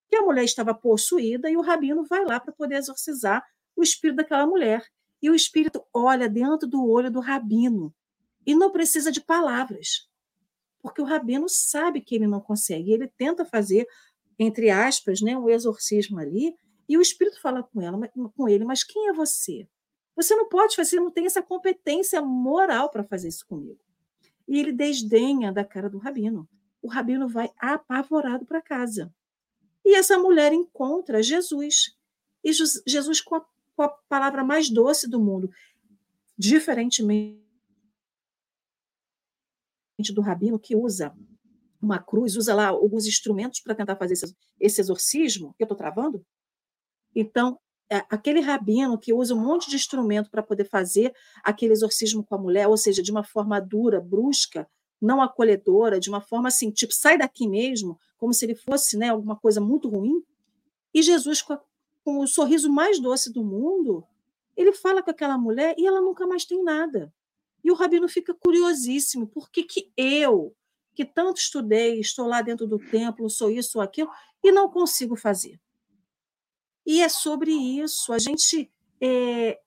que 0.09 0.17
a 0.17 0.21
mulher 0.21 0.43
estava 0.43 0.73
possuída 0.73 1.49
e 1.49 1.55
o 1.55 1.61
rabino 1.61 2.03
vai 2.03 2.26
lá 2.26 2.38
para 2.38 2.51
poder 2.51 2.76
exorcizar 2.76 3.41
o 3.73 3.82
espírito 3.82 4.17
daquela 4.17 4.45
mulher. 4.45 4.84
E 5.26 5.30
o 5.32 5.34
espírito 5.34 5.84
olha 5.91 6.30
dentro 6.30 6.67
do 6.67 6.88
olho 6.88 7.09
do 7.09 7.19
rabino 7.19 7.91
e 8.45 8.53
não 8.53 8.69
precisa 8.69 9.11
de 9.11 9.19
palavras, 9.19 10.07
porque 10.80 11.01
o 11.01 11.03
rabino 11.03 11.49
sabe 11.49 11.99
que 11.99 12.13
ele 12.13 12.28
não 12.28 12.39
consegue. 12.39 12.91
Ele 12.91 13.07
tenta 13.07 13.43
fazer, 13.43 13.88
entre 14.38 14.69
aspas, 14.69 15.21
né, 15.21 15.36
um 15.36 15.49
exorcismo 15.49 16.19
ali, 16.19 16.55
e 16.88 16.95
o 16.95 17.01
espírito 17.01 17.41
fala 17.41 17.63
com 17.63 17.82
ela, 17.82 18.07
com 18.38 18.47
ele, 18.47 18.63
mas 18.65 18.84
quem 18.84 19.07
é 19.07 19.13
você? 19.13 19.67
Você 20.15 20.36
não 20.36 20.47
pode 20.47 20.76
fazer, 20.76 20.99
não 20.99 21.09
tem 21.09 21.26
essa 21.26 21.41
competência 21.41 22.21
moral 22.21 22.91
para 22.91 23.03
fazer 23.03 23.30
isso 23.30 23.47
comigo. 23.47 23.80
E 24.47 24.59
ele 24.59 24.71
desdenha 24.71 25.51
da 25.51 25.65
cara 25.65 25.89
do 25.89 25.97
rabino. 25.97 26.47
O 26.84 26.88
rabino 26.88 27.28
vai 27.28 27.49
apavorado 27.57 28.45
para 28.45 28.61
casa. 28.61 29.11
E 29.84 29.95
essa 29.95 30.19
mulher 30.19 30.53
encontra 30.53 31.23
Jesus. 31.23 31.97
E 32.43 32.51
Jesus 32.53 33.21
com 33.21 33.38
a, 33.38 33.45
com 33.76 33.84
a 33.84 33.89
palavra 34.09 34.43
mais 34.43 34.69
doce 34.69 35.09
do 35.09 35.19
mundo, 35.19 35.49
diferentemente 36.38 37.43
do 40.13 40.21
rabino 40.21 40.59
que 40.59 40.76
usa 40.76 41.15
uma 41.82 41.99
cruz, 41.99 42.36
usa 42.36 42.53
lá 42.53 42.67
alguns 42.67 43.05
instrumentos 43.05 43.59
para 43.59 43.76
tentar 43.76 43.95
fazer 43.95 44.15
esse, 44.59 44.82
exorcismo, 44.82 45.53
que 45.57 45.63
eu 45.63 45.65
estou 45.65 45.78
travando, 45.78 46.26
então, 47.15 47.57
é, 47.89 47.97
aquele 48.09 48.41
rabino 48.41 48.97
que 48.97 49.13
usa 49.13 49.34
um 49.34 49.39
monte 49.39 49.69
de 49.69 49.76
instrumento 49.76 50.30
para 50.30 50.43
poder 50.43 50.65
fazer 50.65 51.13
aquele 51.43 51.71
exorcismo 51.71 52.23
com 52.23 52.36
a 52.36 52.38
mulher, 52.38 52.67
ou 52.67 52.76
seja, 52.76 53.01
de 53.01 53.11
uma 53.11 53.23
forma 53.23 53.59
dura, 53.61 54.01
brusca, 54.01 54.67
não 55.01 55.21
acolhedora, 55.21 55.99
de 55.99 56.09
uma 56.09 56.19
forma 56.19 56.49
assim, 56.49 56.71
tipo, 56.71 56.93
sai 56.93 57.17
daqui 57.17 57.47
mesmo, 57.47 57.97
como 58.17 58.34
se 58.34 58.45
ele 58.45 58.55
fosse 58.55 58.97
né, 58.97 59.09
alguma 59.09 59.36
coisa 59.36 59.61
muito 59.61 59.88
ruim. 59.88 60.21
E 60.93 61.01
Jesus, 61.01 61.41
com, 61.41 61.53
a, 61.53 61.61
com 62.05 62.19
o 62.19 62.27
sorriso 62.27 62.71
mais 62.71 62.99
doce 62.99 63.33
do 63.33 63.43
mundo, 63.43 64.05
ele 64.55 64.71
fala 64.71 65.01
com 65.01 65.09
aquela 65.09 65.39
mulher 65.39 65.73
e 65.75 65.87
ela 65.87 65.99
nunca 65.99 66.27
mais 66.27 66.45
tem 66.45 66.63
nada. 66.63 67.11
E 67.63 67.71
o 67.71 67.73
rabino 67.73 68.07
fica 68.07 68.31
curiosíssimo, 68.31 69.25
por 69.25 69.49
que, 69.49 69.63
que 69.63 69.91
eu, 69.97 70.55
que 70.93 71.03
tanto 71.03 71.39
estudei, 71.39 71.99
estou 71.99 72.27
lá 72.27 72.43
dentro 72.43 72.67
do 72.67 72.77
templo, 72.77 73.27
sou 73.27 73.49
isso 73.49 73.79
ou 73.79 73.83
aquilo, 73.83 74.11
e 74.43 74.51
não 74.51 74.69
consigo 74.69 75.15
fazer? 75.15 75.59
E 76.85 77.01
é 77.01 77.09
sobre 77.09 77.51
isso. 77.51 78.13
A 78.13 78.19
gente. 78.19 78.71
É, 79.01 79.59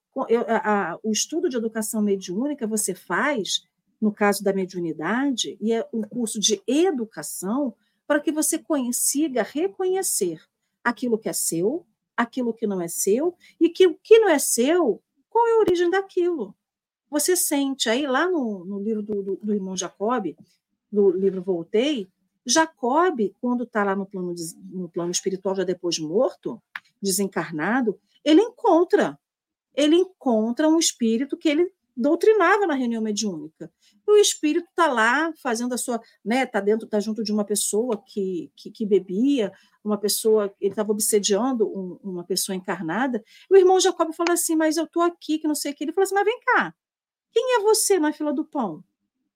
a, 0.47 0.93
a, 0.93 0.99
o 1.03 1.11
estudo 1.11 1.49
de 1.49 1.57
educação 1.57 2.01
mediúnica 2.01 2.67
você 2.67 2.95
faz, 2.95 3.63
no 4.01 4.13
caso 4.13 4.45
da 4.45 4.53
mediunidade, 4.53 5.59
e 5.61 5.73
é 5.73 5.87
um 5.93 6.03
curso 6.03 6.39
de 6.39 6.63
educação 6.67 7.75
para 8.07 8.21
que 8.21 8.31
você 8.31 8.59
consiga 8.59 9.43
reconhecer 9.43 10.41
aquilo 10.85 11.19
que 11.19 11.29
é 11.29 11.33
seu, 11.33 11.85
aquilo 12.19 12.53
que 12.53 12.67
não 12.67 12.81
é 12.83 12.89
seu, 12.89 13.35
e 13.61 13.69
que 13.69 13.87
o 13.87 13.95
que 13.95 14.19
não 14.19 14.29
é 14.29 14.39
seu, 14.39 15.01
qual 15.31 15.47
é 15.47 15.53
a 15.53 15.59
origem 15.59 15.89
daquilo. 15.89 16.55
Você 17.09 17.37
sente, 17.37 17.89
aí 17.89 18.07
lá 18.07 18.29
no, 18.29 18.65
no 18.65 18.81
livro 18.81 19.03
do, 19.03 19.23
do, 19.23 19.37
do 19.37 19.55
irmão 19.55 19.77
Jacob, 19.77 20.35
do 20.91 21.11
livro 21.11 21.43
Voltei, 21.43 22.09
Jacob, 22.45 23.33
quando 23.41 23.65
está 23.65 23.85
lá 23.85 23.95
no 23.95 24.05
plano, 24.05 24.35
no 24.71 24.89
plano 24.89 25.13
espiritual, 25.13 25.55
já 25.55 25.63
depois 25.63 25.99
morto, 25.99 26.61
desencarnado, 27.01 27.99
ele 28.25 28.41
encontra, 28.41 29.19
ele 29.75 29.95
encontra 29.95 30.69
um 30.69 30.79
espírito 30.79 31.37
que 31.37 31.49
ele 31.49 31.71
doutrinava 31.97 32.67
na 32.67 32.75
reunião 32.75 33.03
mediúnica. 33.03 33.71
O 34.07 34.17
espírito 34.17 34.69
está 34.71 34.87
lá 34.87 35.33
fazendo 35.43 35.75
a 35.75 35.79
sua, 35.79 36.01
né, 36.25 36.45
está 36.45 36.61
dentro, 36.61 36.87
está 36.87 36.99
junto 37.01 37.23
de 37.23 37.33
uma 37.33 37.45
pessoa 37.45 38.03
que, 38.07 38.51
que, 38.57 38.71
que 38.71 38.87
bebia, 38.87 39.53
uma 39.89 39.99
pessoa, 39.99 40.55
ele 40.61 40.73
estava 40.73 40.93
obsediando 40.93 41.67
um, 41.67 41.99
uma 42.03 42.25
pessoa 42.25 42.55
encarnada. 42.55 43.23
O 43.51 43.57
irmão 43.57 43.81
Jacob 43.81 44.13
falou 44.13 44.33
assim, 44.33 44.55
mas 44.55 44.77
eu 44.77 44.85
estou 44.85 45.03
aqui, 45.03 45.39
que 45.39 45.49
não 45.49 45.55
sei 45.55 45.73
o 45.73 45.75
que. 45.75 45.85
Ele 45.85 45.93
falou 45.93 46.05
assim, 46.05 46.15
mas 46.15 46.25
vem 46.25 46.41
cá, 46.41 46.75
quem 47.33 47.57
é 47.57 47.61
você 47.61 47.99
na 47.99 48.13
fila 48.13 48.33
do 48.33 48.45
pão? 48.45 48.85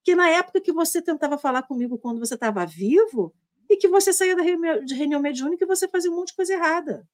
Que 0.05 0.15
na 0.15 0.29
época 0.29 0.61
que 0.61 0.73
você 0.73 1.01
tentava 1.03 1.39
falar 1.39 1.63
comigo 1.63 1.99
quando 1.99 2.19
você 2.19 2.35
estava 2.35 2.65
vivo, 2.67 3.35
e 3.71 3.77
que 3.77 3.89
você 3.89 4.13
saía 4.13 4.37
da 4.37 4.43
reunião, 4.43 4.85
de 4.85 4.95
reunião 4.95 5.21
mediúnica 5.21 5.65
e 5.65 5.67
você 5.67 5.89
fazia 5.89 6.11
um 6.11 6.17
monte 6.17 6.29
de 6.29 6.37
coisa 6.37 6.53
errada 6.53 7.09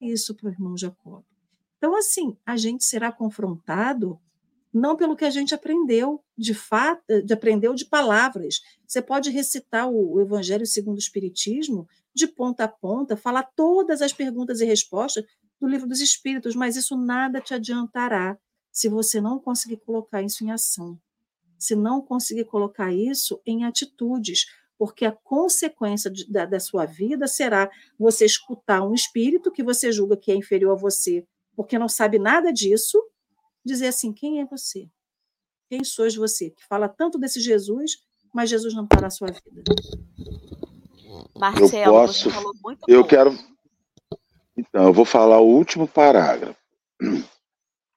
isso 0.00 0.34
para 0.34 0.48
o 0.48 0.52
irmão 0.52 0.76
Jacob. 0.76 1.22
Então, 1.76 1.94
assim, 1.96 2.36
a 2.44 2.56
gente 2.56 2.84
será 2.84 3.12
confrontado 3.12 4.18
não 4.72 4.96
pelo 4.96 5.16
que 5.16 5.24
a 5.24 5.30
gente 5.30 5.54
aprendeu 5.54 6.22
de 6.36 6.54
fato, 6.54 7.02
de 7.24 7.32
aprendeu 7.32 7.74
de 7.74 7.84
palavras. 7.84 8.60
Você 8.86 9.02
pode 9.02 9.30
recitar 9.30 9.88
o 9.88 10.20
Evangelho 10.20 10.64
segundo 10.64 10.96
o 10.96 11.00
Espiritismo 11.00 11.88
de 12.14 12.26
ponta 12.26 12.64
a 12.64 12.68
ponta, 12.68 13.16
falar 13.16 13.44
todas 13.54 14.02
as 14.02 14.12
perguntas 14.12 14.60
e 14.60 14.64
respostas 14.64 15.24
do 15.60 15.68
livro 15.68 15.86
dos 15.86 16.00
Espíritos, 16.00 16.54
mas 16.54 16.76
isso 16.76 16.96
nada 16.96 17.40
te 17.40 17.54
adiantará 17.54 18.38
se 18.72 18.88
você 18.88 19.20
não 19.20 19.38
conseguir 19.38 19.78
colocar 19.78 20.22
isso 20.22 20.44
em 20.44 20.50
ação, 20.50 20.98
se 21.58 21.74
não 21.74 22.00
conseguir 22.00 22.44
colocar 22.44 22.92
isso 22.92 23.40
em 23.44 23.64
atitudes, 23.64 24.46
porque 24.78 25.04
a 25.04 25.12
consequência 25.12 26.10
de, 26.10 26.30
da, 26.30 26.46
da 26.46 26.58
sua 26.58 26.86
vida 26.86 27.26
será 27.26 27.70
você 27.98 28.24
escutar 28.24 28.82
um 28.82 28.94
espírito 28.94 29.52
que 29.52 29.62
você 29.62 29.92
julga 29.92 30.16
que 30.16 30.32
é 30.32 30.34
inferior 30.34 30.72
a 30.72 30.80
você, 30.80 31.26
porque 31.54 31.78
não 31.78 31.88
sabe 31.88 32.18
nada 32.18 32.50
disso, 32.52 32.98
dizer 33.64 33.88
assim: 33.88 34.12
quem 34.12 34.40
é 34.40 34.46
você? 34.46 34.88
Quem 35.68 35.84
sois 35.84 36.16
você? 36.16 36.50
Que 36.50 36.64
fala 36.66 36.88
tanto 36.88 37.18
desse 37.18 37.40
Jesus, 37.40 37.98
mas 38.32 38.48
Jesus 38.48 38.72
não 38.74 38.84
está 38.84 39.00
na 39.00 39.10
sua 39.10 39.28
vida. 39.28 39.62
Marcelo, 41.36 41.84
eu 41.84 41.92
posso, 41.92 42.30
você 42.30 42.30
falou 42.30 42.54
muito 42.62 42.84
Eu 42.88 43.02
bom. 43.02 43.08
quero. 43.08 43.38
Então, 44.56 44.84
eu 44.84 44.92
vou 44.92 45.04
falar 45.04 45.40
o 45.40 45.48
último 45.48 45.88
parágrafo. 45.88 46.58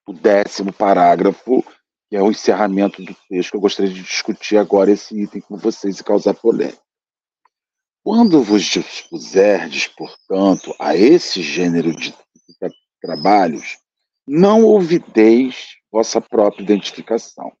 O 0.06 0.12
décimo 0.12 0.72
parágrafo 0.72 1.64
que 2.14 2.16
é 2.16 2.22
o 2.22 2.30
encerramento 2.30 3.02
do 3.02 3.12
texto, 3.28 3.50
que 3.50 3.56
eu 3.56 3.60
gostaria 3.60 3.92
de 3.92 4.00
discutir 4.00 4.56
agora 4.56 4.92
esse 4.92 5.20
item 5.20 5.40
com 5.40 5.56
vocês 5.56 5.98
e 5.98 6.04
causar 6.04 6.32
polêmica. 6.34 6.78
Quando 8.04 8.40
vos 8.40 8.62
dispuserdes, 8.62 9.88
portanto, 9.88 10.72
a 10.78 10.94
esse 10.94 11.42
gênero 11.42 11.92
de 11.92 12.14
trabalhos, 13.02 13.78
não 14.24 14.62
ouvideis 14.62 15.74
vossa 15.90 16.20
própria 16.20 16.62
identificação, 16.62 17.52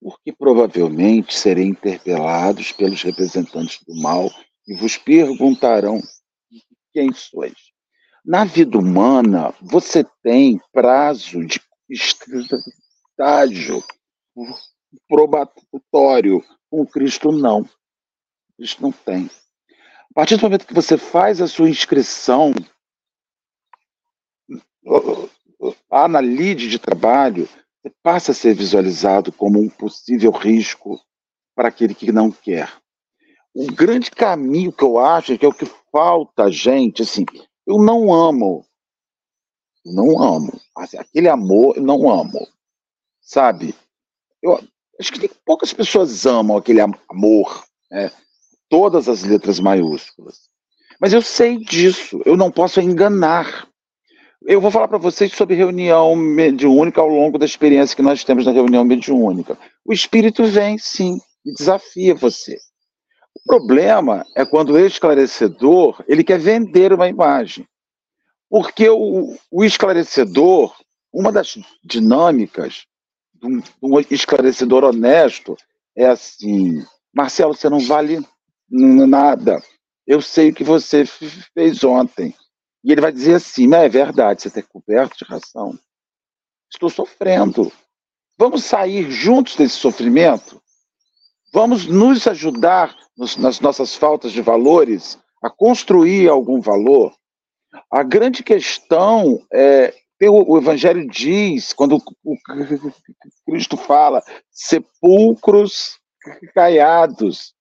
porque 0.00 0.32
provavelmente 0.32 1.38
serei 1.38 1.66
interpelados 1.66 2.72
pelos 2.72 3.02
representantes 3.02 3.78
do 3.86 3.94
mal 4.00 4.30
e 4.66 4.74
vos 4.74 4.96
perguntarão 4.96 6.00
quem 6.92 7.12
sois. 7.12 7.54
Na 8.24 8.44
vida 8.44 8.78
humana, 8.78 9.52
você 9.60 10.04
tem 10.22 10.60
prazo 10.72 11.44
de 11.44 11.60
estágio 11.90 13.82
probatório. 15.08 16.44
Com 16.70 16.86
Cristo, 16.86 17.32
não. 17.32 17.68
Cristo 18.56 18.80
não 18.82 18.92
tem. 18.92 19.28
A 20.10 20.14
partir 20.14 20.36
do 20.36 20.42
momento 20.42 20.66
que 20.66 20.74
você 20.74 20.96
faz 20.96 21.40
a 21.40 21.48
sua 21.48 21.68
inscrição 21.68 22.52
lá 25.90 26.08
na 26.08 26.20
lide 26.20 26.68
de 26.68 26.78
trabalho, 26.78 27.48
você 27.82 27.94
passa 28.02 28.32
a 28.32 28.34
ser 28.34 28.54
visualizado 28.54 29.32
como 29.32 29.60
um 29.60 29.68
possível 29.68 30.30
risco 30.30 31.00
para 31.54 31.68
aquele 31.68 31.94
que 31.94 32.12
não 32.12 32.30
quer. 32.30 32.72
O 33.54 33.66
grande 33.66 34.10
caminho 34.10 34.72
que 34.72 34.82
eu 34.82 34.98
acho, 34.98 35.36
que 35.36 35.44
é 35.44 35.48
o 35.48 35.54
que 35.54 35.66
falta, 35.90 36.50
gente, 36.50 37.02
assim, 37.02 37.24
eu 37.66 37.78
não 37.78 38.12
amo. 38.12 38.64
Não 39.84 40.22
amo. 40.22 40.58
Assim, 40.76 40.96
aquele 40.96 41.28
amor, 41.28 41.76
eu 41.76 41.82
não 41.82 42.10
amo. 42.10 42.46
Sabe? 43.20 43.74
Eu 44.42 44.58
acho 44.98 45.12
que 45.12 45.20
tem, 45.20 45.30
poucas 45.44 45.72
pessoas 45.72 46.24
amam 46.24 46.56
aquele 46.56 46.80
amor, 46.80 47.64
né? 47.90 48.10
Todas 48.68 49.08
as 49.08 49.22
letras 49.22 49.60
maiúsculas. 49.60 50.48
Mas 50.98 51.12
eu 51.12 51.20
sei 51.20 51.58
disso, 51.58 52.22
eu 52.24 52.36
não 52.36 52.50
posso 52.50 52.80
enganar. 52.80 53.68
Eu 54.44 54.60
vou 54.60 54.70
falar 54.70 54.88
para 54.88 54.98
vocês 54.98 55.32
sobre 55.32 55.54
reunião 55.54 56.16
mediúnica 56.16 57.00
ao 57.00 57.08
longo 57.08 57.38
da 57.38 57.44
experiência 57.44 57.94
que 57.94 58.02
nós 58.02 58.24
temos 58.24 58.46
na 58.46 58.52
reunião 58.52 58.84
mediúnica. 58.84 59.58
O 59.84 59.92
espírito 59.92 60.44
vem, 60.44 60.78
sim, 60.78 61.18
e 61.44 61.52
desafia 61.52 62.14
você. 62.14 62.56
O 63.44 63.58
problema 63.58 64.24
é 64.36 64.44
quando 64.44 64.74
o 64.74 64.78
esclarecedor 64.78 66.02
ele 66.06 66.22
quer 66.22 66.38
vender 66.38 66.92
uma 66.92 67.08
imagem. 67.08 67.66
Porque 68.48 68.88
o, 68.88 69.36
o 69.50 69.64
esclarecedor, 69.64 70.74
uma 71.12 71.32
das 71.32 71.58
dinâmicas 71.82 72.86
de 73.34 73.46
um, 73.46 73.62
um 73.82 74.00
esclarecedor 74.10 74.84
honesto 74.84 75.56
é 75.96 76.06
assim: 76.06 76.84
Marcelo, 77.12 77.54
você 77.54 77.68
não 77.68 77.80
vale 77.80 78.24
nada. 78.70 79.60
Eu 80.06 80.22
sei 80.22 80.50
o 80.50 80.54
que 80.54 80.64
você 80.64 81.04
fez 81.54 81.82
ontem. 81.82 82.34
E 82.84 82.92
ele 82.92 83.00
vai 83.00 83.12
dizer 83.12 83.34
assim: 83.34 83.66
não 83.66 83.78
é 83.78 83.88
verdade, 83.88 84.42
você 84.42 84.48
está 84.48 84.62
coberto 84.62 85.16
de 85.18 85.24
razão. 85.24 85.78
Estou 86.70 86.88
sofrendo. 86.88 87.72
Vamos 88.38 88.64
sair 88.64 89.10
juntos 89.10 89.56
desse 89.56 89.74
sofrimento? 89.74 90.61
Vamos 91.52 91.86
nos 91.86 92.26
ajudar 92.26 92.96
nos, 93.16 93.36
nas 93.36 93.60
nossas 93.60 93.94
faltas 93.94 94.32
de 94.32 94.40
valores 94.40 95.18
a 95.42 95.50
construir 95.50 96.28
algum 96.28 96.60
valor? 96.60 97.12
A 97.90 98.02
grande 98.02 98.42
questão 98.42 99.44
é 99.52 99.92
o, 100.28 100.56
Evangelho 100.56 101.06
diz, 101.08 101.72
quando 101.72 101.96
o, 102.24 102.36
Cristo 103.44 103.76
fala, 103.76 104.22
sepulcros 104.50 105.98
caiados, 106.54 107.54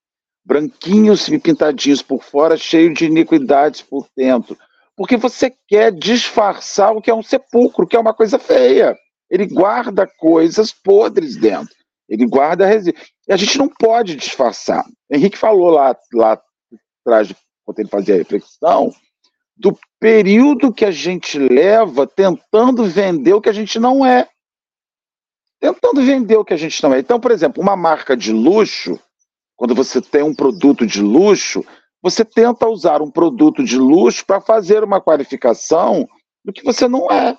branquinhos 0.46 1.28
e 1.28 1.40
pintadinhos 1.40 2.02
por 2.02 2.24
fora, 2.24 2.58
cheios 2.58 2.94
de 2.94 3.06
iniquidades 3.06 3.82
por 3.82 4.08
dentro. 4.16 4.58
Porque 4.96 5.18
você 5.18 5.52
quer 5.68 5.92
disfarçar 5.92 6.96
o 6.96 7.02
que 7.02 7.10
é 7.10 7.16
um 7.16 7.24
sepulcro, 7.24 7.88
que 7.88 7.96
é 7.96 8.00
uma 8.00 8.14
coisa 8.14 8.38
feia. 8.38 8.96
Ele 9.30 9.48
guarda 9.48 10.06
coisas 10.06 10.72
podres 10.72 11.36
dentro. 11.36 11.74
Ele 12.08 12.28
guarda 12.28 12.68
resíduos. 12.68 13.10
E 13.32 13.34
a 13.34 13.38
gente 13.38 13.58
não 13.58 13.70
pode 13.70 14.18
disfarçar. 14.18 14.84
Henrique 15.10 15.38
falou 15.38 15.70
lá, 15.70 15.98
lá 16.14 16.38
atrás, 17.02 17.34
quando 17.64 17.80
ele 17.80 17.88
fazia 17.88 18.16
a 18.16 18.18
reflexão, 18.18 18.94
do 19.56 19.80
período 20.02 20.74
que 20.74 20.84
a 20.84 20.92
gente 20.92 21.40
leva 21.40 22.06
tentando 22.06 22.84
vender 22.84 23.34
o 23.34 23.40
que 23.40 23.48
a 23.48 23.54
gente 23.54 23.80
não 23.80 24.06
é. 24.06 24.28
Tentando 25.62 26.02
vender 26.02 26.36
o 26.36 26.44
que 26.44 26.54
a 26.54 26.58
gente 26.58 26.84
não 26.84 26.94
é. 26.94 27.00
Então, 27.00 27.22
por 27.22 27.32
exemplo, 27.32 27.64
uma 27.64 27.78
marca 27.78 28.18
de 28.18 28.34
luxo, 28.34 29.00
quando 29.56 29.74
você 29.74 30.02
tem 30.02 30.24
um 30.24 30.36
produto 30.36 30.86
de 30.86 31.02
luxo, 31.02 31.64
você 32.02 32.26
tenta 32.26 32.68
usar 32.68 33.02
um 33.02 33.10
produto 33.10 33.64
de 33.64 33.78
luxo 33.78 34.26
para 34.26 34.42
fazer 34.42 34.84
uma 34.84 35.00
qualificação 35.00 36.06
do 36.44 36.52
que 36.52 36.66
você 36.66 36.86
não 36.86 37.10
é. 37.10 37.38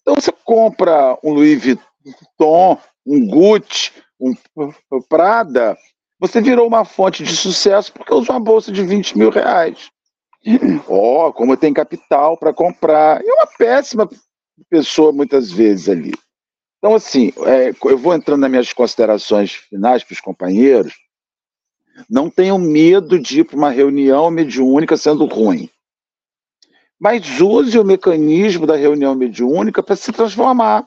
Então 0.00 0.14
você 0.14 0.30
compra 0.30 1.18
um 1.24 1.32
Louis 1.32 1.60
Vuitton, 1.60 2.78
um 3.04 3.26
Gucci, 3.26 3.90
um 4.20 5.02
Prada, 5.08 5.76
você 6.18 6.40
virou 6.40 6.66
uma 6.66 6.84
fonte 6.84 7.24
de 7.24 7.34
sucesso 7.34 7.92
porque 7.92 8.12
usa 8.12 8.32
uma 8.32 8.40
bolsa 8.40 8.70
de 8.70 8.84
20 8.84 9.16
mil 9.16 9.30
reais. 9.30 9.90
Ó, 10.86 11.28
oh, 11.28 11.32
como 11.32 11.56
tem 11.56 11.72
capital 11.72 12.36
para 12.36 12.52
comprar. 12.52 13.24
É 13.24 13.32
uma 13.32 13.46
péssima 13.46 14.08
pessoa 14.68 15.12
muitas 15.12 15.50
vezes 15.50 15.88
ali. 15.88 16.12
Então, 16.78 16.94
assim, 16.94 17.32
é, 17.46 17.70
eu 17.84 17.98
vou 17.98 18.14
entrando 18.14 18.40
nas 18.40 18.50
minhas 18.50 18.72
considerações 18.72 19.52
finais 19.52 20.02
para 20.02 20.14
os 20.14 20.20
companheiros. 20.20 20.94
Não 22.08 22.30
tenham 22.30 22.58
medo 22.58 23.18
de 23.18 23.40
ir 23.40 23.44
para 23.44 23.56
uma 23.56 23.70
reunião 23.70 24.30
mediúnica 24.30 24.96
sendo 24.96 25.26
ruim. 25.26 25.68
Mas 26.98 27.40
use 27.40 27.78
o 27.78 27.84
mecanismo 27.84 28.66
da 28.66 28.76
reunião 28.76 29.14
mediúnica 29.14 29.82
para 29.82 29.96
se 29.96 30.12
transformar, 30.12 30.86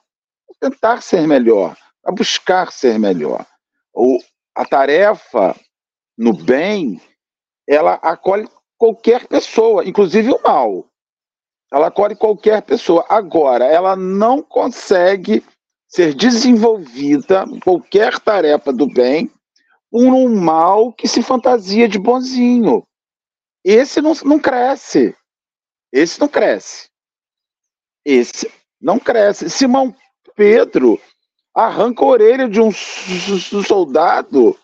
tentar 0.59 1.01
ser 1.01 1.27
melhor, 1.27 1.75
para 2.03 2.13
buscar 2.13 2.71
ser 2.71 2.99
melhor. 2.99 3.45
O, 3.93 4.19
a 4.53 4.65
tarefa 4.65 5.55
no 6.17 6.33
bem, 6.33 7.01
ela 7.67 7.93
acolhe 7.93 8.47
qualquer 8.77 9.25
pessoa, 9.27 9.85
inclusive 9.85 10.31
o 10.31 10.41
mal. 10.43 10.85
Ela 11.71 11.87
acolhe 11.87 12.15
qualquer 12.15 12.61
pessoa. 12.61 13.05
Agora, 13.09 13.65
ela 13.65 13.95
não 13.95 14.43
consegue 14.43 15.43
ser 15.87 16.13
desenvolvida, 16.13 17.45
qualquer 17.63 18.19
tarefa 18.19 18.73
do 18.73 18.87
bem, 18.87 19.31
por 19.89 20.13
um 20.13 20.35
mal 20.35 20.91
que 20.91 21.07
se 21.07 21.23
fantasia 21.23 21.87
de 21.87 21.97
bonzinho. 21.97 22.85
Esse 23.63 24.01
não, 24.01 24.13
não 24.25 24.39
cresce. 24.39 25.15
Esse 25.91 26.19
não 26.19 26.27
cresce. 26.27 26.89
Esse 28.03 28.51
não 28.81 28.99
cresce. 28.99 29.49
Simão 29.49 29.95
Pedro 30.35 30.99
arranca 31.55 32.03
a 32.03 32.07
orelha 32.07 32.49
de 32.49 32.59
um 32.59 32.71
soldado 32.71 34.57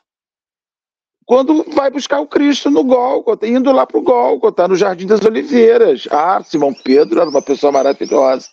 quando 1.29 1.63
vai 1.75 1.91
buscar 1.91 2.19
o 2.19 2.27
Cristo 2.27 2.71
no 2.71 2.83
Gólgota, 2.83 3.45
indo 3.45 3.71
lá 3.71 3.85
para 3.85 3.99
o 3.99 4.01
Gólgota, 4.01 4.67
no 4.67 4.75
Jardim 4.75 5.05
das 5.05 5.21
Oliveiras. 5.21 6.07
Ah, 6.09 6.41
Simão 6.43 6.73
Pedro 6.73 7.21
era 7.21 7.29
uma 7.29 7.41
pessoa 7.41 7.71
maravilhosa. 7.71 8.49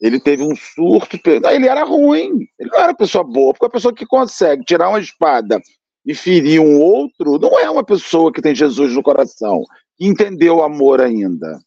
Ele 0.00 0.20
teve 0.20 0.44
um 0.44 0.54
surto, 0.54 1.18
ele 1.28 1.66
era 1.66 1.82
ruim, 1.82 2.46
ele 2.56 2.70
não 2.70 2.78
era 2.78 2.94
pessoa 2.94 3.24
boa, 3.24 3.52
porque 3.52 3.66
a 3.66 3.70
pessoa 3.70 3.92
que 3.92 4.06
consegue 4.06 4.64
tirar 4.64 4.90
uma 4.90 5.00
espada 5.00 5.60
e 6.06 6.14
ferir 6.14 6.60
um 6.60 6.80
outro, 6.80 7.36
não 7.36 7.58
é 7.58 7.68
uma 7.68 7.82
pessoa 7.82 8.32
que 8.32 8.40
tem 8.40 8.54
Jesus 8.54 8.94
no 8.94 9.02
coração, 9.02 9.64
que 9.98 10.06
entendeu 10.06 10.58
o 10.58 10.62
amor 10.62 11.00
ainda. 11.00 11.60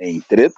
Entretanto, 0.00 0.54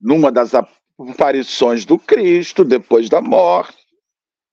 numa 0.00 0.32
das 0.32 0.54
aparições 0.98 1.84
do 1.84 1.98
Cristo, 1.98 2.64
depois 2.64 3.08
da 3.08 3.20
morte, 3.20 3.76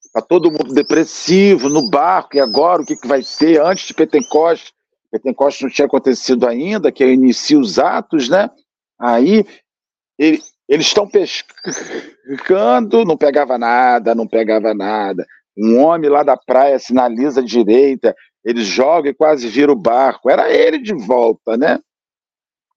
está 0.04 0.22
todo 0.22 0.52
mundo 0.52 0.74
depressivo 0.74 1.70
no 1.70 1.90
barco, 1.90 2.38
e 2.38 2.40
agora 2.40 2.82
o 2.82 2.86
que, 2.86 2.96
que 2.96 3.08
vai 3.08 3.24
ser 3.24 3.62
antes 3.62 3.88
de 3.88 3.94
Pentecostes? 3.94 4.74
Pentecostes 5.12 5.64
não 5.64 5.70
tinha 5.70 5.86
acontecido 5.86 6.48
ainda, 6.48 6.92
que 6.92 7.06
inicia 7.06 7.60
os 7.60 7.80
atos, 7.80 8.30
né? 8.30 8.50
Aí 9.00 9.46
ele, 10.18 10.42
eles 10.68 10.88
estão 10.88 11.08
pescando, 11.08 13.06
não 13.06 13.18
pegava 13.18 13.58
nada, 13.58 14.14
não 14.14 14.28
pegava 14.28 14.74
nada. 14.74 15.26
Um 15.58 15.80
homem 15.80 16.10
lá 16.10 16.22
da 16.22 16.36
praia 16.36 16.78
sinaliza 16.80 17.40
à 17.40 17.44
direita, 17.44 18.16
eles 18.44 18.66
jogam 18.66 19.12
e 19.12 19.16
quase 19.16 19.48
vira 19.48 19.72
o 19.72 19.76
barco. 19.76 20.30
Era 20.30 20.52
ele 20.52 20.78
de 20.78 20.94
volta, 20.94 21.58
né? 21.58 21.80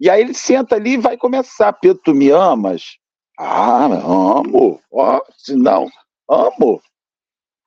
E 0.00 0.08
aí 0.08 0.20
ele 0.20 0.34
senta 0.34 0.76
ali 0.76 0.92
e 0.92 0.98
vai 0.98 1.16
começar. 1.16 1.72
Pedro, 1.72 2.00
tu 2.04 2.14
me 2.14 2.30
amas? 2.30 2.98
Ah, 3.38 3.84
amo. 3.84 4.82
Ó, 4.90 5.22
se 5.36 5.54
não, 5.54 5.88
amo. 6.28 6.82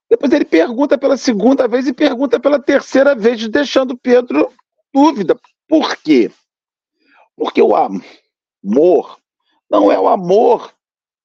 Depois 0.09 0.33
ele 0.33 0.43
pergunta 0.43 0.97
pela 0.97 1.15
segunda 1.15 1.65
vez 1.69 1.87
e 1.87 1.93
pergunta 1.93 2.37
pela 2.37 2.61
terceira 2.61 3.15
vez, 3.15 3.47
deixando 3.47 3.97
Pedro 3.97 4.51
dúvida. 4.93 5.39
Por 5.69 5.95
quê? 5.95 6.29
Porque 7.37 7.61
o 7.61 7.73
amor 7.73 9.17
não 9.69 9.89
é 9.89 9.97
o 9.97 10.09
amor 10.09 10.73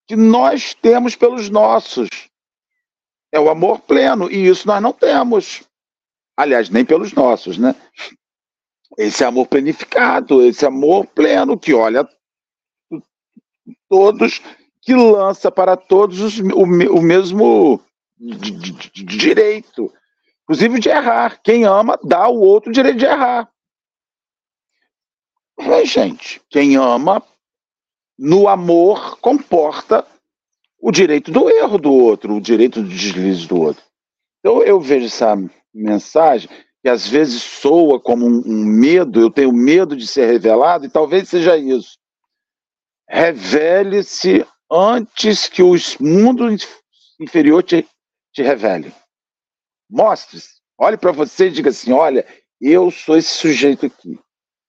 que 0.06 0.14
nós 0.14 0.72
temos 0.74 1.16
pelos 1.16 1.50
nossos. 1.50 2.08
É 3.32 3.40
o 3.40 3.50
amor 3.50 3.80
pleno, 3.80 4.30
e 4.30 4.46
isso 4.46 4.68
nós 4.68 4.80
não 4.80 4.92
temos. 4.92 5.64
Aliás, 6.36 6.70
nem 6.70 6.84
pelos 6.84 7.12
nossos, 7.12 7.58
né? 7.58 7.74
Esse 8.96 9.24
amor 9.24 9.48
planificado, 9.48 10.40
esse 10.42 10.64
amor 10.64 11.04
pleno 11.08 11.58
que 11.58 11.74
olha 11.74 12.08
todos, 13.88 14.40
que 14.82 14.94
lança 14.94 15.50
para 15.50 15.76
todos 15.76 16.20
os, 16.20 16.38
o, 16.38 16.62
o 16.62 17.02
mesmo 17.02 17.80
direito, 18.94 19.92
inclusive 20.44 20.78
de 20.78 20.88
errar. 20.88 21.40
Quem 21.42 21.64
ama 21.64 21.98
dá 22.02 22.24
ao 22.24 22.36
outro 22.36 22.70
o 22.70 22.72
direito 22.72 22.98
de 22.98 23.04
errar. 23.04 23.50
É, 25.58 25.84
gente, 25.84 26.40
quem 26.50 26.76
ama 26.76 27.22
no 28.18 28.48
amor 28.48 29.18
comporta 29.18 30.06
o 30.78 30.90
direito 30.90 31.30
do 31.30 31.50
erro 31.50 31.78
do 31.78 31.92
outro, 31.92 32.34
o 32.34 32.40
direito 32.40 32.82
do 32.82 32.88
deslize 32.88 33.46
do 33.46 33.60
outro. 33.60 33.82
Então 34.40 34.62
eu 34.62 34.80
vejo 34.80 35.06
essa 35.06 35.36
mensagem 35.74 36.48
que 36.82 36.88
às 36.88 37.08
vezes 37.08 37.42
soa 37.42 37.98
como 37.98 38.26
um, 38.26 38.42
um 38.46 38.64
medo, 38.64 39.20
eu 39.20 39.30
tenho 39.30 39.52
medo 39.52 39.96
de 39.96 40.06
ser 40.06 40.26
revelado, 40.26 40.86
e 40.86 40.90
talvez 40.90 41.28
seja 41.28 41.56
isso. 41.56 41.98
Revele-se 43.08 44.44
antes 44.70 45.48
que 45.48 45.62
o 45.62 45.74
mundo 46.00 46.48
inferior 47.20 47.62
te, 47.62 47.86
te 48.32 48.42
revele. 48.42 48.92
Mostre-se. 49.88 50.56
Olhe 50.78 50.96
para 50.96 51.12
você 51.12 51.46
e 51.46 51.50
diga 51.50 51.70
assim: 51.70 51.92
olha, 51.92 52.26
eu 52.60 52.90
sou 52.90 53.16
esse 53.16 53.30
sujeito 53.30 53.86
aqui, 53.86 54.18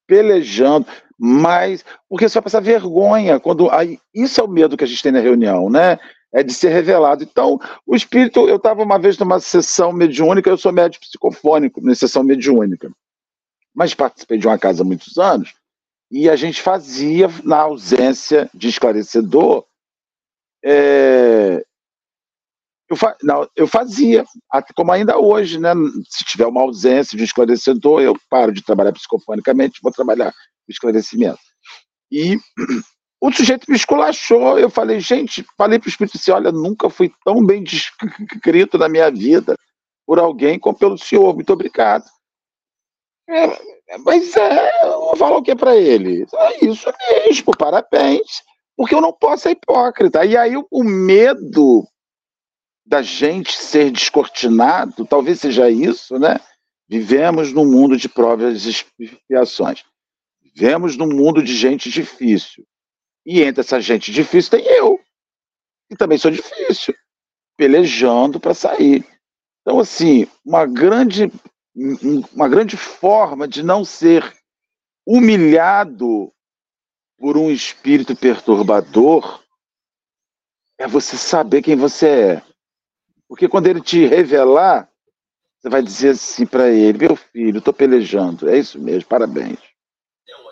pelejando, 0.07 0.88
mas 1.17 1.83
porque 2.07 2.29
você 2.29 2.35
vai 2.35 2.43
passar 2.43 2.61
vergonha 2.61 3.39
quando 3.39 3.69
aí 3.71 3.99
isso 4.13 4.39
é 4.39 4.43
o 4.43 4.47
medo 4.47 4.77
que 4.77 4.83
a 4.83 4.88
gente 4.88 5.01
tem 5.01 5.11
na 5.11 5.19
reunião, 5.19 5.69
né? 5.69 5.97
É 6.31 6.43
de 6.43 6.53
ser 6.53 6.69
revelado. 6.69 7.23
Então, 7.23 7.59
o 7.85 7.95
espírito, 7.95 8.47
eu 8.47 8.57
estava 8.57 8.83
uma 8.83 8.99
vez 8.99 9.17
numa 9.17 9.39
sessão 9.39 9.91
mediúnica, 9.91 10.49
eu 10.49 10.57
sou 10.57 10.71
médico 10.71 11.05
psicofônico, 11.05 11.81
na 11.81 11.95
sessão 11.95 12.23
mediúnica, 12.23 12.91
mas 13.73 13.93
participei 13.93 14.38
de 14.38 14.45
uma 14.45 14.57
casa 14.57 14.83
há 14.83 14.85
muitos 14.85 15.17
anos 15.17 15.55
e 16.10 16.30
a 16.30 16.36
gente 16.36 16.62
fazia 16.62 17.28
na 17.43 17.58
ausência 17.58 18.49
de 18.53 18.68
esclarecedor 18.68 19.66
é, 20.64 21.64
eu, 22.89 22.95
fa 22.95 23.16
não, 23.22 23.47
eu 23.55 23.68
fazia, 23.68 24.26
como 24.76 24.91
ainda 24.91 25.18
hoje, 25.18 25.60
né? 25.60 25.72
Se 26.10 26.24
tiver 26.24 26.45
uma 26.45 26.62
ausência 26.62 27.18
de 27.18 27.24
esclarecedor, 27.24 28.01
eu 28.01 28.16
paro 28.30 28.51
de 28.51 28.64
trabalhar 28.64 28.93
psicofonicamente, 28.93 29.82
vou 29.82 29.91
trabalhar 29.91 30.34
esclarecimento. 30.68 31.39
E 32.12 32.38
o 33.22 33.32
sujeito 33.32 33.70
me 33.70 33.76
esculachou. 33.76 34.58
Eu 34.58 34.70
falei, 34.70 34.99
gente, 34.99 35.45
falei 35.58 35.80
para 35.80 35.88
o 35.88 35.89
Espírito 35.89 36.18
assim: 36.18 36.32
olha, 36.32 36.51
nunca 36.51 36.89
fui 36.89 37.12
tão 37.26 37.45
bem 37.45 37.62
descrito 37.64 38.78
na 38.78 38.88
minha 38.88 39.12
vida 39.12 39.55
por 40.05 40.20
alguém 40.20 40.58
como 40.58 40.78
pelo 40.78 40.97
senhor, 40.97 41.34
muito 41.36 41.51
obrigado. 41.51 42.05
É, 43.30 43.76
mas 44.00 44.36
é, 44.36 44.84
eu 44.86 45.00
vou 45.02 45.16
falar 45.16 45.38
o 45.38 45.43
que 45.43 45.56
para 45.56 45.76
ele? 45.76 46.26
É 46.34 46.66
isso 46.66 46.91
mesmo, 47.10 47.56
parabéns. 47.58 48.43
Porque 48.76 48.93
eu 48.93 49.02
não 49.02 49.12
posso 49.12 49.43
ser 49.43 49.52
hipócrita. 49.52 50.26
E 50.26 50.38
aí 50.38 50.54
o 50.56 50.84
medo 50.84 51.88
da 52.86 53.02
gente 53.02 53.52
ser 53.54 53.91
descortinado, 53.91 55.06
talvez 55.06 55.41
seja 55.41 55.70
isso, 55.70 56.18
né? 56.18 56.39
Vivemos 56.88 57.52
num 57.52 57.66
mundo 57.66 57.98
de 57.98 58.08
provas 58.08 58.66
e 58.66 58.70
expiações. 58.70 59.84
Vivemos 60.41 60.95
num 60.95 61.08
mundo 61.08 61.43
de 61.43 61.54
gente 61.54 61.89
difícil. 61.89 62.66
E 63.26 63.41
entre 63.41 63.60
essa 63.60 63.82
gente 63.82 64.12
difícil 64.12 64.52
tem 64.52 64.66
eu, 64.66 64.98
que 65.89 65.98
também 65.98 66.18
sou 66.18 66.32
difícil, 66.32 66.95
pelejando 67.58 68.39
para 68.39 68.54
sair. 68.54 69.06
Então, 69.62 69.80
assim, 69.80 70.26
uma 70.45 70.66
grande, 70.66 71.30
uma 72.34 72.49
grande 72.49 72.75
forma 72.75 73.47
de 73.47 73.61
não 73.61 73.86
ser 73.86 74.36
humilhado 75.05 76.34
por 77.17 77.38
um 77.38 77.51
espírito 77.51 78.15
perturbador 78.15 79.43
é 80.78 80.88
você 80.88 81.15
saber 81.17 81.61
quem 81.61 81.75
você 81.75 82.07
é. 82.07 82.43
Porque 83.28 83.47
quando 83.47 83.67
ele 83.67 83.82
te 83.82 84.05
revelar, 84.05 84.89
você 85.59 85.69
vai 85.69 85.82
dizer 85.84 86.09
assim 86.09 86.45
para 86.45 86.69
ele: 86.69 86.97
meu 86.97 87.15
filho, 87.15 87.59
estou 87.59 87.73
pelejando. 87.73 88.49
É 88.49 88.57
isso 88.57 88.80
mesmo, 88.80 89.07
parabéns. 89.07 89.59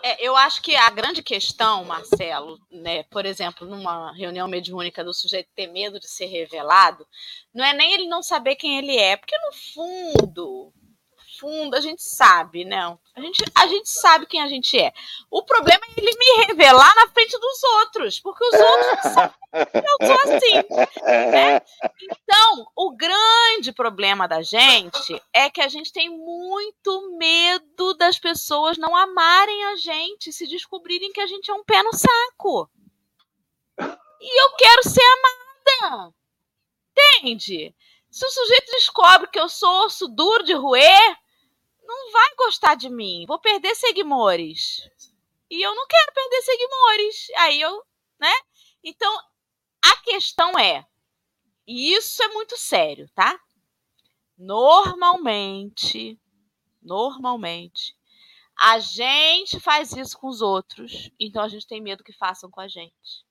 É, 0.02 0.24
eu 0.24 0.36
acho 0.36 0.62
que 0.62 0.76
a 0.76 0.88
grande 0.90 1.22
questão, 1.22 1.84
Marcelo, 1.84 2.58
né, 2.70 3.02
por 3.04 3.26
exemplo, 3.26 3.66
numa 3.66 4.12
reunião 4.12 4.46
mediúnica 4.46 5.02
do 5.02 5.12
sujeito 5.12 5.48
ter 5.54 5.66
medo 5.66 5.98
de 5.98 6.08
ser 6.08 6.26
revelado, 6.26 7.04
não 7.52 7.64
é 7.64 7.72
nem 7.72 7.92
ele 7.92 8.06
não 8.06 8.22
saber 8.22 8.54
quem 8.54 8.78
ele 8.78 8.96
é, 8.96 9.16
porque 9.16 9.36
no 9.38 9.52
fundo, 9.74 10.72
fundo, 11.38 11.74
a 11.74 11.80
gente 11.80 12.02
sabe, 12.02 12.64
né? 12.64 12.96
A 13.14 13.20
gente, 13.20 13.44
a 13.54 13.66
gente 13.66 13.88
sabe 13.88 14.26
quem 14.26 14.42
a 14.42 14.48
gente 14.48 14.78
é. 14.78 14.92
O 15.30 15.42
problema 15.42 15.80
é 15.86 16.00
ele 16.00 16.10
me 16.16 16.46
revelar 16.46 16.94
na 16.94 17.08
frente 17.08 17.38
dos 17.38 17.62
outros, 17.62 18.20
porque 18.20 18.44
os 18.44 18.54
outros 18.54 19.12
sabem 19.12 19.32
que 19.72 19.78
eu 19.78 20.06
sou 20.06 20.20
assim. 20.20 20.54
Né? 21.04 21.62
Então, 22.02 22.66
o 22.76 22.96
grande 22.96 23.72
problema 23.72 24.26
da 24.26 24.42
gente 24.42 25.22
é 25.32 25.48
que 25.48 25.60
a 25.60 25.68
gente 25.68 25.92
tem 25.92 26.08
muito 26.08 27.16
medo 27.16 27.94
das 27.94 28.18
pessoas 28.18 28.76
não 28.76 28.94
amarem 28.94 29.64
a 29.64 29.76
gente, 29.76 30.32
se 30.32 30.46
descobrirem 30.46 31.12
que 31.12 31.20
a 31.20 31.26
gente 31.26 31.50
é 31.50 31.54
um 31.54 31.64
pé 31.64 31.82
no 31.82 31.92
saco. 31.92 32.70
E 34.20 34.42
eu 34.42 34.50
quero 34.56 34.82
ser 34.82 35.04
amada. 35.82 36.14
Entende? 36.90 37.74
Se 38.10 38.24
o 38.24 38.30
sujeito 38.30 38.72
descobre 38.72 39.28
que 39.28 39.38
eu 39.38 39.48
sou 39.48 39.84
osso 39.84 40.08
duro 40.08 40.42
de 40.42 40.54
roer, 40.54 41.18
não 41.86 42.12
vai 42.12 42.34
gostar 42.36 42.74
de 42.74 42.88
mim. 42.88 43.24
Vou 43.26 43.38
perder 43.38 43.74
seguidores. 43.74 44.88
E 45.50 45.62
eu 45.64 45.74
não 45.74 45.86
quero 45.86 46.12
perder 46.12 46.42
seguidores. 46.42 47.26
Aí 47.38 47.60
eu, 47.60 47.82
né? 48.18 48.32
Então, 48.82 49.16
a 49.84 49.96
questão 50.02 50.58
é, 50.58 50.84
e 51.66 51.92
isso 51.92 52.22
é 52.22 52.28
muito 52.28 52.56
sério, 52.56 53.10
tá? 53.14 53.38
Normalmente, 54.38 56.18
normalmente, 56.80 57.96
a 58.56 58.78
gente 58.78 59.58
faz 59.58 59.92
isso 59.92 60.16
com 60.16 60.28
os 60.28 60.40
outros, 60.40 61.10
então 61.18 61.42
a 61.42 61.48
gente 61.48 61.66
tem 61.66 61.80
medo 61.80 62.04
que 62.04 62.12
façam 62.12 62.50
com 62.50 62.60
a 62.60 62.68
gente. 62.68 63.26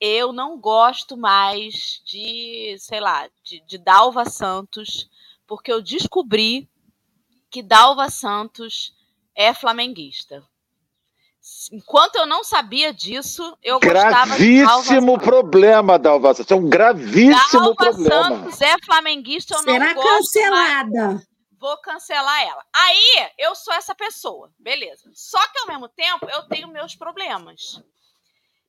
Eu 0.00 0.32
não 0.32 0.58
gosto 0.58 1.16
mais 1.16 2.02
de, 2.04 2.76
sei 2.78 3.00
lá, 3.00 3.28
de, 3.42 3.60
de 3.60 3.78
Dalva 3.78 4.24
Santos, 4.24 5.08
porque 5.46 5.72
eu 5.72 5.80
descobri 5.80 6.68
que 7.50 7.62
Dalva 7.62 8.10
Santos 8.10 8.94
é 9.34 9.54
flamenguista. 9.54 10.42
Enquanto 11.72 12.16
eu 12.16 12.26
não 12.26 12.44
sabia 12.44 12.92
disso, 12.92 13.56
eu 13.62 13.78
gravíssimo 13.78 15.12
gostava 15.12 15.18
problema, 15.18 15.98
Dalva 15.98 16.34
Santos. 16.34 16.50
É 16.50 16.54
um 16.54 16.68
gravíssimo 16.68 17.74
Dalva 17.74 17.74
problema. 17.74 18.22
Santos 18.22 18.60
é 18.60 18.74
flamenguista, 18.84 19.54
eu 19.54 19.60
Será 19.60 19.86
não 19.86 19.94
gosto. 19.94 20.08
cancelada. 20.08 21.06
Mais. 21.06 21.28
Vou 21.58 21.76
cancelar 21.78 22.42
ela. 22.42 22.64
Aí 22.72 23.30
eu 23.36 23.54
sou 23.54 23.74
essa 23.74 23.94
pessoa, 23.94 24.52
beleza. 24.58 25.10
Só 25.12 25.40
que 25.48 25.58
ao 25.60 25.66
mesmo 25.66 25.88
tempo 25.88 26.28
eu 26.30 26.42
tenho 26.44 26.68
meus 26.68 26.94
problemas. 26.94 27.82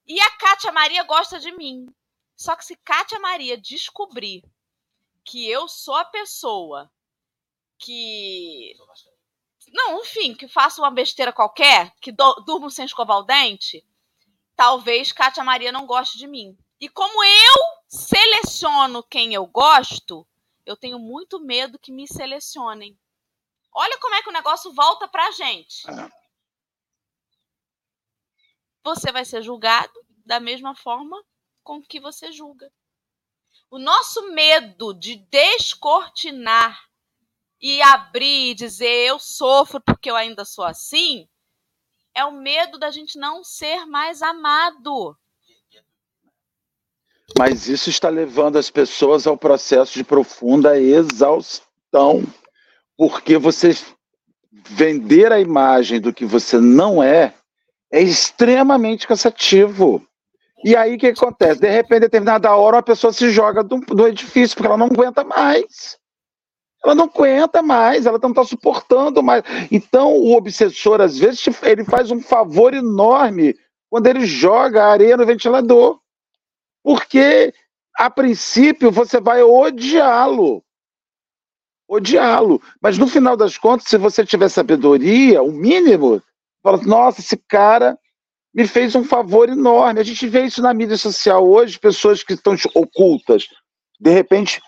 E 0.07 0.19
a 0.19 0.31
Kátia 0.37 0.71
Maria 0.71 1.03
gosta 1.03 1.39
de 1.39 1.51
mim. 1.51 1.87
Só 2.35 2.55
que 2.55 2.65
se 2.65 2.75
Kátia 2.77 3.19
Maria 3.19 3.57
descobrir 3.57 4.43
que 5.23 5.47
eu 5.47 5.67
sou 5.67 5.95
a 5.95 6.05
pessoa 6.05 6.89
que. 7.79 8.75
Não, 9.71 10.01
enfim, 10.01 10.33
que 10.33 10.47
faço 10.47 10.81
uma 10.81 10.91
besteira 10.91 11.31
qualquer, 11.31 11.93
que 12.01 12.11
do, 12.11 12.35
durmo 12.45 12.69
sem 12.69 12.85
escovar 12.85 13.17
o 13.17 13.23
dente, 13.23 13.85
talvez 14.55 15.11
Kátia 15.11 15.43
Maria 15.43 15.71
não 15.71 15.85
goste 15.85 16.17
de 16.17 16.27
mim. 16.27 16.57
E 16.79 16.89
como 16.89 17.23
eu 17.23 17.55
seleciono 17.87 19.03
quem 19.03 19.33
eu 19.33 19.45
gosto, 19.45 20.27
eu 20.65 20.75
tenho 20.75 20.99
muito 20.99 21.39
medo 21.39 21.79
que 21.79 21.91
me 21.91 22.07
selecionem. 22.07 22.97
Olha 23.71 23.97
como 23.99 24.15
é 24.15 24.23
que 24.23 24.29
o 24.29 24.33
negócio 24.33 24.73
volta 24.73 25.07
pra 25.07 25.31
gente. 25.31 25.83
Você 28.83 29.11
vai 29.11 29.23
ser 29.23 29.41
julgado 29.41 29.93
da 30.25 30.39
mesma 30.39 30.75
forma 30.75 31.23
com 31.63 31.81
que 31.81 31.99
você 31.99 32.31
julga. 32.31 32.71
O 33.69 33.77
nosso 33.77 34.31
medo 34.31 34.93
de 34.93 35.15
descortinar 35.15 36.88
e 37.61 37.81
abrir 37.81 38.51
e 38.51 38.55
dizer 38.55 39.07
eu 39.07 39.19
sofro 39.19 39.81
porque 39.81 40.09
eu 40.09 40.15
ainda 40.15 40.45
sou 40.45 40.63
assim, 40.63 41.27
é 42.13 42.23
o 42.25 42.31
medo 42.31 42.77
da 42.77 42.89
gente 42.91 43.17
não 43.17 43.43
ser 43.43 43.85
mais 43.85 44.21
amado. 44.21 45.15
Mas 47.37 47.67
isso 47.67 47.89
está 47.89 48.09
levando 48.09 48.57
as 48.57 48.69
pessoas 48.69 49.27
ao 49.27 49.37
processo 49.37 49.93
de 49.93 50.03
profunda 50.03 50.79
exaustão, 50.79 52.23
porque 52.97 53.37
você 53.37 53.77
vender 54.51 55.31
a 55.31 55.39
imagem 55.39 55.99
do 55.99 56.13
que 56.13 56.25
você 56.25 56.59
não 56.59 57.03
é 57.03 57.33
é 57.91 58.01
extremamente 58.01 59.07
cansativo. 59.07 60.05
E 60.63 60.75
aí 60.75 60.95
o 60.95 60.99
que 60.99 61.07
acontece? 61.07 61.59
De 61.59 61.69
repente, 61.69 62.01
determinada 62.01 62.53
hora, 62.55 62.77
uma 62.77 62.83
pessoa 62.83 63.13
se 63.13 63.29
joga 63.31 63.63
do, 63.63 63.79
do 63.79 64.07
edifício 64.07 64.55
porque 64.55 64.67
ela 64.67 64.77
não 64.77 64.87
aguenta 64.87 65.23
mais. 65.23 65.98
Ela 66.83 66.95
não 66.95 67.05
aguenta 67.05 67.61
mais, 67.61 68.05
ela 68.05 68.19
não 68.21 68.29
está 68.29 68.43
suportando 68.43 69.21
mais. 69.21 69.43
Então, 69.69 70.13
o 70.13 70.35
obsessor, 70.35 71.01
às 71.01 71.17
vezes, 71.17 71.45
ele 71.63 71.83
faz 71.83 72.09
um 72.09 72.21
favor 72.21 72.73
enorme 72.73 73.55
quando 73.89 74.07
ele 74.07 74.25
joga 74.25 74.83
a 74.83 74.91
areia 74.91 75.17
no 75.17 75.25
ventilador. 75.25 75.99
Porque, 76.81 77.53
a 77.97 78.09
princípio, 78.09 78.91
você 78.91 79.19
vai 79.19 79.43
odiá-lo. 79.43 80.63
Odiá-lo. 81.87 82.61
Mas, 82.81 82.97
no 82.97 83.07
final 83.07 83.35
das 83.35 83.57
contas, 83.57 83.87
se 83.89 83.97
você 83.97 84.25
tiver 84.25 84.47
sabedoria, 84.47 85.43
o 85.43 85.51
mínimo, 85.51 86.21
fala, 86.63 86.81
nossa, 86.83 87.19
esse 87.19 87.35
cara 87.35 87.99
me 88.53 88.65
fez 88.65 88.95
um 88.95 89.03
favor 89.03 89.49
enorme. 89.49 89.99
A 89.99 90.03
gente 90.03 90.25
vê 90.27 90.45
isso 90.45 90.61
na 90.61 90.73
mídia 90.73 90.97
social 90.97 91.45
hoje, 91.45 91.77
pessoas 91.77 92.23
que 92.23 92.33
estão 92.33 92.55
ocultas. 92.73 93.47
De 93.99 94.11
repente, 94.11 94.61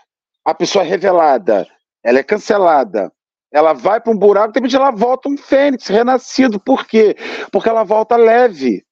a 0.43 0.53
pessoa 0.53 0.83
é 0.83 0.87
revelada 0.87 1.65
ela 2.03 2.19
é 2.19 2.23
cancelada. 2.23 3.11
Ela 3.51 3.73
vai 3.73 3.99
para 3.99 4.11
um 4.11 4.17
buraco, 4.17 4.59
de 4.59 4.75
ela 4.75 4.91
volta 4.91 5.27
um 5.27 5.37
fênix 5.37 5.87
renascido. 5.87 6.59
Por 6.59 6.85
quê? 6.85 7.15
Porque 7.51 7.67
ela 7.67 7.83
volta 7.83 8.15
leve. 8.15 8.85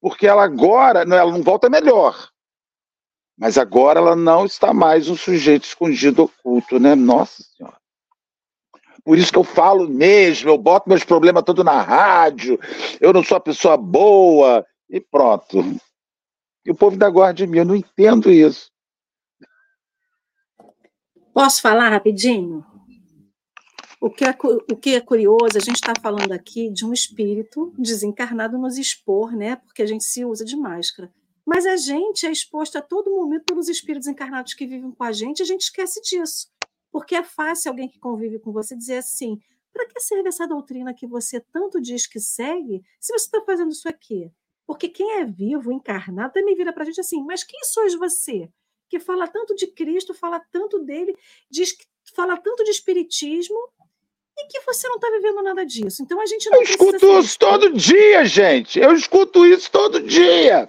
Porque 0.00 0.26
ela 0.26 0.44
agora, 0.44 1.00
ela 1.00 1.32
não 1.32 1.42
volta 1.42 1.70
melhor. 1.70 2.28
Mas 3.36 3.56
agora 3.56 4.00
ela 4.00 4.16
não 4.16 4.44
está 4.44 4.74
mais 4.74 5.08
um 5.08 5.16
sujeito 5.16 5.64
escondido 5.64 6.24
oculto, 6.24 6.78
né? 6.78 6.94
Nossa 6.94 7.42
Senhora. 7.42 7.78
por 9.04 9.16
isso 9.16 9.32
que 9.32 9.38
eu 9.38 9.44
falo 9.44 9.88
mesmo, 9.88 10.50
eu 10.50 10.58
boto 10.58 10.88
meus 10.88 11.04
problemas 11.04 11.44
todos 11.44 11.64
na 11.64 11.80
rádio, 11.80 12.58
eu 13.00 13.12
não 13.12 13.22
sou 13.22 13.36
a 13.36 13.40
pessoa 13.40 13.76
boa, 13.76 14.66
e 14.90 15.00
pronto. 15.00 15.62
E 16.64 16.70
o 16.70 16.74
povo 16.74 16.92
ainda 16.92 17.08
gosta 17.08 17.34
de 17.34 17.46
mim, 17.46 17.58
eu 17.58 17.64
não 17.64 17.76
entendo 17.76 18.30
isso. 18.30 18.70
Posso 21.38 21.62
falar 21.62 21.90
rapidinho? 21.90 22.66
O 24.00 24.10
que, 24.10 24.24
é, 24.24 24.36
o 24.72 24.76
que 24.76 24.96
é 24.96 25.00
curioso, 25.00 25.56
a 25.56 25.60
gente 25.60 25.76
está 25.76 25.92
falando 26.02 26.32
aqui 26.32 26.68
de 26.68 26.84
um 26.84 26.92
espírito 26.92 27.72
desencarnado 27.78 28.58
nos 28.58 28.76
expor, 28.76 29.36
né? 29.36 29.54
Porque 29.54 29.80
a 29.80 29.86
gente 29.86 30.02
se 30.02 30.24
usa 30.24 30.44
de 30.44 30.56
máscara. 30.56 31.14
Mas 31.46 31.64
a 31.64 31.76
gente 31.76 32.26
é 32.26 32.32
exposto 32.32 32.76
a 32.76 32.82
todo 32.82 33.14
momento 33.14 33.44
pelos 33.44 33.68
espíritos 33.68 34.08
encarnados 34.08 34.52
que 34.52 34.66
vivem 34.66 34.90
com 34.90 35.04
a 35.04 35.12
gente, 35.12 35.40
a 35.40 35.46
gente 35.46 35.60
esquece 35.60 36.00
disso. 36.02 36.48
Porque 36.90 37.14
é 37.14 37.22
fácil 37.22 37.70
alguém 37.70 37.88
que 37.88 38.00
convive 38.00 38.40
com 38.40 38.50
você 38.50 38.74
dizer 38.74 38.96
assim: 38.96 39.38
para 39.72 39.86
que 39.86 40.00
serve 40.00 40.30
essa 40.30 40.44
doutrina 40.44 40.92
que 40.92 41.06
você 41.06 41.38
tanto 41.38 41.80
diz 41.80 42.04
que 42.04 42.18
segue, 42.18 42.82
se 42.98 43.12
você 43.12 43.26
está 43.26 43.40
fazendo 43.42 43.70
isso 43.70 43.88
aqui? 43.88 44.28
Porque 44.66 44.88
quem 44.88 45.20
é 45.20 45.24
vivo, 45.24 45.70
encarnado, 45.70 46.32
também 46.32 46.56
vira 46.56 46.72
para 46.72 46.82
a 46.82 46.86
gente 46.86 47.00
assim: 47.00 47.22
mas 47.22 47.44
quem 47.44 47.62
sois 47.62 47.94
você? 47.94 48.50
Que 48.88 48.98
fala 48.98 49.26
tanto 49.26 49.54
de 49.54 49.66
Cristo, 49.66 50.14
fala 50.14 50.40
tanto 50.52 50.78
dele, 50.78 51.16
diz 51.50 51.72
que 51.72 51.84
fala 52.14 52.36
tanto 52.36 52.64
de 52.64 52.70
Espiritismo, 52.70 53.58
e 54.38 54.46
que 54.46 54.60
você 54.60 54.88
não 54.88 54.96
está 54.96 55.10
vivendo 55.10 55.42
nada 55.42 55.66
disso. 55.66 56.02
Então 56.02 56.20
a 56.20 56.26
gente 56.26 56.48
não 56.48 56.58
Eu 56.58 56.62
escuto 56.62 57.18
isso 57.18 57.38
todo 57.38 57.72
dia, 57.72 58.24
gente. 58.24 58.78
Eu 58.78 58.92
escuto 58.92 59.44
isso 59.44 59.70
todo 59.70 60.00
dia. 60.00 60.68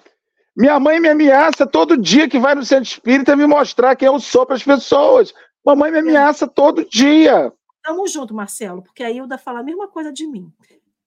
Minha 0.58 0.80
mãe 0.80 1.00
me 1.00 1.10
ameaça 1.10 1.66
todo 1.66 1.96
dia 1.96 2.28
que 2.28 2.40
vai 2.40 2.56
no 2.56 2.66
centro 2.66 2.84
espírita 2.84 3.36
me 3.36 3.46
mostrar 3.46 3.96
quem 3.96 4.08
eu 4.08 4.20
sou 4.20 4.46
para 4.46 4.56
as 4.56 4.64
pessoas. 4.64 5.34
Mamãe 5.66 5.92
me 5.92 6.00
ameaça 6.00 6.48
todo 6.48 6.84
dia. 6.84 7.54
Tamo 7.84 8.08
junto, 8.08 8.34
Marcelo, 8.34 8.84
porque 8.84 9.04
a 9.04 9.10
Hilda 9.10 9.38
fala 9.38 9.60
a 9.60 9.64
mesma 9.64 9.88
coisa 9.88 10.12
de 10.12 10.28
mim. 10.28 10.52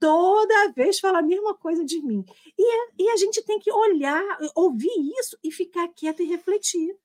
Toda 0.02 0.72
vez 0.72 0.98
fala 0.98 1.20
a 1.20 1.22
mesma 1.22 1.54
coisa 1.54 1.84
de 1.84 2.02
mim. 2.02 2.24
E, 2.58 2.64
a, 2.64 2.88
e 2.98 3.08
a 3.10 3.16
gente 3.16 3.40
tem 3.42 3.60
que 3.60 3.70
olhar, 3.70 4.20
ouvir 4.52 4.90
isso 5.16 5.38
e 5.44 5.52
ficar 5.52 5.86
quieto 5.94 6.20
e 6.24 6.26
refletir. 6.26 6.98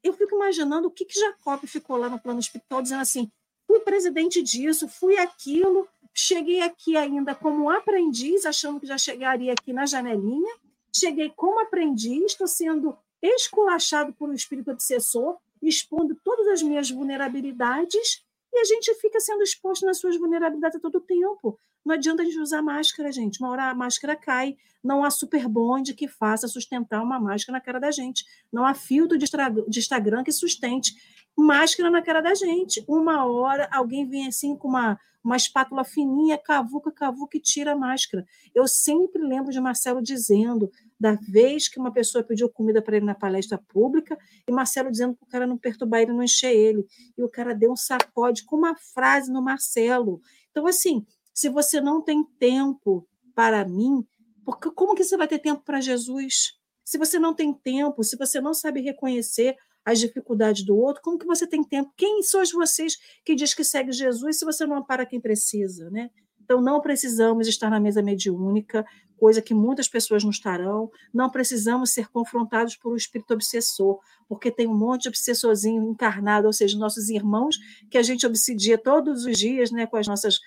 Eu 0.00 0.12
fico 0.12 0.36
imaginando 0.36 0.86
o 0.86 0.90
que, 0.90 1.04
que 1.04 1.18
Jacob 1.18 1.66
ficou 1.66 1.96
lá 1.96 2.08
no 2.08 2.20
plano 2.20 2.38
espiritual 2.38 2.80
dizendo 2.80 3.00
assim: 3.00 3.28
fui 3.66 3.80
presidente 3.80 4.40
disso, 4.40 4.86
fui 4.86 5.18
aquilo, 5.18 5.88
cheguei 6.14 6.60
aqui 6.60 6.96
ainda 6.96 7.34
como 7.34 7.68
aprendiz, 7.68 8.46
achando 8.46 8.78
que 8.78 8.86
já 8.86 8.96
chegaria 8.96 9.52
aqui 9.52 9.72
na 9.72 9.84
janelinha, 9.84 10.54
cheguei 10.94 11.28
como 11.30 11.58
aprendiz, 11.58 12.26
estou 12.26 12.46
sendo 12.46 12.96
esculachado 13.20 14.12
por 14.12 14.28
um 14.28 14.32
espírito 14.32 14.70
obsessor, 14.70 15.36
expondo 15.60 16.14
todas 16.22 16.46
as 16.46 16.62
minhas 16.62 16.88
vulnerabilidades, 16.88 18.24
e 18.52 18.60
a 18.60 18.64
gente 18.64 18.92
fica 18.94 19.20
sendo 19.20 19.42
exposto 19.42 19.84
nas 19.84 19.98
suas 19.98 20.16
vulnerabilidades 20.16 20.76
a 20.76 20.80
todo 20.80 21.00
tempo. 21.00 21.58
Não 21.84 21.94
adianta 21.94 22.22
a 22.22 22.24
gente 22.24 22.38
usar 22.38 22.62
máscara, 22.62 23.12
gente. 23.12 23.40
Uma 23.40 23.50
hora 23.50 23.70
a 23.70 23.74
máscara 23.74 24.16
cai. 24.16 24.56
Não 24.82 25.04
há 25.04 25.10
super 25.10 25.46
bonde 25.48 25.94
que 25.94 26.08
faça 26.08 26.48
sustentar 26.48 27.02
uma 27.02 27.20
máscara 27.20 27.58
na 27.58 27.64
cara 27.64 27.78
da 27.78 27.90
gente. 27.90 28.24
Não 28.52 28.64
há 28.64 28.74
filtro 28.74 29.18
de 29.18 29.78
Instagram 29.78 30.22
que 30.22 30.32
sustente 30.32 30.94
máscara 31.36 31.90
na 31.90 32.02
cara 32.02 32.20
da 32.20 32.34
gente. 32.34 32.84
Uma 32.88 33.24
hora 33.26 33.68
alguém 33.70 34.06
vem 34.06 34.26
assim 34.26 34.56
com 34.56 34.68
uma, 34.68 34.98
uma 35.22 35.36
espátula 35.36 35.84
fininha, 35.84 36.38
cavuca, 36.38 36.90
cavuca 36.90 37.36
e 37.36 37.40
tira 37.40 37.72
a 37.72 37.76
máscara. 37.76 38.26
Eu 38.54 38.66
sempre 38.66 39.22
lembro 39.22 39.52
de 39.52 39.60
Marcelo 39.60 40.02
dizendo 40.02 40.70
da 40.98 41.12
vez 41.12 41.68
que 41.68 41.78
uma 41.78 41.92
pessoa 41.92 42.24
pediu 42.24 42.48
comida 42.48 42.82
para 42.82 42.96
ele 42.96 43.06
na 43.06 43.14
palestra 43.14 43.56
pública 43.56 44.18
e 44.48 44.52
Marcelo 44.52 44.90
dizendo 44.90 45.14
para 45.14 45.26
o 45.26 45.28
cara 45.28 45.46
não 45.46 45.56
perturbar 45.56 46.00
ele, 46.00 46.12
não 46.12 46.22
encher 46.22 46.54
ele. 46.54 46.84
E 47.16 47.22
o 47.22 47.28
cara 47.28 47.54
deu 47.54 47.70
um 47.70 47.76
sacode 47.76 48.44
com 48.44 48.56
uma 48.56 48.76
frase 48.94 49.32
no 49.32 49.40
Marcelo. 49.40 50.20
Então, 50.50 50.66
assim, 50.66 51.06
se 51.32 51.48
você 51.48 51.80
não 51.80 52.02
tem 52.02 52.24
tempo 52.38 53.06
para 53.34 53.64
mim, 53.64 54.04
porque 54.44 54.70
como 54.70 54.94
que 54.94 55.04
você 55.04 55.16
vai 55.16 55.28
ter 55.28 55.38
tempo 55.38 55.62
para 55.62 55.80
Jesus? 55.80 56.54
Se 56.84 56.98
você 56.98 57.18
não 57.18 57.34
tem 57.34 57.52
tempo, 57.52 58.02
se 58.02 58.16
você 58.16 58.40
não 58.40 58.52
sabe 58.52 58.80
reconhecer 58.80 59.56
as 59.84 60.00
dificuldades 60.00 60.64
do 60.64 60.76
outro, 60.76 61.02
como 61.02 61.18
que 61.18 61.26
você 61.26 61.46
tem 61.46 61.62
tempo? 61.62 61.92
Quem 61.96 62.22
sois 62.22 62.50
vocês 62.50 62.96
que 63.24 63.34
diz 63.34 63.54
que 63.54 63.62
segue 63.62 63.92
Jesus 63.92 64.38
se 64.38 64.44
você 64.44 64.66
não 64.66 64.76
ampara 64.76 65.06
quem 65.06 65.20
precisa, 65.20 65.88
né? 65.90 66.10
Então 66.42 66.60
não 66.60 66.80
precisamos 66.80 67.46
estar 67.46 67.68
na 67.70 67.78
mesa 67.78 68.02
mediúnica, 68.02 68.84
coisa 69.18 69.42
que 69.42 69.52
muitas 69.52 69.88
pessoas 69.88 70.22
não 70.22 70.30
estarão. 70.30 70.90
Não 71.12 71.30
precisamos 71.30 71.90
ser 71.90 72.08
confrontados 72.08 72.76
por 72.76 72.92
um 72.92 72.96
espírito 72.96 73.34
obsessor, 73.34 73.98
porque 74.28 74.50
tem 74.50 74.66
um 74.66 74.76
monte 74.76 75.02
de 75.02 75.08
obsessorzinho 75.08 75.82
encarnado, 75.82 76.46
ou 76.46 76.52
seja, 76.52 76.78
nossos 76.78 77.08
irmãos 77.08 77.56
que 77.90 77.98
a 77.98 78.02
gente 78.02 78.26
obsidia 78.26 78.78
todos 78.78 79.24
os 79.24 79.36
dias, 79.36 79.70
né, 79.70 79.86
com 79.86 79.96
as 79.96 80.06
nossas 80.06 80.38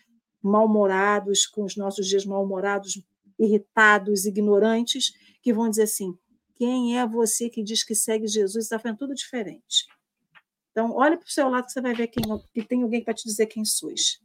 mal-humorados, 0.41 1.45
com 1.45 1.63
os 1.63 1.75
nossos 1.75 2.07
dias 2.07 2.25
mal-humorados, 2.25 3.01
irritados, 3.37 4.25
ignorantes, 4.25 5.13
que 5.41 5.53
vão 5.53 5.69
dizer 5.69 5.83
assim: 5.83 6.17
quem 6.55 6.97
é 6.97 7.07
você 7.07 7.49
que 7.49 7.63
diz 7.63 7.83
que 7.83 7.95
segue 7.95 8.27
Jesus 8.27 8.65
está 8.65 8.79
fazendo 8.79 8.99
tudo 8.99 9.13
diferente? 9.13 9.85
Então, 10.71 10.93
olhe 10.93 11.17
para 11.17 11.27
o 11.27 11.31
seu 11.31 11.49
lado 11.49 11.65
que 11.65 11.71
você 11.71 11.81
vai 11.81 11.93
ver 11.93 12.07
quem, 12.07 12.23
que 12.53 12.63
tem 12.63 12.83
alguém 12.83 13.03
para 13.03 13.13
te 13.13 13.27
dizer 13.27 13.47
quem 13.47 13.65
sois. 13.65 14.21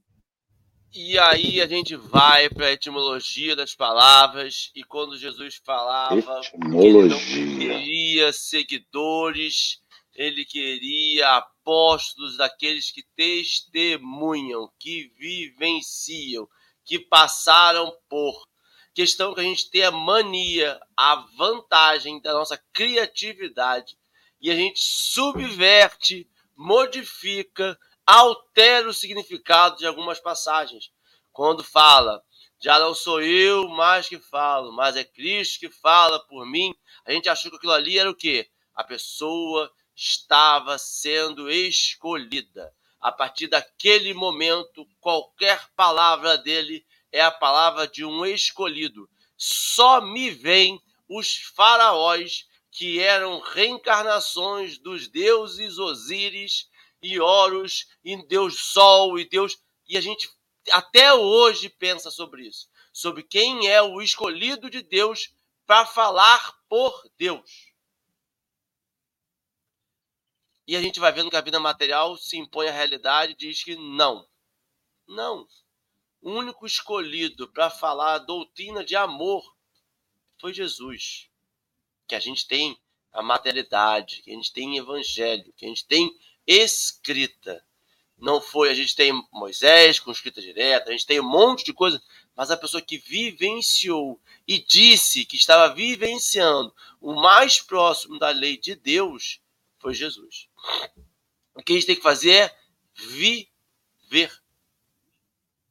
E 0.98 1.18
aí 1.18 1.60
a 1.60 1.66
gente 1.66 1.94
vai 1.94 2.48
para 2.48 2.68
a 2.68 2.72
etimologia 2.72 3.54
das 3.54 3.74
palavras, 3.74 4.70
e 4.74 4.82
quando 4.82 5.18
Jesus 5.18 5.56
falava 5.56 6.40
que 6.40 6.56
ele 6.56 7.02
não 7.02 7.18
queria 7.18 8.32
seguidores, 8.32 9.82
ele 10.14 10.42
queria 10.46 11.36
apóstolos 11.36 12.38
daqueles 12.38 12.90
que 12.90 13.02
testemunham, 13.14 14.72
que 14.78 15.12
vivenciam, 15.18 16.48
que 16.82 16.98
passaram 16.98 17.94
por. 18.08 18.48
Questão 18.94 19.34
que 19.34 19.40
a 19.40 19.44
gente 19.44 19.68
tem 19.68 19.82
a 19.82 19.90
mania, 19.90 20.80
a 20.96 21.16
vantagem 21.36 22.22
da 22.22 22.32
nossa 22.32 22.56
criatividade 22.72 23.98
e 24.40 24.50
a 24.50 24.54
gente 24.54 24.80
subverte, 24.80 26.26
modifica, 26.56 27.78
altera 28.06 28.88
o 28.88 28.94
significado 28.94 29.76
de 29.76 29.86
algumas 29.86 30.20
passagens. 30.20 30.92
Quando 31.32 31.64
fala, 31.64 32.22
já 32.58 32.78
não 32.78 32.94
sou 32.94 33.20
eu 33.20 33.68
mais 33.68 34.08
que 34.08 34.18
falo, 34.18 34.72
mas 34.72 34.96
é 34.96 35.04
Cristo 35.04 35.60
que 35.60 35.68
fala 35.68 36.18
por 36.26 36.46
mim, 36.46 36.74
a 37.04 37.12
gente 37.12 37.28
achou 37.28 37.50
que 37.50 37.56
aquilo 37.56 37.72
ali 37.72 37.98
era 37.98 38.08
o 38.08 38.14
quê? 38.14 38.48
A 38.74 38.84
pessoa 38.84 39.70
estava 39.94 40.78
sendo 40.78 41.50
escolhida. 41.50 42.72
A 43.00 43.12
partir 43.12 43.48
daquele 43.48 44.14
momento, 44.14 44.86
qualquer 45.00 45.68
palavra 45.74 46.38
dele 46.38 46.84
é 47.12 47.20
a 47.20 47.30
palavra 47.30 47.86
de 47.86 48.04
um 48.04 48.24
escolhido. 48.24 49.08
Só 49.36 50.00
me 50.00 50.30
vêm 50.30 50.80
os 51.08 51.36
faraós 51.54 52.46
que 52.70 53.00
eram 53.00 53.40
reencarnações 53.40 54.78
dos 54.78 55.08
deuses 55.08 55.78
Osíris 55.78 56.68
e 57.06 57.20
Horus, 57.20 57.86
e 58.04 58.16
Deus 58.26 58.58
Sol 58.60 59.18
e 59.18 59.28
Deus. 59.28 59.56
E 59.88 59.96
a 59.96 60.00
gente 60.00 60.28
até 60.72 61.14
hoje 61.14 61.68
pensa 61.68 62.10
sobre 62.10 62.46
isso, 62.46 62.68
sobre 62.92 63.22
quem 63.22 63.68
é 63.68 63.80
o 63.80 64.02
escolhido 64.02 64.68
de 64.68 64.82
Deus 64.82 65.34
para 65.66 65.86
falar 65.86 66.58
por 66.68 67.08
Deus. 67.16 67.72
E 70.66 70.76
a 70.76 70.82
gente 70.82 70.98
vai 70.98 71.12
vendo 71.12 71.30
que 71.30 71.36
a 71.36 71.40
vida 71.40 71.60
material 71.60 72.16
se 72.16 72.36
impõe 72.36 72.68
à 72.68 72.72
realidade 72.72 73.32
e 73.32 73.36
diz 73.36 73.62
que 73.62 73.76
não. 73.76 74.28
Não 75.06 75.46
o 76.26 76.32
único 76.32 76.66
escolhido 76.66 77.46
para 77.52 77.70
falar 77.70 78.14
a 78.14 78.18
doutrina 78.18 78.84
de 78.84 78.96
amor 78.96 79.56
foi 80.40 80.52
Jesus. 80.52 81.30
Que 82.08 82.16
a 82.16 82.20
gente 82.20 82.48
tem 82.48 82.76
a 83.12 83.22
materialidade, 83.22 84.22
que 84.22 84.32
a 84.32 84.34
gente 84.34 84.52
tem 84.52 84.76
evangelho, 84.76 85.52
que 85.56 85.64
a 85.64 85.68
gente 85.68 85.86
tem 85.86 86.10
escrita. 86.46 87.64
Não 88.18 88.40
foi, 88.40 88.70
a 88.70 88.74
gente 88.74 88.96
tem 88.96 89.12
Moisés 89.30 90.00
com 90.00 90.10
escrita 90.10 90.40
direta, 90.40 90.88
a 90.88 90.92
gente 90.92 91.06
tem 91.06 91.20
um 91.20 91.28
monte 91.28 91.64
de 91.64 91.72
coisa, 91.72 92.02
mas 92.34 92.50
a 92.50 92.56
pessoa 92.56 92.80
que 92.80 92.96
vivenciou 92.96 94.20
e 94.48 94.58
disse 94.58 95.24
que 95.24 95.36
estava 95.36 95.74
vivenciando 95.74 96.74
o 97.00 97.14
mais 97.14 97.60
próximo 97.60 98.18
da 98.18 98.30
lei 98.30 98.56
de 98.56 98.74
Deus 98.74 99.40
foi 99.78 99.92
Jesus. 99.92 100.48
O 101.54 101.62
que 101.62 101.72
a 101.72 101.76
gente 101.76 101.86
tem 101.86 101.96
que 101.96 102.02
fazer 102.02 102.30
é 102.30 102.58
viver 102.94 104.32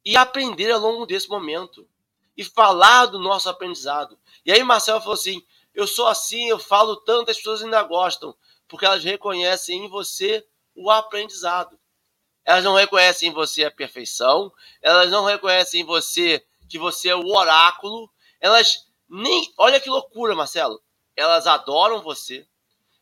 e 0.04 0.16
aprender 0.16 0.70
ao 0.70 0.80
longo 0.80 1.04
desse 1.04 1.28
momento 1.28 1.88
e 2.36 2.44
falar 2.44 3.06
do 3.06 3.18
nosso 3.18 3.48
aprendizado. 3.48 4.16
E 4.44 4.52
aí 4.52 4.62
Marcelo 4.62 5.00
falou 5.00 5.14
assim: 5.14 5.44
eu 5.74 5.86
sou 5.86 6.06
assim, 6.06 6.48
eu 6.48 6.58
falo 6.58 6.96
tanto, 6.96 7.30
as 7.30 7.36
pessoas 7.36 7.62
ainda 7.62 7.82
gostam, 7.82 8.36
porque 8.68 8.86
elas 8.86 9.02
reconhecem 9.02 9.84
em 9.84 9.88
você 9.88 10.46
o 10.76 10.90
aprendizado. 10.90 11.78
Elas 12.44 12.62
não 12.62 12.74
reconhecem 12.74 13.30
em 13.30 13.32
você 13.32 13.64
a 13.64 13.70
perfeição, 13.70 14.52
elas 14.80 15.10
não 15.10 15.24
reconhecem 15.24 15.80
em 15.80 15.84
você 15.84 16.44
que 16.68 16.78
você 16.78 17.08
é 17.08 17.16
o 17.16 17.26
oráculo, 17.26 18.10
elas 18.40 18.86
nem. 19.08 19.52
Olha 19.56 19.80
que 19.80 19.88
loucura, 19.88 20.34
Marcelo. 20.34 20.80
Elas 21.16 21.46
adoram 21.46 22.02
você, 22.02 22.46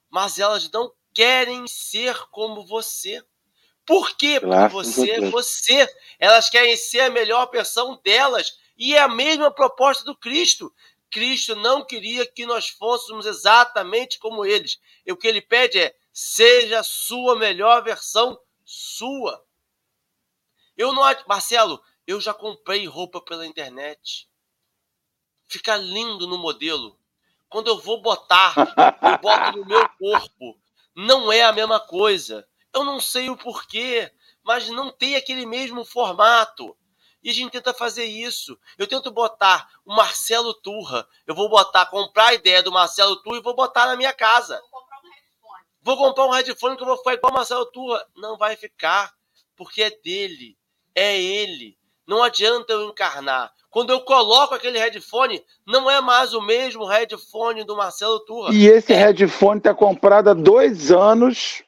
mas 0.08 0.38
elas 0.38 0.70
não 0.70 0.92
querem 1.12 1.66
ser 1.66 2.16
como 2.30 2.66
você. 2.66 3.22
Por 3.86 4.16
quê? 4.16 4.40
Porque 4.40 4.68
você 4.68 5.10
é 5.10 5.30
você. 5.30 5.88
Elas 6.18 6.48
querem 6.48 6.76
ser 6.76 7.00
a 7.00 7.10
melhor 7.10 7.50
versão 7.50 8.00
delas. 8.02 8.58
E 8.76 8.94
é 8.94 9.00
a 9.00 9.08
mesma 9.08 9.50
proposta 9.50 10.04
do 10.04 10.16
Cristo. 10.16 10.72
Cristo 11.10 11.54
não 11.54 11.84
queria 11.84 12.26
que 12.26 12.46
nós 12.46 12.68
fôssemos 12.68 13.26
exatamente 13.26 14.18
como 14.18 14.44
eles. 14.44 14.80
E 15.06 15.12
o 15.12 15.16
que 15.16 15.28
ele 15.28 15.40
pede 15.40 15.78
é: 15.78 15.94
seja 16.14 16.78
a 16.78 16.84
sua 16.84 17.36
melhor 17.36 17.82
versão 17.82 18.40
sua. 18.64 19.44
Eu 20.76 20.92
não. 20.92 21.02
Marcelo, 21.26 21.82
eu 22.06 22.20
já 22.20 22.32
comprei 22.32 22.86
roupa 22.86 23.20
pela 23.20 23.44
internet. 23.44 24.30
Fica 25.48 25.76
lindo 25.76 26.26
no 26.28 26.38
modelo. 26.38 26.98
Quando 27.48 27.68
eu 27.68 27.78
vou 27.78 28.00
botar, 28.00 28.54
eu 28.56 29.18
boto 29.18 29.58
no 29.58 29.66
meu 29.66 29.88
corpo. 29.98 30.58
Não 30.94 31.32
é 31.32 31.42
a 31.42 31.52
mesma 31.52 31.80
coisa. 31.80 32.48
Eu 32.72 32.84
não 32.84 33.00
sei 33.00 33.28
o 33.28 33.36
porquê, 33.36 34.12
mas 34.42 34.68
não 34.68 34.90
tem 34.90 35.16
aquele 35.16 35.44
mesmo 35.44 35.84
formato. 35.84 36.76
E 37.22 37.30
a 37.30 37.32
gente 37.32 37.52
tenta 37.52 37.72
fazer 37.72 38.04
isso. 38.04 38.58
Eu 38.76 38.86
tento 38.86 39.10
botar 39.10 39.68
o 39.84 39.94
Marcelo 39.94 40.52
Turra. 40.54 41.08
Eu 41.26 41.34
vou 41.34 41.48
botar, 41.48 41.86
comprar 41.86 42.28
a 42.28 42.34
ideia 42.34 42.62
do 42.62 42.70
Marcelo 42.70 43.16
Turra 43.22 43.38
e 43.38 43.42
vou 43.42 43.54
botar 43.54 43.86
na 43.86 43.96
minha 43.96 44.12
casa. 44.12 44.60
Vou 45.84 45.98
comprar 45.98 46.26
um 46.26 46.30
headphone 46.30 46.76
que 46.76 46.82
eu 46.82 46.86
vou 46.86 46.96
ficar 46.96 47.12
igual 47.12 47.30
o 47.30 47.36
Marcelo 47.36 47.66
Turra. 47.66 48.02
Não 48.16 48.38
vai 48.38 48.56
ficar, 48.56 49.12
porque 49.54 49.82
é 49.82 49.90
dele. 49.90 50.56
É 50.94 51.20
ele. 51.20 51.76
Não 52.06 52.22
adianta 52.22 52.72
eu 52.72 52.88
encarnar. 52.88 53.52
Quando 53.70 53.90
eu 53.90 54.00
coloco 54.00 54.54
aquele 54.54 54.78
headphone, 54.78 55.42
não 55.66 55.90
é 55.90 56.00
mais 56.00 56.32
o 56.32 56.40
mesmo 56.40 56.86
headphone 56.86 57.64
do 57.64 57.76
Marcelo 57.76 58.20
Turra. 58.20 58.54
E 58.54 58.66
esse 58.66 58.92
é... 58.92 58.96
headphone 58.96 59.58
está 59.58 59.74
comprado 59.74 60.30
há 60.30 60.34
dois 60.34 60.90
anos. 60.90 61.62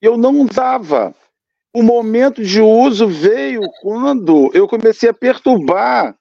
Eu 0.00 0.18
não 0.18 0.40
usava 0.40 1.14
o 1.74 1.82
momento 1.82 2.44
de 2.44 2.60
uso 2.60 3.08
veio 3.08 3.62
quando 3.80 4.50
eu 4.52 4.68
comecei 4.68 5.08
a 5.08 5.14
perturbar 5.14 6.14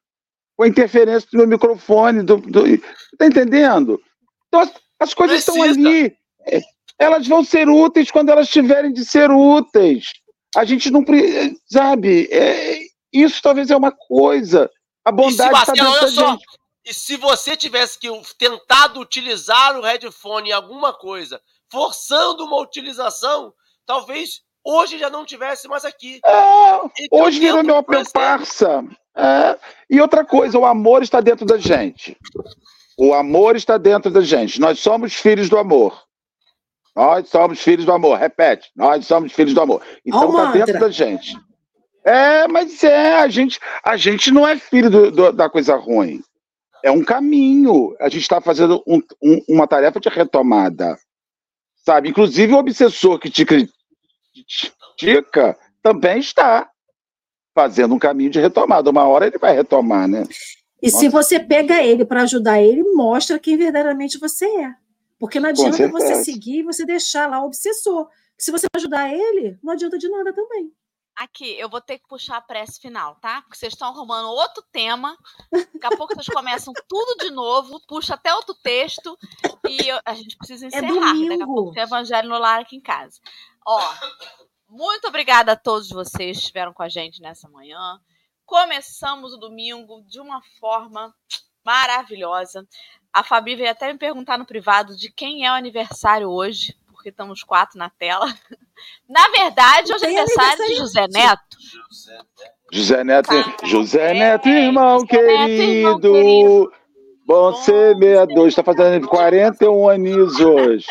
com 0.55 0.63
a 0.63 0.67
interferência 0.67 1.27
do 1.29 1.39
meu 1.39 1.47
microfone. 1.47 2.23
Do, 2.23 2.37
do... 2.37 2.63
Tá 3.17 3.25
entendendo? 3.25 3.99
Então, 4.47 4.61
as, 4.61 4.71
as 4.99 5.13
coisas 5.13 5.43
Precisa. 5.43 5.67
estão 5.67 5.83
ali. 5.83 6.15
Elas 7.01 7.27
vão 7.27 7.43
ser 7.43 7.67
úteis 7.67 8.11
quando 8.11 8.29
elas 8.29 8.47
tiverem 8.47 8.93
de 8.93 9.03
ser 9.03 9.31
úteis. 9.31 10.11
A 10.55 10.63
gente 10.63 10.91
não 10.91 11.03
sabe. 11.65 12.27
É, 12.31 12.77
isso 13.11 13.41
talvez 13.41 13.71
é 13.71 13.75
uma 13.75 13.91
coisa. 13.91 14.69
A 15.03 15.11
bondade 15.11 15.51
está 15.51 15.73
dentro 15.73 16.11
só, 16.11 16.31
gente. 16.33 16.45
E 16.85 16.93
se 16.93 17.17
você 17.17 17.57
tivesse 17.57 17.97
que 17.97 18.07
tentado 18.37 18.99
utilizar 18.99 19.79
o 19.79 19.81
headphone 19.81 20.49
em 20.49 20.51
alguma 20.51 20.93
coisa, 20.93 21.41
forçando 21.71 22.45
uma 22.45 22.61
utilização, 22.61 23.51
talvez 23.83 24.41
hoje 24.63 24.99
já 24.99 25.09
não 25.09 25.25
tivesse 25.25 25.67
mais 25.67 25.83
aqui. 25.83 26.19
É, 26.23 26.75
então, 26.99 27.19
hoje 27.19 27.39
virou 27.39 27.63
meu, 27.63 27.83
meu 27.87 28.11
parça. 28.13 28.83
É. 29.17 29.57
E 29.89 29.99
outra 29.99 30.23
coisa, 30.23 30.55
o 30.59 30.65
amor 30.65 31.01
está 31.01 31.19
dentro 31.19 31.47
da 31.47 31.57
gente. 31.57 32.15
O 32.95 33.11
amor 33.15 33.55
está 33.55 33.79
dentro 33.79 34.11
da 34.11 34.21
gente. 34.21 34.61
Nós 34.61 34.79
somos 34.79 35.15
filhos 35.15 35.49
do 35.49 35.57
amor. 35.57 36.10
Nós 36.95 37.29
somos 37.29 37.61
filhos 37.61 37.85
do 37.85 37.91
amor. 37.91 38.17
Repete. 38.17 38.69
Nós 38.75 39.05
somos 39.05 39.31
filhos 39.31 39.53
do 39.53 39.61
amor. 39.61 39.81
Então 40.05 40.29
está 40.29 40.51
dentro 40.51 40.79
da 40.79 40.89
gente. 40.89 41.37
É, 42.03 42.47
mas 42.47 42.83
é, 42.83 43.19
a 43.19 43.27
gente, 43.27 43.59
a 43.83 43.95
gente 43.95 44.31
não 44.31 44.47
é 44.47 44.57
filho 44.57 44.89
do, 44.89 45.11
do, 45.11 45.31
da 45.31 45.49
coisa 45.49 45.75
ruim. 45.75 46.21
É 46.83 46.91
um 46.91 47.03
caminho. 47.03 47.95
A 47.99 48.09
gente 48.09 48.23
está 48.23 48.41
fazendo 48.41 48.83
um, 48.87 49.01
um, 49.21 49.41
uma 49.47 49.67
tarefa 49.67 49.99
de 49.99 50.09
retomada. 50.09 50.97
Sabe? 51.85 52.09
Inclusive 52.09 52.53
o 52.53 52.57
obsessor 52.57 53.19
que 53.19 53.29
te, 53.29 53.45
critica 53.45 55.57
também 55.81 56.19
está 56.19 56.69
fazendo 57.53 57.95
um 57.95 57.99
caminho 57.99 58.29
de 58.29 58.39
retomada. 58.39 58.89
Uma 58.89 59.07
hora 59.07 59.27
ele 59.27 59.37
vai 59.37 59.55
retomar, 59.55 60.07
né? 60.07 60.23
E 60.81 60.87
Nossa. 60.87 60.99
se 60.99 61.09
você 61.09 61.39
pega 61.39 61.83
ele 61.83 62.03
para 62.03 62.23
ajudar 62.23 62.61
ele, 62.61 62.83
mostra 62.93 63.39
quem 63.39 63.57
verdadeiramente 63.57 64.19
você 64.19 64.45
é. 64.45 64.80
Porque 65.21 65.39
não 65.39 65.49
adianta 65.49 65.87
você 65.87 66.15
seguir 66.23 66.61
e 66.61 66.63
você 66.63 66.83
deixar 66.83 67.29
lá 67.29 67.43
o 67.43 67.45
obsessor. 67.45 68.09
Se 68.35 68.51
você 68.51 68.65
ajudar 68.75 69.13
ele, 69.13 69.55
não 69.61 69.73
adianta 69.73 69.95
de 69.95 70.09
nada 70.09 70.33
também. 70.33 70.73
Aqui, 71.15 71.51
eu 71.59 71.69
vou 71.69 71.79
ter 71.79 71.99
que 71.99 72.07
puxar 72.07 72.37
a 72.37 72.41
prece 72.41 72.79
final, 72.79 73.15
tá? 73.17 73.43
Porque 73.43 73.55
vocês 73.55 73.73
estão 73.73 73.89
arrumando 73.89 74.29
outro 74.29 74.63
tema. 74.71 75.15
Daqui 75.51 75.85
a 75.85 75.95
pouco 75.95 76.15
vocês 76.15 76.25
começam 76.25 76.73
tudo 76.89 77.23
de 77.23 77.29
novo, 77.29 77.79
puxa 77.87 78.15
até 78.15 78.33
outro 78.33 78.55
texto 78.63 79.15
e 79.69 79.89
eu, 79.89 79.99
a 80.03 80.15
gente 80.15 80.35
precisa 80.37 80.65
é 80.65 80.67
encerrar. 80.69 80.87
É 80.87 81.13
domingo. 81.13 81.29
Daqui 81.29 81.43
a 81.43 81.45
pouco 81.45 81.71
tem 81.71 81.83
Evangelho 81.83 82.27
no 82.27 82.39
Lar 82.39 82.61
aqui 82.61 82.75
em 82.75 82.81
casa. 82.81 83.21
Ó, 83.63 83.79
muito 84.67 85.07
obrigada 85.07 85.51
a 85.51 85.55
todos 85.55 85.89
vocês 85.89 86.37
que 86.37 86.41
estiveram 86.41 86.73
com 86.73 86.81
a 86.81 86.89
gente 86.89 87.21
nessa 87.21 87.47
manhã. 87.47 88.01
Começamos 88.43 89.33
o 89.33 89.37
domingo 89.37 90.01
de 90.07 90.19
uma 90.19 90.41
forma 90.59 91.13
maravilhosa. 91.65 92.65
A 93.13 93.23
Fabi 93.23 93.55
veio 93.55 93.69
até 93.69 93.91
me 93.91 93.99
perguntar 93.99 94.37
no 94.37 94.45
privado 94.45 94.95
de 94.95 95.11
quem 95.11 95.45
é 95.45 95.51
o 95.51 95.55
aniversário 95.55 96.29
hoje, 96.29 96.75
porque 96.87 97.09
estamos 97.09 97.43
quatro 97.43 97.77
na 97.77 97.89
tela. 97.89 98.25
Na 99.07 99.27
verdade, 99.29 99.93
hoje 99.93 100.05
é 100.05 100.07
aniversário 100.07 100.67
de 100.67 100.75
José 100.75 101.07
Neto. 101.07 101.57
José 102.71 103.03
Neto, 103.03 103.29
José 103.65 104.13
Neto, 104.13 104.47
irmão, 104.47 104.99
José 105.01 105.07
querido. 105.07 105.37
Neto, 105.37 105.61
irmão 105.61 105.99
querido. 105.99 106.81
Bom, 107.25 107.53
ser 107.53 107.95
62, 107.97 108.47
está 108.47 108.63
fazendo 108.63 109.07
41 109.07 109.89
aninhos 109.89 110.39
hoje. 110.39 110.85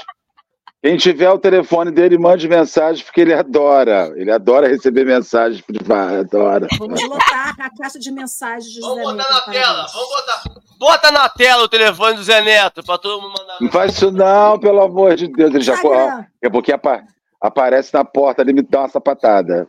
Quem 0.82 0.96
tiver 0.96 1.30
o 1.30 1.38
telefone 1.38 1.90
dele, 1.90 2.16
mande 2.16 2.48
mensagem, 2.48 3.04
porque 3.04 3.20
ele 3.20 3.34
adora. 3.34 4.12
Ele 4.16 4.30
adora 4.30 4.66
receber 4.66 5.04
mensagens 5.04 5.60
privadas, 5.60 6.20
adora. 6.20 6.66
Vamos 6.78 7.02
lotar 7.02 7.54
a 7.60 7.70
caixa 7.76 7.98
de 7.98 8.10
mensagens 8.10 8.74
do 8.74 8.80
Vamos 8.80 8.96
Zé 8.96 9.02
botar 9.02 9.16
Neto, 9.16 9.30
na 9.30 9.52
tela, 9.52 9.86
vamos 9.92 10.08
botar. 10.08 10.42
Bota 10.78 11.10
na 11.10 11.28
tela 11.28 11.64
o 11.64 11.68
telefone 11.68 12.14
do 12.14 12.22
Zé 12.22 12.40
Neto, 12.40 12.82
para 12.82 12.96
todo 12.96 13.20
mundo 13.20 13.34
mandar. 13.38 13.58
Não 13.60 13.70
faz 13.70 13.92
isso 13.92 14.10
não, 14.10 14.58
pelo 14.58 14.80
amor 14.80 15.16
de 15.16 15.28
Deus. 15.28 15.54
Ele 15.54 15.62
já 15.62 15.74
a 15.74 16.50
pouquinho 16.50 16.76
apa 16.76 17.04
aparece 17.40 17.92
na 17.92 18.04
porta 18.04 18.42
ali 18.42 18.52
me 18.52 18.62
dá 18.62 18.80
uma 18.80 18.88
sapatada. 18.88 19.68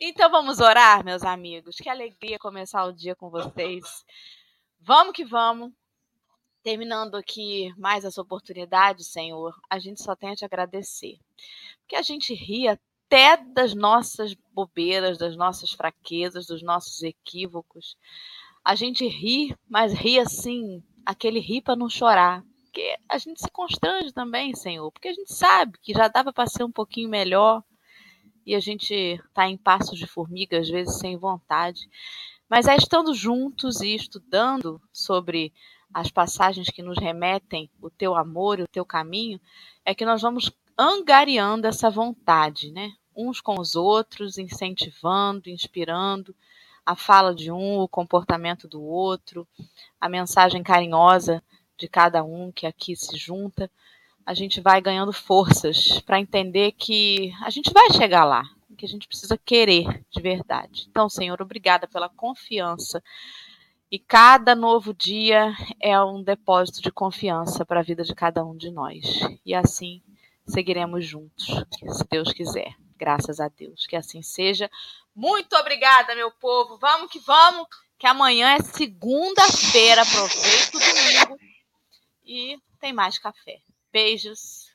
Então 0.00 0.30
vamos 0.30 0.60
orar, 0.60 1.04
meus 1.04 1.22
amigos. 1.22 1.76
Que 1.76 1.88
alegria 1.88 2.38
começar 2.38 2.84
o 2.84 2.92
dia 2.92 3.14
com 3.14 3.30
vocês. 3.30 3.84
Vamos 4.80 5.12
que 5.12 5.24
vamos. 5.24 5.70
Terminando 6.62 7.16
aqui 7.16 7.74
mais 7.76 8.04
essa 8.04 8.22
oportunidade, 8.22 9.04
Senhor, 9.04 9.54
a 9.68 9.78
gente 9.78 10.02
só 10.02 10.14
tem 10.14 10.30
a 10.30 10.36
te 10.36 10.44
agradecer. 10.44 11.18
Porque 11.80 11.96
a 11.96 12.02
gente 12.02 12.32
ri 12.34 12.68
até 12.68 13.36
das 13.36 13.74
nossas 13.74 14.34
bobeiras, 14.54 15.18
das 15.18 15.36
nossas 15.36 15.72
fraquezas, 15.72 16.46
dos 16.46 16.62
nossos 16.62 17.02
equívocos. 17.02 17.96
A 18.64 18.74
gente 18.76 19.06
ri, 19.06 19.56
mas 19.68 19.92
ri 19.92 20.20
assim, 20.20 20.82
aquele 21.04 21.40
ri 21.40 21.60
para 21.60 21.76
não 21.76 21.90
chorar. 21.90 22.44
Porque 22.62 22.96
a 23.08 23.18
gente 23.18 23.40
se 23.40 23.50
constrange 23.50 24.12
também, 24.12 24.54
Senhor, 24.54 24.90
porque 24.92 25.08
a 25.08 25.12
gente 25.12 25.34
sabe 25.34 25.76
que 25.82 25.92
já 25.92 26.08
dava 26.08 26.32
para 26.32 26.46
ser 26.46 26.64
um 26.64 26.72
pouquinho 26.72 27.08
melhor 27.08 27.62
e 28.46 28.54
a 28.54 28.60
gente 28.60 28.94
está 28.94 29.48
em 29.48 29.56
passos 29.56 29.98
de 29.98 30.06
formiga, 30.06 30.58
às 30.58 30.68
vezes 30.68 30.98
sem 30.98 31.16
vontade. 31.16 31.88
Mas 32.48 32.66
é 32.66 32.76
estando 32.76 33.14
juntos 33.14 33.80
e 33.80 33.94
estudando 33.94 34.80
sobre 34.92 35.52
as 35.92 36.10
passagens 36.10 36.68
que 36.68 36.82
nos 36.82 36.98
remetem 36.98 37.70
o 37.80 37.90
teu 37.90 38.14
amor 38.14 38.58
e 38.58 38.62
o 38.62 38.68
teu 38.68 38.84
caminho, 38.84 39.40
é 39.84 39.94
que 39.94 40.04
nós 40.04 40.22
vamos 40.22 40.50
angariando 40.78 41.66
essa 41.66 41.90
vontade, 41.90 42.70
né? 42.70 42.92
Uns 43.14 43.40
com 43.40 43.60
os 43.60 43.74
outros, 43.74 44.38
incentivando, 44.38 45.50
inspirando 45.50 46.34
a 46.84 46.96
fala 46.96 47.34
de 47.34 47.50
um, 47.50 47.78
o 47.78 47.88
comportamento 47.88 48.66
do 48.66 48.82
outro, 48.82 49.46
a 50.00 50.08
mensagem 50.08 50.62
carinhosa 50.62 51.42
de 51.76 51.88
cada 51.88 52.24
um 52.24 52.50
que 52.50 52.66
aqui 52.66 52.96
se 52.96 53.16
junta. 53.16 53.70
A 54.24 54.34
gente 54.34 54.60
vai 54.60 54.80
ganhando 54.80 55.12
forças 55.12 56.00
para 56.00 56.20
entender 56.20 56.72
que 56.72 57.32
a 57.42 57.50
gente 57.50 57.72
vai 57.72 57.90
chegar 57.92 58.24
lá, 58.24 58.44
que 58.76 58.86
a 58.86 58.88
gente 58.88 59.06
precisa 59.06 59.38
querer 59.38 60.04
de 60.10 60.20
verdade. 60.20 60.86
Então, 60.90 61.08
Senhor, 61.08 61.40
obrigada 61.40 61.86
pela 61.86 62.08
confiança 62.08 63.02
e 63.92 63.98
cada 63.98 64.54
novo 64.54 64.94
dia 64.94 65.54
é 65.78 66.02
um 66.02 66.22
depósito 66.22 66.80
de 66.80 66.90
confiança 66.90 67.62
para 67.62 67.80
a 67.80 67.82
vida 67.82 68.02
de 68.02 68.14
cada 68.14 68.42
um 68.42 68.56
de 68.56 68.70
nós. 68.70 69.04
E 69.44 69.54
assim 69.54 70.02
seguiremos 70.46 71.04
juntos, 71.04 71.44
se 71.44 72.04
Deus 72.08 72.32
quiser. 72.32 72.74
Graças 72.96 73.38
a 73.38 73.48
Deus. 73.48 73.86
Que 73.86 73.94
assim 73.94 74.22
seja. 74.22 74.70
Muito 75.14 75.54
obrigada, 75.56 76.14
meu 76.14 76.30
povo. 76.30 76.78
Vamos 76.78 77.12
que 77.12 77.18
vamos, 77.18 77.66
que 77.98 78.06
amanhã 78.06 78.54
é 78.54 78.62
segunda-feira. 78.62 80.00
Aproveita 80.00 80.74
o 80.74 80.80
domingo 80.80 81.38
e 82.24 82.58
tem 82.80 82.94
mais 82.94 83.18
café. 83.18 83.60
Beijos. 83.92 84.71